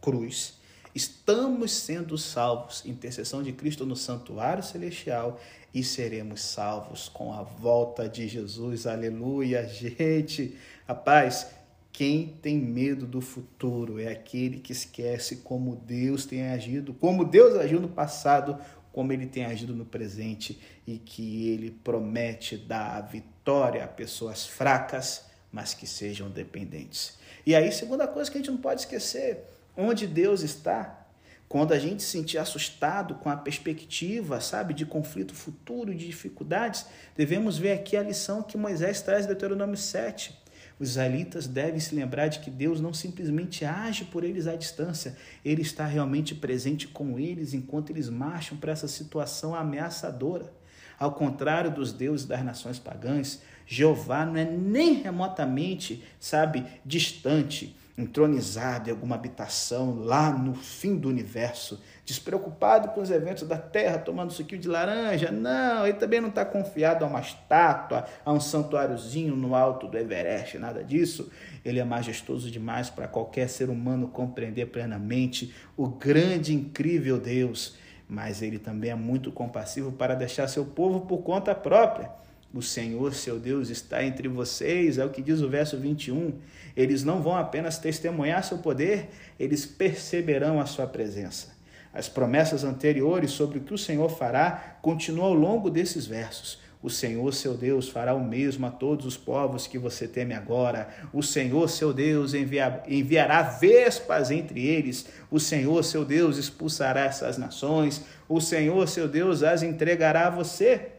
cruz, 0.00 0.54
estamos 0.94 1.72
sendo 1.72 2.16
salvos, 2.16 2.86
intercessão 2.86 3.42
de 3.42 3.52
Cristo 3.52 3.84
no 3.84 3.96
santuário 3.96 4.62
celestial 4.62 5.40
e 5.74 5.82
seremos 5.82 6.42
salvos 6.42 7.08
com 7.08 7.32
a 7.32 7.42
volta 7.42 8.08
de 8.08 8.28
Jesus. 8.28 8.86
Aleluia, 8.86 9.66
gente. 9.66 10.56
Rapaz, 10.86 11.48
quem 11.96 12.36
tem 12.42 12.58
medo 12.58 13.06
do 13.06 13.22
futuro 13.22 13.98
é 13.98 14.08
aquele 14.08 14.60
que 14.60 14.70
esquece 14.70 15.36
como 15.36 15.74
Deus 15.74 16.26
tem 16.26 16.46
agido, 16.48 16.92
como 16.92 17.24
Deus 17.24 17.56
agiu 17.56 17.80
no 17.80 17.88
passado, 17.88 18.58
como 18.96 19.12
ele 19.12 19.26
tem 19.26 19.44
agido 19.44 19.76
no 19.76 19.84
presente 19.84 20.58
e 20.86 20.96
que 20.96 21.50
ele 21.50 21.70
promete 21.70 22.56
dar 22.56 22.96
a 22.96 23.00
vitória 23.02 23.84
a 23.84 23.86
pessoas 23.86 24.46
fracas, 24.46 25.26
mas 25.52 25.74
que 25.74 25.86
sejam 25.86 26.30
dependentes. 26.30 27.18
E 27.44 27.54
aí, 27.54 27.70
segunda 27.70 28.08
coisa 28.08 28.30
que 28.30 28.38
a 28.38 28.40
gente 28.40 28.50
não 28.50 28.56
pode 28.56 28.80
esquecer, 28.80 29.44
onde 29.76 30.06
Deus 30.06 30.40
está, 30.40 31.06
quando 31.46 31.74
a 31.74 31.78
gente 31.78 32.02
se 32.02 32.08
sentir 32.08 32.38
assustado 32.38 33.16
com 33.16 33.28
a 33.28 33.36
perspectiva, 33.36 34.40
sabe, 34.40 34.72
de 34.72 34.86
conflito 34.86 35.34
futuro, 35.34 35.94
de 35.94 36.06
dificuldades, 36.06 36.86
devemos 37.14 37.58
ver 37.58 37.72
aqui 37.72 37.98
a 37.98 38.02
lição 38.02 38.42
que 38.42 38.56
Moisés 38.56 39.02
traz 39.02 39.26
em 39.26 39.28
Deuteronômio 39.28 39.76
7. 39.76 40.34
Os 40.78 40.90
israelitas 40.90 41.46
devem 41.46 41.80
se 41.80 41.94
lembrar 41.94 42.28
de 42.28 42.40
que 42.40 42.50
Deus 42.50 42.80
não 42.80 42.92
simplesmente 42.92 43.64
age 43.64 44.04
por 44.04 44.24
eles 44.24 44.46
à 44.46 44.54
distância, 44.54 45.16
ele 45.44 45.62
está 45.62 45.86
realmente 45.86 46.34
presente 46.34 46.86
com 46.86 47.18
eles 47.18 47.54
enquanto 47.54 47.90
eles 47.90 48.10
marcham 48.10 48.58
para 48.58 48.72
essa 48.72 48.86
situação 48.86 49.54
ameaçadora. 49.54 50.52
Ao 50.98 51.12
contrário 51.12 51.70
dos 51.70 51.92
deuses 51.92 52.26
das 52.26 52.44
nações 52.44 52.78
pagãs, 52.78 53.40
Jeová 53.66 54.24
não 54.24 54.36
é 54.36 54.44
nem 54.44 54.94
remotamente, 54.94 56.02
sabe, 56.20 56.64
distante 56.84 57.74
entronizado 57.98 58.90
em 58.90 58.92
alguma 58.92 59.14
habitação 59.14 60.00
lá 60.00 60.30
no 60.30 60.54
fim 60.54 60.96
do 60.96 61.08
universo, 61.08 61.80
despreocupado 62.04 62.88
com 62.88 63.00
os 63.00 63.10
eventos 63.10 63.48
da 63.48 63.56
terra, 63.56 63.98
tomando 63.98 64.32
suquinho 64.32 64.60
de 64.60 64.68
laranja. 64.68 65.30
Não, 65.30 65.86
ele 65.86 65.96
também 65.96 66.20
não 66.20 66.28
está 66.28 66.44
confiado 66.44 67.04
a 67.04 67.08
uma 67.08 67.20
estátua, 67.20 68.06
a 68.24 68.32
um 68.32 68.40
santuáriozinho 68.40 69.34
no 69.34 69.54
alto 69.54 69.88
do 69.88 69.96
Everest, 69.96 70.58
nada 70.58 70.84
disso. 70.84 71.30
Ele 71.64 71.80
é 71.80 71.84
majestoso 71.84 72.50
demais 72.50 72.90
para 72.90 73.08
qualquer 73.08 73.48
ser 73.48 73.70
humano 73.70 74.08
compreender 74.08 74.66
plenamente 74.66 75.54
o 75.76 75.88
grande 75.88 76.54
incrível 76.54 77.18
Deus. 77.18 77.76
Mas 78.08 78.40
ele 78.40 78.58
também 78.58 78.90
é 78.90 78.94
muito 78.94 79.32
compassivo 79.32 79.90
para 79.90 80.14
deixar 80.14 80.46
seu 80.46 80.64
povo 80.64 81.06
por 81.06 81.18
conta 81.18 81.54
própria. 81.54 82.10
O 82.56 82.62
Senhor, 82.62 83.12
seu 83.12 83.38
Deus, 83.38 83.68
está 83.68 84.02
entre 84.02 84.28
vocês, 84.28 84.96
é 84.96 85.04
o 85.04 85.10
que 85.10 85.20
diz 85.20 85.42
o 85.42 85.48
verso 85.48 85.76
21. 85.76 86.32
Eles 86.74 87.04
não 87.04 87.20
vão 87.20 87.36
apenas 87.36 87.76
testemunhar 87.76 88.42
seu 88.42 88.56
poder, 88.56 89.10
eles 89.38 89.66
perceberão 89.66 90.58
a 90.58 90.64
sua 90.64 90.86
presença. 90.86 91.54
As 91.92 92.08
promessas 92.08 92.64
anteriores 92.64 93.32
sobre 93.32 93.58
o 93.58 93.60
que 93.60 93.74
o 93.74 93.78
Senhor 93.78 94.08
fará 94.08 94.78
continuam 94.80 95.26
ao 95.26 95.34
longo 95.34 95.68
desses 95.68 96.06
versos. 96.06 96.58
O 96.82 96.88
Senhor, 96.88 97.34
seu 97.34 97.52
Deus, 97.52 97.90
fará 97.90 98.14
o 98.14 98.24
mesmo 98.24 98.64
a 98.64 98.70
todos 98.70 99.04
os 99.04 99.18
povos 99.18 99.66
que 99.66 99.78
você 99.78 100.08
teme 100.08 100.32
agora. 100.32 100.88
O 101.12 101.22
Senhor, 101.22 101.68
seu 101.68 101.92
Deus, 101.92 102.32
envia, 102.32 102.82
enviará 102.88 103.42
vespas 103.42 104.30
entre 104.30 104.66
eles. 104.66 105.06
O 105.30 105.38
Senhor, 105.38 105.84
seu 105.84 106.06
Deus, 106.06 106.38
expulsará 106.38 107.04
essas 107.04 107.36
nações. 107.36 108.02
O 108.26 108.40
Senhor, 108.40 108.88
seu 108.88 109.06
Deus, 109.06 109.42
as 109.42 109.62
entregará 109.62 110.28
a 110.28 110.30
você. 110.30 110.95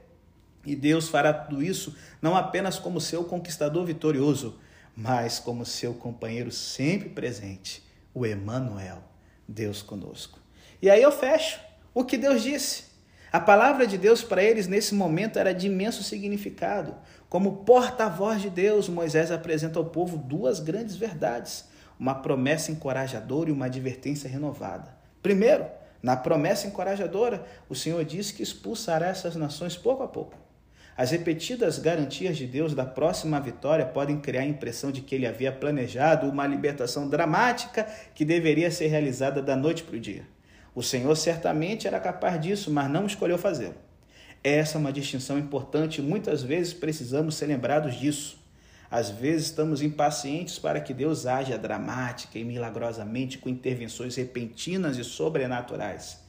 E 0.67 0.75
Deus 0.75 1.07
fará 1.07 1.31
tudo 1.31 1.63
isso 1.63 1.95
não 2.21 2.35
apenas 2.35 2.77
como 2.77 2.99
seu 2.99 3.23
conquistador 3.23 3.85
vitorioso, 3.85 4.59
mas 4.93 5.39
como 5.39 5.65
seu 5.65 5.93
companheiro 5.93 6.51
sempre 6.51 7.07
presente, 7.07 7.81
o 8.13 8.25
Emanuel, 8.25 9.01
Deus 9.47 9.81
conosco. 9.81 10.39
E 10.81 10.89
aí 10.89 11.01
eu 11.01 11.09
fecho 11.09 11.57
o 11.93 12.03
que 12.03 12.17
Deus 12.17 12.43
disse. 12.43 12.83
A 13.31 13.39
palavra 13.39 13.87
de 13.87 13.97
Deus 13.97 14.21
para 14.21 14.43
eles 14.43 14.67
nesse 14.67 14.93
momento 14.93 15.39
era 15.39 15.53
de 15.53 15.67
imenso 15.67 16.03
significado. 16.03 16.95
Como 17.29 17.63
porta-voz 17.63 18.41
de 18.41 18.49
Deus, 18.49 18.89
Moisés 18.89 19.31
apresenta 19.31 19.79
ao 19.79 19.85
povo 19.85 20.17
duas 20.17 20.59
grandes 20.59 20.97
verdades: 20.97 21.63
uma 21.97 22.15
promessa 22.15 22.73
encorajadora 22.73 23.49
e 23.49 23.53
uma 23.53 23.67
advertência 23.67 24.29
renovada. 24.29 24.93
Primeiro, 25.23 25.65
na 26.03 26.17
promessa 26.17 26.67
encorajadora, 26.67 27.45
o 27.69 27.75
Senhor 27.75 28.03
diz 28.03 28.31
que 28.31 28.43
expulsará 28.43 29.07
essas 29.07 29.37
nações 29.37 29.77
pouco 29.77 30.03
a 30.03 30.07
pouco. 30.09 30.46
As 30.97 31.11
repetidas 31.11 31.77
garantias 31.77 32.35
de 32.35 32.47
Deus 32.47 32.73
da 32.73 32.83
próxima 32.83 33.39
vitória 33.39 33.85
podem 33.85 34.19
criar 34.19 34.41
a 34.41 34.47
impressão 34.47 34.91
de 34.91 35.01
que 35.01 35.13
ele 35.13 35.27
havia 35.27 35.51
planejado 35.51 36.27
uma 36.27 36.47
libertação 36.47 37.07
dramática 37.07 37.87
que 38.15 38.25
deveria 38.25 38.71
ser 38.71 38.87
realizada 38.87 39.39
da 39.39 39.55
noite 39.55 39.83
para 39.83 39.95
o 39.95 39.99
dia. 39.99 40.27
O 40.73 40.81
Senhor 40.81 41.15
certamente 41.15 41.85
era 41.87 41.99
capaz 41.99 42.41
disso, 42.41 42.71
mas 42.71 42.89
não 42.89 43.05
escolheu 43.05 43.37
fazê-lo. 43.37 43.75
Essa 44.43 44.77
é 44.77 44.79
uma 44.79 44.91
distinção 44.91 45.37
importante 45.37 45.99
e 45.99 46.03
muitas 46.03 46.41
vezes 46.41 46.73
precisamos 46.73 47.35
ser 47.35 47.45
lembrados 47.45 47.95
disso. 47.95 48.43
Às 48.89 49.11
vezes 49.11 49.47
estamos 49.47 49.83
impacientes 49.83 50.57
para 50.57 50.79
que 50.79 50.95
Deus 50.95 51.27
haja 51.27 51.59
dramática 51.59 52.39
e 52.39 52.43
milagrosamente 52.43 53.37
com 53.37 53.49
intervenções 53.49 54.15
repentinas 54.15 54.97
e 54.97 55.03
sobrenaturais. 55.03 56.21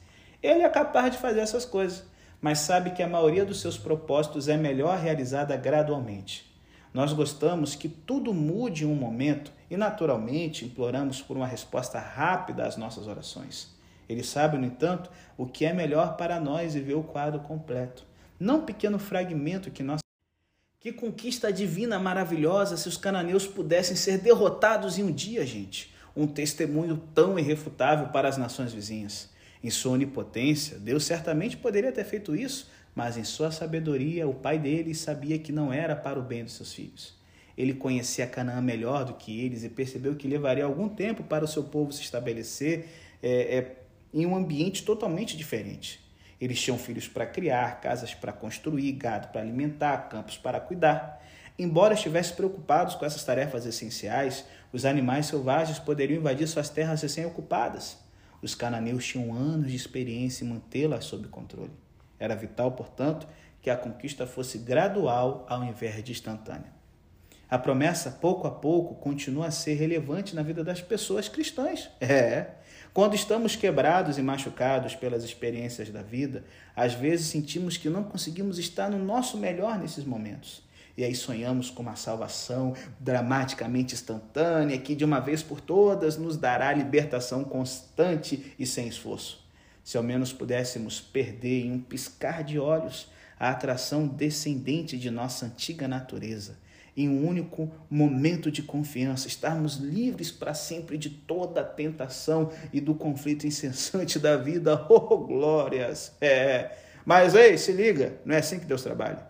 Ele 0.43 0.61
é 0.61 0.69
capaz 0.69 1.11
de 1.11 1.17
fazer 1.17 1.39
essas 1.39 1.65
coisas, 1.65 2.03
mas 2.41 2.59
sabe 2.59 2.91
que 2.91 3.03
a 3.03 3.07
maioria 3.07 3.45
dos 3.45 3.59
seus 3.61 3.77
propósitos 3.77 4.47
é 4.47 4.55
melhor 4.55 4.97
realizada 4.97 5.55
gradualmente. 5.57 6.49
Nós 6.93 7.13
gostamos 7.13 7.75
que 7.75 7.87
tudo 7.87 8.33
mude 8.33 8.83
em 8.83 8.87
um 8.87 8.95
momento 8.95 9.51
e, 9.69 9.77
naturalmente, 9.77 10.65
imploramos 10.65 11.21
por 11.21 11.37
uma 11.37 11.45
resposta 11.45 11.99
rápida 11.99 12.65
às 12.65 12.77
nossas 12.77 13.07
orações. 13.07 13.77
Ele 14.07 14.23
sabe, 14.23 14.57
no 14.57 14.65
entanto, 14.65 15.11
o 15.37 15.45
que 15.45 15.65
é 15.65 15.73
melhor 15.73 16.17
para 16.17 16.39
nós 16.39 16.73
e 16.73 16.79
vê 16.79 16.95
o 16.95 17.03
quadro 17.03 17.41
completo. 17.41 18.03
Não 18.39 18.57
um 18.57 18.65
pequeno 18.65 18.97
fragmento 18.97 19.69
que 19.69 19.83
nós. 19.83 19.99
Que 20.79 20.91
conquista 20.91 21.53
divina 21.53 21.99
maravilhosa 21.99 22.77
se 22.77 22.87
os 22.87 22.97
cananeus 22.97 23.45
pudessem 23.45 23.95
ser 23.95 24.17
derrotados 24.17 24.97
em 24.97 25.03
um 25.03 25.11
dia, 25.11 25.45
gente. 25.45 25.93
Um 26.15 26.25
testemunho 26.25 26.97
tão 27.13 27.37
irrefutável 27.37 28.07
para 28.07 28.27
as 28.27 28.37
nações 28.37 28.73
vizinhas. 28.73 29.29
Em 29.63 29.69
sua 29.69 29.93
onipotência, 29.93 30.79
Deus 30.79 31.03
certamente 31.03 31.57
poderia 31.57 31.91
ter 31.91 32.05
feito 32.05 32.35
isso, 32.35 32.69
mas 32.95 33.17
em 33.17 33.23
sua 33.23 33.51
sabedoria, 33.51 34.27
o 34.27 34.33
pai 34.33 34.57
deles 34.57 34.99
sabia 34.99 35.37
que 35.37 35.51
não 35.51 35.71
era 35.71 35.95
para 35.95 36.19
o 36.19 36.23
bem 36.23 36.43
dos 36.43 36.53
seus 36.53 36.73
filhos. 36.73 37.17
Ele 37.57 37.73
conhecia 37.73 38.25
Canaã 38.25 38.61
melhor 38.61 39.03
do 39.03 39.15
que 39.15 39.41
eles 39.41 39.63
e 39.65 39.69
percebeu 39.69 40.15
que 40.15 40.27
levaria 40.27 40.63
algum 40.63 40.87
tempo 40.87 41.23
para 41.23 41.43
o 41.43 41.47
seu 41.47 41.63
povo 41.63 41.91
se 41.91 42.01
estabelecer 42.01 42.87
é, 43.21 43.57
é, 43.57 43.75
em 44.13 44.25
um 44.25 44.33
ambiente 44.33 44.83
totalmente 44.83 45.35
diferente. 45.35 45.99
Eles 46.39 46.61
tinham 46.61 46.77
filhos 46.77 47.05
para 47.07 47.25
criar, 47.25 47.81
casas 47.81 48.13
para 48.13 48.31
construir, 48.31 48.93
gado 48.93 49.27
para 49.27 49.41
alimentar, 49.41 50.07
campos 50.09 50.37
para 50.37 50.61
cuidar. 50.61 51.21
Embora 51.57 51.93
estivessem 51.93 52.33
preocupados 52.33 52.95
com 52.95 53.05
essas 53.05 53.25
tarefas 53.25 53.65
essenciais, 53.65 54.45
os 54.71 54.85
animais 54.85 55.25
selvagens 55.25 55.77
poderiam 55.77 56.19
invadir 56.19 56.47
suas 56.47 56.69
terras 56.69 57.01
recém-ocupadas. 57.01 57.97
Os 58.41 58.55
cananeus 58.55 59.05
tinham 59.05 59.33
anos 59.33 59.69
de 59.69 59.75
experiência 59.75 60.43
em 60.43 60.47
mantê-las 60.47 61.05
sob 61.05 61.27
controle. 61.27 61.71
Era 62.17 62.35
vital, 62.35 62.71
portanto, 62.71 63.27
que 63.61 63.69
a 63.69 63.77
conquista 63.77 64.25
fosse 64.25 64.57
gradual 64.57 65.45
ao 65.49 65.63
invés 65.63 66.03
de 66.03 66.11
instantânea. 66.11 66.79
A 67.49 67.57
promessa, 67.57 68.11
pouco 68.11 68.47
a 68.47 68.51
pouco, 68.51 68.95
continua 68.95 69.47
a 69.47 69.51
ser 69.51 69.73
relevante 69.73 70.35
na 70.35 70.43
vida 70.43 70.63
das 70.63 70.81
pessoas 70.81 71.27
cristãs. 71.27 71.89
É. 71.99 72.51
Quando 72.93 73.15
estamos 73.15 73.55
quebrados 73.55 74.17
e 74.17 74.21
machucados 74.21 74.95
pelas 74.95 75.23
experiências 75.23 75.89
da 75.89 76.01
vida, 76.01 76.43
às 76.75 76.93
vezes 76.93 77.27
sentimos 77.27 77.75
que 77.75 77.89
não 77.89 78.03
conseguimos 78.03 78.59
estar 78.59 78.89
no 78.89 78.99
nosso 78.99 79.37
melhor 79.37 79.79
nesses 79.79 80.03
momentos. 80.03 80.61
E 80.99 81.03
aí 81.05 81.15
sonhamos 81.15 81.69
com 81.69 81.81
uma 81.81 81.95
salvação 81.95 82.73
dramaticamente 82.99 83.93
instantânea 83.93 84.77
que 84.77 84.93
de 84.93 85.05
uma 85.05 85.21
vez 85.21 85.41
por 85.41 85.61
todas 85.61 86.17
nos 86.17 86.35
dará 86.35 86.73
libertação 86.73 87.45
constante 87.45 88.53
e 88.59 88.65
sem 88.65 88.85
esforço. 88.89 89.47
Se 89.81 89.95
ao 89.95 90.03
menos 90.03 90.33
pudéssemos 90.33 90.99
perder 90.99 91.67
em 91.67 91.71
um 91.71 91.79
piscar 91.79 92.43
de 92.43 92.59
olhos 92.59 93.07
a 93.39 93.49
atração 93.49 94.05
descendente 94.05 94.99
de 94.99 95.09
nossa 95.09 95.45
antiga 95.45 95.87
natureza 95.87 96.57
em 96.97 97.07
um 97.07 97.25
único 97.25 97.71
momento 97.89 98.51
de 98.51 98.61
confiança, 98.61 99.29
estarmos 99.29 99.77
livres 99.77 100.33
para 100.33 100.53
sempre 100.53 100.97
de 100.97 101.09
toda 101.09 101.61
a 101.61 101.63
tentação 101.63 102.51
e 102.73 102.81
do 102.81 102.93
conflito 102.93 103.47
incessante 103.47 104.19
da 104.19 104.35
vida. 104.35 104.85
Oh, 104.91 105.19
glórias! 105.19 106.11
É. 106.19 106.71
Mas 107.05 107.35
ei, 107.35 107.57
se 107.57 107.71
liga, 107.71 108.19
não 108.25 108.35
é 108.35 108.39
assim 108.39 108.59
que 108.59 108.65
Deus 108.65 108.81
trabalha. 108.81 109.28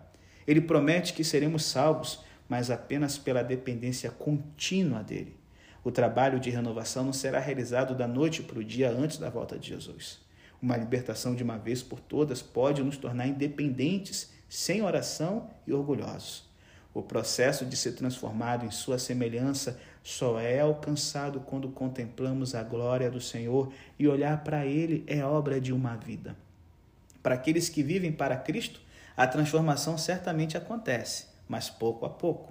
Ele 0.50 0.60
promete 0.60 1.12
que 1.12 1.22
seremos 1.22 1.64
salvos, 1.64 2.24
mas 2.48 2.72
apenas 2.72 3.16
pela 3.16 3.40
dependência 3.40 4.10
contínua 4.10 5.00
dele. 5.00 5.36
O 5.84 5.92
trabalho 5.92 6.40
de 6.40 6.50
renovação 6.50 7.04
não 7.04 7.12
será 7.12 7.38
realizado 7.38 7.94
da 7.94 8.08
noite 8.08 8.42
para 8.42 8.58
o 8.58 8.64
dia 8.64 8.90
antes 8.90 9.16
da 9.16 9.30
volta 9.30 9.56
de 9.56 9.68
Jesus. 9.68 10.18
Uma 10.60 10.76
libertação 10.76 11.36
de 11.36 11.44
uma 11.44 11.56
vez 11.56 11.84
por 11.84 12.00
todas 12.00 12.42
pode 12.42 12.82
nos 12.82 12.96
tornar 12.96 13.28
independentes, 13.28 14.32
sem 14.48 14.82
oração 14.82 15.48
e 15.68 15.72
orgulhosos. 15.72 16.50
O 16.92 17.00
processo 17.00 17.64
de 17.64 17.76
ser 17.76 17.92
transformado 17.92 18.66
em 18.66 18.72
sua 18.72 18.98
semelhança 18.98 19.78
só 20.02 20.40
é 20.40 20.58
alcançado 20.58 21.38
quando 21.38 21.68
contemplamos 21.68 22.56
a 22.56 22.64
glória 22.64 23.08
do 23.08 23.20
Senhor 23.20 23.72
e 23.96 24.08
olhar 24.08 24.42
para 24.42 24.66
Ele 24.66 25.04
é 25.06 25.24
obra 25.24 25.60
de 25.60 25.72
uma 25.72 25.94
vida. 25.94 26.36
Para 27.22 27.36
aqueles 27.36 27.68
que 27.68 27.84
vivem 27.84 28.10
para 28.10 28.36
Cristo, 28.36 28.80
a 29.20 29.26
transformação 29.26 29.98
certamente 29.98 30.56
acontece, 30.56 31.26
mas 31.46 31.68
pouco 31.68 32.06
a 32.06 32.08
pouco. 32.08 32.50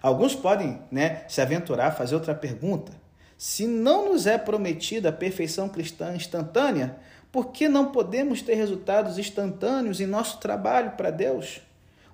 Alguns 0.00 0.32
podem 0.32 0.80
né, 0.88 1.24
se 1.26 1.40
aventurar 1.40 1.88
a 1.88 1.90
fazer 1.90 2.14
outra 2.14 2.32
pergunta. 2.32 2.92
Se 3.36 3.66
não 3.66 4.12
nos 4.12 4.24
é 4.24 4.38
prometida 4.38 5.08
a 5.08 5.12
perfeição 5.12 5.68
cristã 5.68 6.14
instantânea, 6.14 6.94
por 7.32 7.50
que 7.50 7.68
não 7.68 7.90
podemos 7.90 8.42
ter 8.42 8.54
resultados 8.54 9.18
instantâneos 9.18 10.00
em 10.00 10.06
nosso 10.06 10.38
trabalho 10.38 10.92
para 10.92 11.10
Deus? 11.10 11.60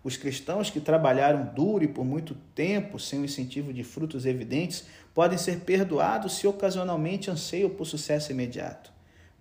Os 0.02 0.16
cristãos 0.16 0.70
que 0.70 0.80
trabalharam 0.80 1.52
duro 1.54 1.84
e 1.84 1.88
por 1.88 2.02
muito 2.02 2.34
tempo 2.54 2.98
sem 2.98 3.20
o 3.20 3.24
incentivo 3.26 3.70
de 3.70 3.84
frutos 3.84 4.24
evidentes 4.24 4.86
podem 5.12 5.36
ser 5.36 5.60
perdoados 5.60 6.36
se 6.36 6.46
ocasionalmente 6.46 7.30
anseiam 7.30 7.68
por 7.68 7.84
sucesso 7.84 8.32
imediato. 8.32 8.90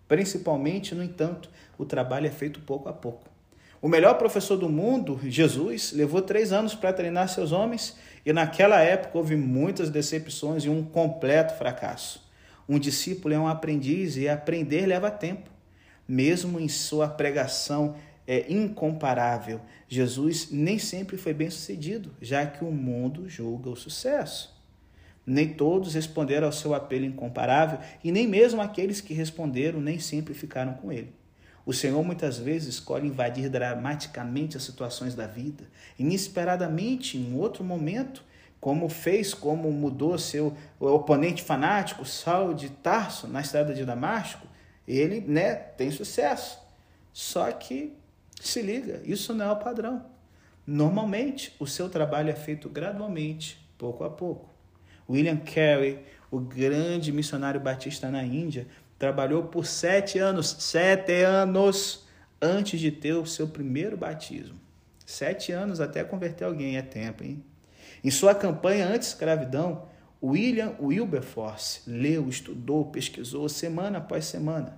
Principalmente, 0.06 0.94
no 0.94 1.02
entanto, 1.02 1.50
o 1.78 1.86
trabalho 1.86 2.28
é 2.28 2.32
feito 2.32 2.60
pouco 2.60 2.90
a 2.90 2.94
pouco. 2.94 3.39
O 3.82 3.88
melhor 3.88 4.16
professor 4.16 4.58
do 4.58 4.68
mundo, 4.68 5.20
Jesus, 5.24 5.94
levou 5.94 6.22
três 6.22 6.52
anos 6.52 6.76
para 6.76 6.92
treinar 6.92 7.30
seus 7.30 7.54
homens 7.54 7.96
e 8.26 8.34
naquela 8.34 8.82
época 8.82 9.18
houve 9.18 9.38
muitas 9.38 9.90
decepções 9.90 10.66
e 10.66 10.70
um 10.70 10.84
completo 10.84 11.54
fracasso. 11.54 12.28
Um 12.68 12.78
discípulo 12.78 13.34
é 13.34 13.40
um 13.40 13.48
aprendiz 13.48 14.18
e 14.18 14.28
aprender 14.28 14.86
leva 14.86 15.10
tempo. 15.10 15.50
Mesmo 16.06 16.60
em 16.60 16.68
sua 16.68 17.08
pregação 17.08 17.96
é 18.28 18.52
incomparável. 18.52 19.62
Jesus 19.88 20.50
nem 20.52 20.78
sempre 20.78 21.16
foi 21.16 21.34
bem 21.34 21.50
sucedido, 21.50 22.12
já 22.22 22.46
que 22.46 22.66
o 22.66 22.72
mundo 22.72 23.30
julga 23.30 23.70
o 23.70 23.78
sucesso. 23.78 24.60
Nem 25.26 25.54
todos 25.54 25.94
responderam 25.94 26.48
ao 26.48 26.54
seu 26.54 26.74
apelo 26.74 27.06
incomparável, 27.06 27.80
e 28.04 28.12
nem 28.12 28.28
mesmo 28.28 28.62
aqueles 28.62 29.00
que 29.00 29.14
responderam 29.14 29.80
nem 29.80 30.00
sempre 30.00 30.34
ficaram 30.34 30.74
com 30.74 30.92
ele. 30.92 31.19
O 31.70 31.74
Senhor 31.74 32.04
muitas 32.04 32.40
vezes 32.40 32.68
escolhe 32.70 33.08
invadir 33.08 33.48
dramaticamente 33.48 34.58
as 34.58 34.64
situações 34.64 35.14
da 35.14 35.28
vida, 35.28 35.66
inesperadamente, 36.00 37.16
em 37.16 37.38
outro 37.38 37.64
momento, 37.64 38.24
como 38.60 38.90
fez, 38.90 39.36
como 39.36 39.72
mudou 39.72 40.18
seu 40.18 40.58
oponente 40.80 41.44
fanático, 41.44 42.04
Saul 42.06 42.56
de 42.56 42.72
Tarso, 42.72 43.28
na 43.28 43.42
estrada 43.42 43.72
de 43.72 43.86
Damasco. 43.86 44.48
Ele 44.88 45.22
né, 45.22 45.54
tem 45.54 45.92
sucesso. 45.92 46.58
Só 47.14 47.52
que 47.52 47.96
se 48.42 48.64
liga, 48.64 49.04
isso 49.06 49.32
não 49.36 49.46
é 49.46 49.52
o 49.52 49.58
padrão. 49.58 50.04
Normalmente, 50.66 51.56
o 51.60 51.68
seu 51.68 51.88
trabalho 51.88 52.32
é 52.32 52.36
feito 52.36 52.68
gradualmente, 52.68 53.64
pouco 53.78 54.04
a 54.04 54.10
pouco. 54.10 54.50
William 55.08 55.38
Carey, 55.38 56.04
o 56.32 56.40
grande 56.40 57.12
missionário 57.12 57.60
batista 57.60 58.10
na 58.10 58.24
Índia, 58.24 58.66
trabalhou 59.00 59.44
por 59.44 59.66
sete 59.66 60.20
anos, 60.20 60.58
sete 60.60 61.24
anos, 61.24 62.06
antes 62.42 62.80
de 62.80 62.92
ter 62.92 63.14
o 63.14 63.26
seu 63.26 63.48
primeiro 63.48 63.96
batismo. 63.98 64.60
Sete 65.06 65.54
anos 65.54 65.80
até 65.80 66.04
converter 66.04 66.44
alguém 66.44 66.78
é 66.78 66.82
tempo, 66.82 67.24
hein? 67.24 67.44
Em 68.04 68.12
sua 68.12 68.36
campanha 68.36 68.88
anti-escravidão, 68.88 69.88
William 70.22 70.76
Wilberforce 70.80 71.82
leu, 71.88 72.28
estudou, 72.28 72.86
pesquisou 72.86 73.48
semana 73.48 73.98
após 73.98 74.26
semana. 74.26 74.78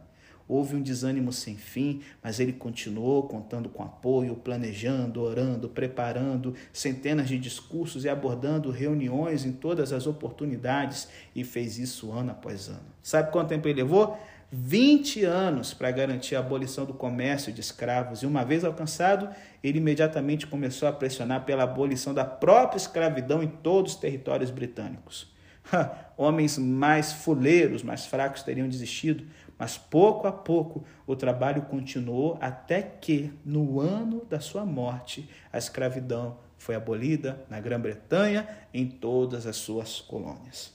Houve 0.51 0.75
um 0.75 0.81
desânimo 0.81 1.31
sem 1.31 1.55
fim, 1.55 2.01
mas 2.21 2.41
ele 2.41 2.51
continuou 2.51 3.23
contando 3.23 3.69
com 3.69 3.83
apoio, 3.83 4.35
planejando, 4.35 5.21
orando, 5.21 5.69
preparando 5.69 6.53
centenas 6.73 7.29
de 7.29 7.39
discursos 7.39 8.03
e 8.03 8.09
abordando 8.09 8.69
reuniões 8.69 9.45
em 9.45 9.53
todas 9.53 9.93
as 9.93 10.07
oportunidades 10.07 11.07
e 11.33 11.45
fez 11.45 11.79
isso 11.79 12.11
ano 12.11 12.31
após 12.31 12.67
ano. 12.67 12.83
Sabe 13.01 13.31
quanto 13.31 13.47
tempo 13.47 13.65
ele 13.65 13.81
levou? 13.81 14.19
20 14.51 15.23
anos 15.23 15.73
para 15.73 15.89
garantir 15.89 16.35
a 16.35 16.39
abolição 16.39 16.83
do 16.83 16.93
comércio 16.93 17.53
de 17.53 17.61
escravos, 17.61 18.21
e 18.21 18.25
uma 18.25 18.43
vez 18.43 18.65
alcançado, 18.65 19.29
ele 19.63 19.77
imediatamente 19.77 20.45
começou 20.45 20.89
a 20.89 20.91
pressionar 20.91 21.45
pela 21.45 21.63
abolição 21.63 22.13
da 22.13 22.25
própria 22.25 22.75
escravidão 22.75 23.41
em 23.41 23.47
todos 23.47 23.93
os 23.93 23.97
territórios 23.97 24.51
britânicos. 24.51 25.31
Homens 26.17 26.57
mais 26.57 27.13
fuleiros, 27.13 27.83
mais 27.83 28.05
fracos 28.05 28.43
teriam 28.43 28.67
desistido, 28.67 29.23
mas 29.61 29.77
pouco 29.77 30.25
a 30.25 30.31
pouco 30.31 30.83
o 31.05 31.15
trabalho 31.15 31.61
continuou 31.61 32.35
até 32.41 32.81
que, 32.81 33.31
no 33.45 33.79
ano 33.79 34.25
da 34.25 34.39
sua 34.39 34.65
morte, 34.65 35.29
a 35.53 35.57
escravidão 35.59 36.39
foi 36.57 36.73
abolida 36.73 37.45
na 37.47 37.59
Grã-Bretanha, 37.59 38.49
em 38.73 38.87
todas 38.87 39.45
as 39.45 39.57
suas 39.57 40.01
colônias. 40.01 40.73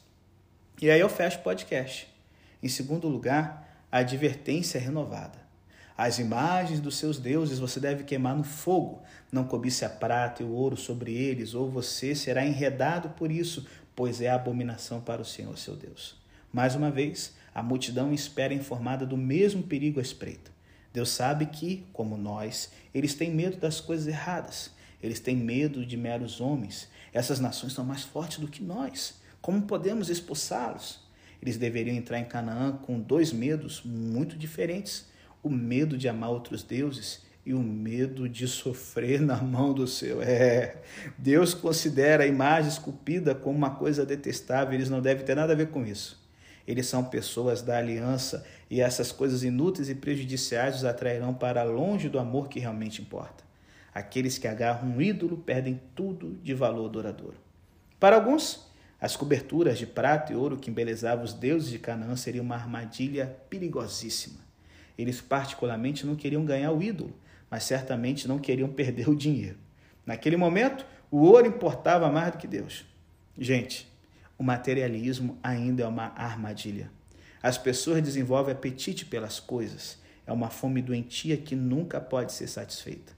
E 0.80 0.88
aí 0.88 1.00
eu 1.00 1.08
fecho 1.08 1.40
o 1.40 1.42
podcast. 1.42 2.06
Em 2.62 2.68
segundo 2.68 3.08
lugar, 3.08 3.84
a 3.90 3.98
advertência 3.98 4.78
renovada. 4.78 5.40
As 5.98 6.20
imagens 6.20 6.78
dos 6.78 6.96
seus 6.96 7.18
deuses 7.18 7.58
você 7.58 7.80
deve 7.80 8.04
queimar 8.04 8.36
no 8.36 8.44
fogo. 8.44 9.02
Não 9.32 9.48
cobice 9.48 9.84
a 9.84 9.90
prata 9.90 10.44
e 10.44 10.46
o 10.46 10.52
ouro 10.52 10.76
sobre 10.76 11.12
eles, 11.12 11.54
ou 11.54 11.68
você 11.68 12.14
será 12.14 12.46
enredado 12.46 13.08
por 13.08 13.32
isso, 13.32 13.66
pois 13.96 14.20
é 14.20 14.30
abominação 14.30 15.00
para 15.00 15.20
o 15.20 15.24
Senhor 15.24 15.58
seu 15.58 15.74
Deus. 15.74 16.24
Mais 16.52 16.76
uma 16.76 16.88
vez, 16.88 17.34
a 17.56 17.62
multidão 17.62 18.12
espera 18.12 18.52
informada 18.52 19.06
do 19.06 19.16
mesmo 19.16 19.62
perigo 19.62 19.98
à 19.98 20.02
espreita. 20.02 20.50
Deus 20.92 21.08
sabe 21.08 21.46
que, 21.46 21.86
como 21.90 22.18
nós, 22.18 22.70
eles 22.92 23.14
têm 23.14 23.30
medo 23.30 23.56
das 23.56 23.80
coisas 23.80 24.06
erradas. 24.06 24.72
Eles 25.02 25.20
têm 25.20 25.34
medo 25.34 25.86
de 25.86 25.96
meros 25.96 26.38
homens. 26.38 26.86
Essas 27.14 27.40
nações 27.40 27.72
são 27.72 27.82
mais 27.82 28.02
fortes 28.02 28.40
do 28.40 28.46
que 28.46 28.62
nós. 28.62 29.22
Como 29.40 29.62
podemos 29.62 30.10
expulsá-los? 30.10 31.00
Eles 31.40 31.56
deveriam 31.56 31.96
entrar 31.96 32.18
em 32.18 32.26
Canaã 32.26 32.72
com 32.72 33.00
dois 33.00 33.32
medos 33.32 33.80
muito 33.82 34.36
diferentes: 34.36 35.06
o 35.42 35.48
medo 35.48 35.96
de 35.96 36.10
amar 36.10 36.28
outros 36.28 36.62
deuses 36.62 37.24
e 37.46 37.54
o 37.54 37.60
medo 37.60 38.28
de 38.28 38.46
sofrer 38.46 39.22
na 39.22 39.38
mão 39.38 39.72
do 39.72 39.86
seu. 39.86 40.20
É, 40.20 40.82
Deus 41.16 41.54
considera 41.54 42.24
a 42.24 42.26
imagem 42.26 42.68
esculpida 42.68 43.34
como 43.34 43.56
uma 43.56 43.70
coisa 43.70 44.04
detestável, 44.04 44.74
eles 44.74 44.90
não 44.90 45.00
devem 45.00 45.24
ter 45.24 45.34
nada 45.34 45.54
a 45.54 45.56
ver 45.56 45.68
com 45.70 45.86
isso. 45.86 46.25
Eles 46.66 46.86
são 46.86 47.04
pessoas 47.04 47.62
da 47.62 47.78
aliança 47.78 48.44
e 48.68 48.80
essas 48.80 49.12
coisas 49.12 49.44
inúteis 49.44 49.88
e 49.88 49.94
prejudiciais 49.94 50.76
os 50.76 50.84
atrairão 50.84 51.32
para 51.32 51.62
longe 51.62 52.08
do 52.08 52.18
amor 52.18 52.48
que 52.48 52.58
realmente 52.58 53.00
importa. 53.00 53.44
Aqueles 53.94 54.36
que 54.36 54.48
agarram 54.48 54.88
um 54.88 55.00
ídolo 55.00 55.38
perdem 55.38 55.80
tudo 55.94 56.38
de 56.42 56.52
valor 56.52 56.88
duradouro. 56.88 57.36
Para 57.98 58.16
alguns, 58.16 58.66
as 59.00 59.14
coberturas 59.14 59.78
de 59.78 59.86
prata 59.86 60.32
e 60.32 60.36
ouro 60.36 60.56
que 60.56 60.70
embelezavam 60.70 61.24
os 61.24 61.32
deuses 61.32 61.70
de 61.70 61.78
Canaã 61.78 62.16
seriam 62.16 62.44
uma 62.44 62.56
armadilha 62.56 63.36
perigosíssima. 63.48 64.40
Eles 64.98 65.20
particularmente 65.20 66.06
não 66.06 66.16
queriam 66.16 66.44
ganhar 66.44 66.72
o 66.72 66.82
ídolo, 66.82 67.14
mas 67.50 67.64
certamente 67.64 68.26
não 68.26 68.38
queriam 68.38 68.68
perder 68.68 69.08
o 69.08 69.14
dinheiro. 69.14 69.58
Naquele 70.04 70.36
momento, 70.36 70.84
o 71.10 71.18
ouro 71.18 71.46
importava 71.46 72.10
mais 72.10 72.32
do 72.32 72.38
que 72.38 72.46
Deus. 72.46 72.84
Gente, 73.38 73.86
o 74.38 74.42
materialismo 74.42 75.38
ainda 75.42 75.82
é 75.82 75.86
uma 75.86 76.12
armadilha. 76.16 76.90
As 77.42 77.56
pessoas 77.56 78.02
desenvolvem 78.02 78.52
apetite 78.52 79.04
pelas 79.04 79.40
coisas. 79.40 79.98
É 80.26 80.32
uma 80.32 80.50
fome 80.50 80.82
doentia 80.82 81.36
que 81.36 81.54
nunca 81.54 82.00
pode 82.00 82.32
ser 82.32 82.48
satisfeita. 82.48 83.12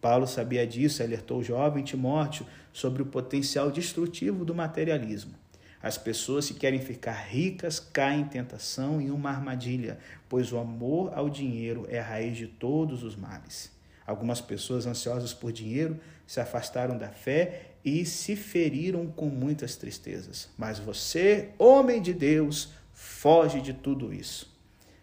Paulo 0.00 0.26
sabia 0.26 0.66
disso 0.66 1.02
e 1.02 1.04
alertou 1.04 1.38
o 1.38 1.44
jovem 1.44 1.84
Timóteo 1.84 2.46
sobre 2.72 3.02
o 3.02 3.06
potencial 3.06 3.70
destrutivo 3.70 4.44
do 4.44 4.54
materialismo. 4.54 5.34
As 5.82 5.96
pessoas 5.96 6.46
que 6.46 6.54
querem 6.54 6.78
ficar 6.78 7.12
ricas 7.12 7.80
caem 7.80 8.20
em 8.20 8.28
tentação 8.28 9.00
e 9.00 9.10
uma 9.10 9.30
armadilha, 9.30 9.98
pois 10.28 10.52
o 10.52 10.58
amor 10.58 11.10
ao 11.14 11.30
dinheiro 11.30 11.86
é 11.88 11.98
a 11.98 12.04
raiz 12.04 12.36
de 12.36 12.46
todos 12.46 13.02
os 13.02 13.16
males. 13.16 13.72
Algumas 14.06 14.40
pessoas 14.40 14.86
ansiosas 14.86 15.32
por 15.32 15.52
dinheiro 15.52 15.98
se 16.26 16.40
afastaram 16.40 16.98
da 16.98 17.08
fé 17.08 17.69
e 17.84 18.04
se 18.04 18.36
feriram 18.36 19.06
com 19.06 19.26
muitas 19.26 19.76
tristezas. 19.76 20.48
Mas 20.56 20.78
você, 20.78 21.50
homem 21.58 22.00
de 22.00 22.12
Deus, 22.12 22.72
foge 22.92 23.60
de 23.60 23.72
tudo 23.72 24.12
isso. 24.12 24.50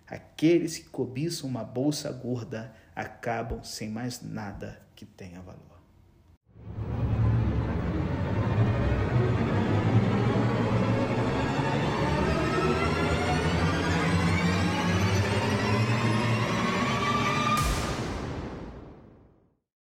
Aqueles 0.07 0.77
que 0.77 0.89
cobiçam 0.89 1.49
uma 1.49 1.63
bolsa 1.63 2.11
gorda 2.11 2.73
acabam 2.95 3.63
sem 3.63 3.89
mais 3.89 4.21
nada 4.21 4.81
que 4.95 5.05
tenha 5.05 5.41
valor. 5.41 6.96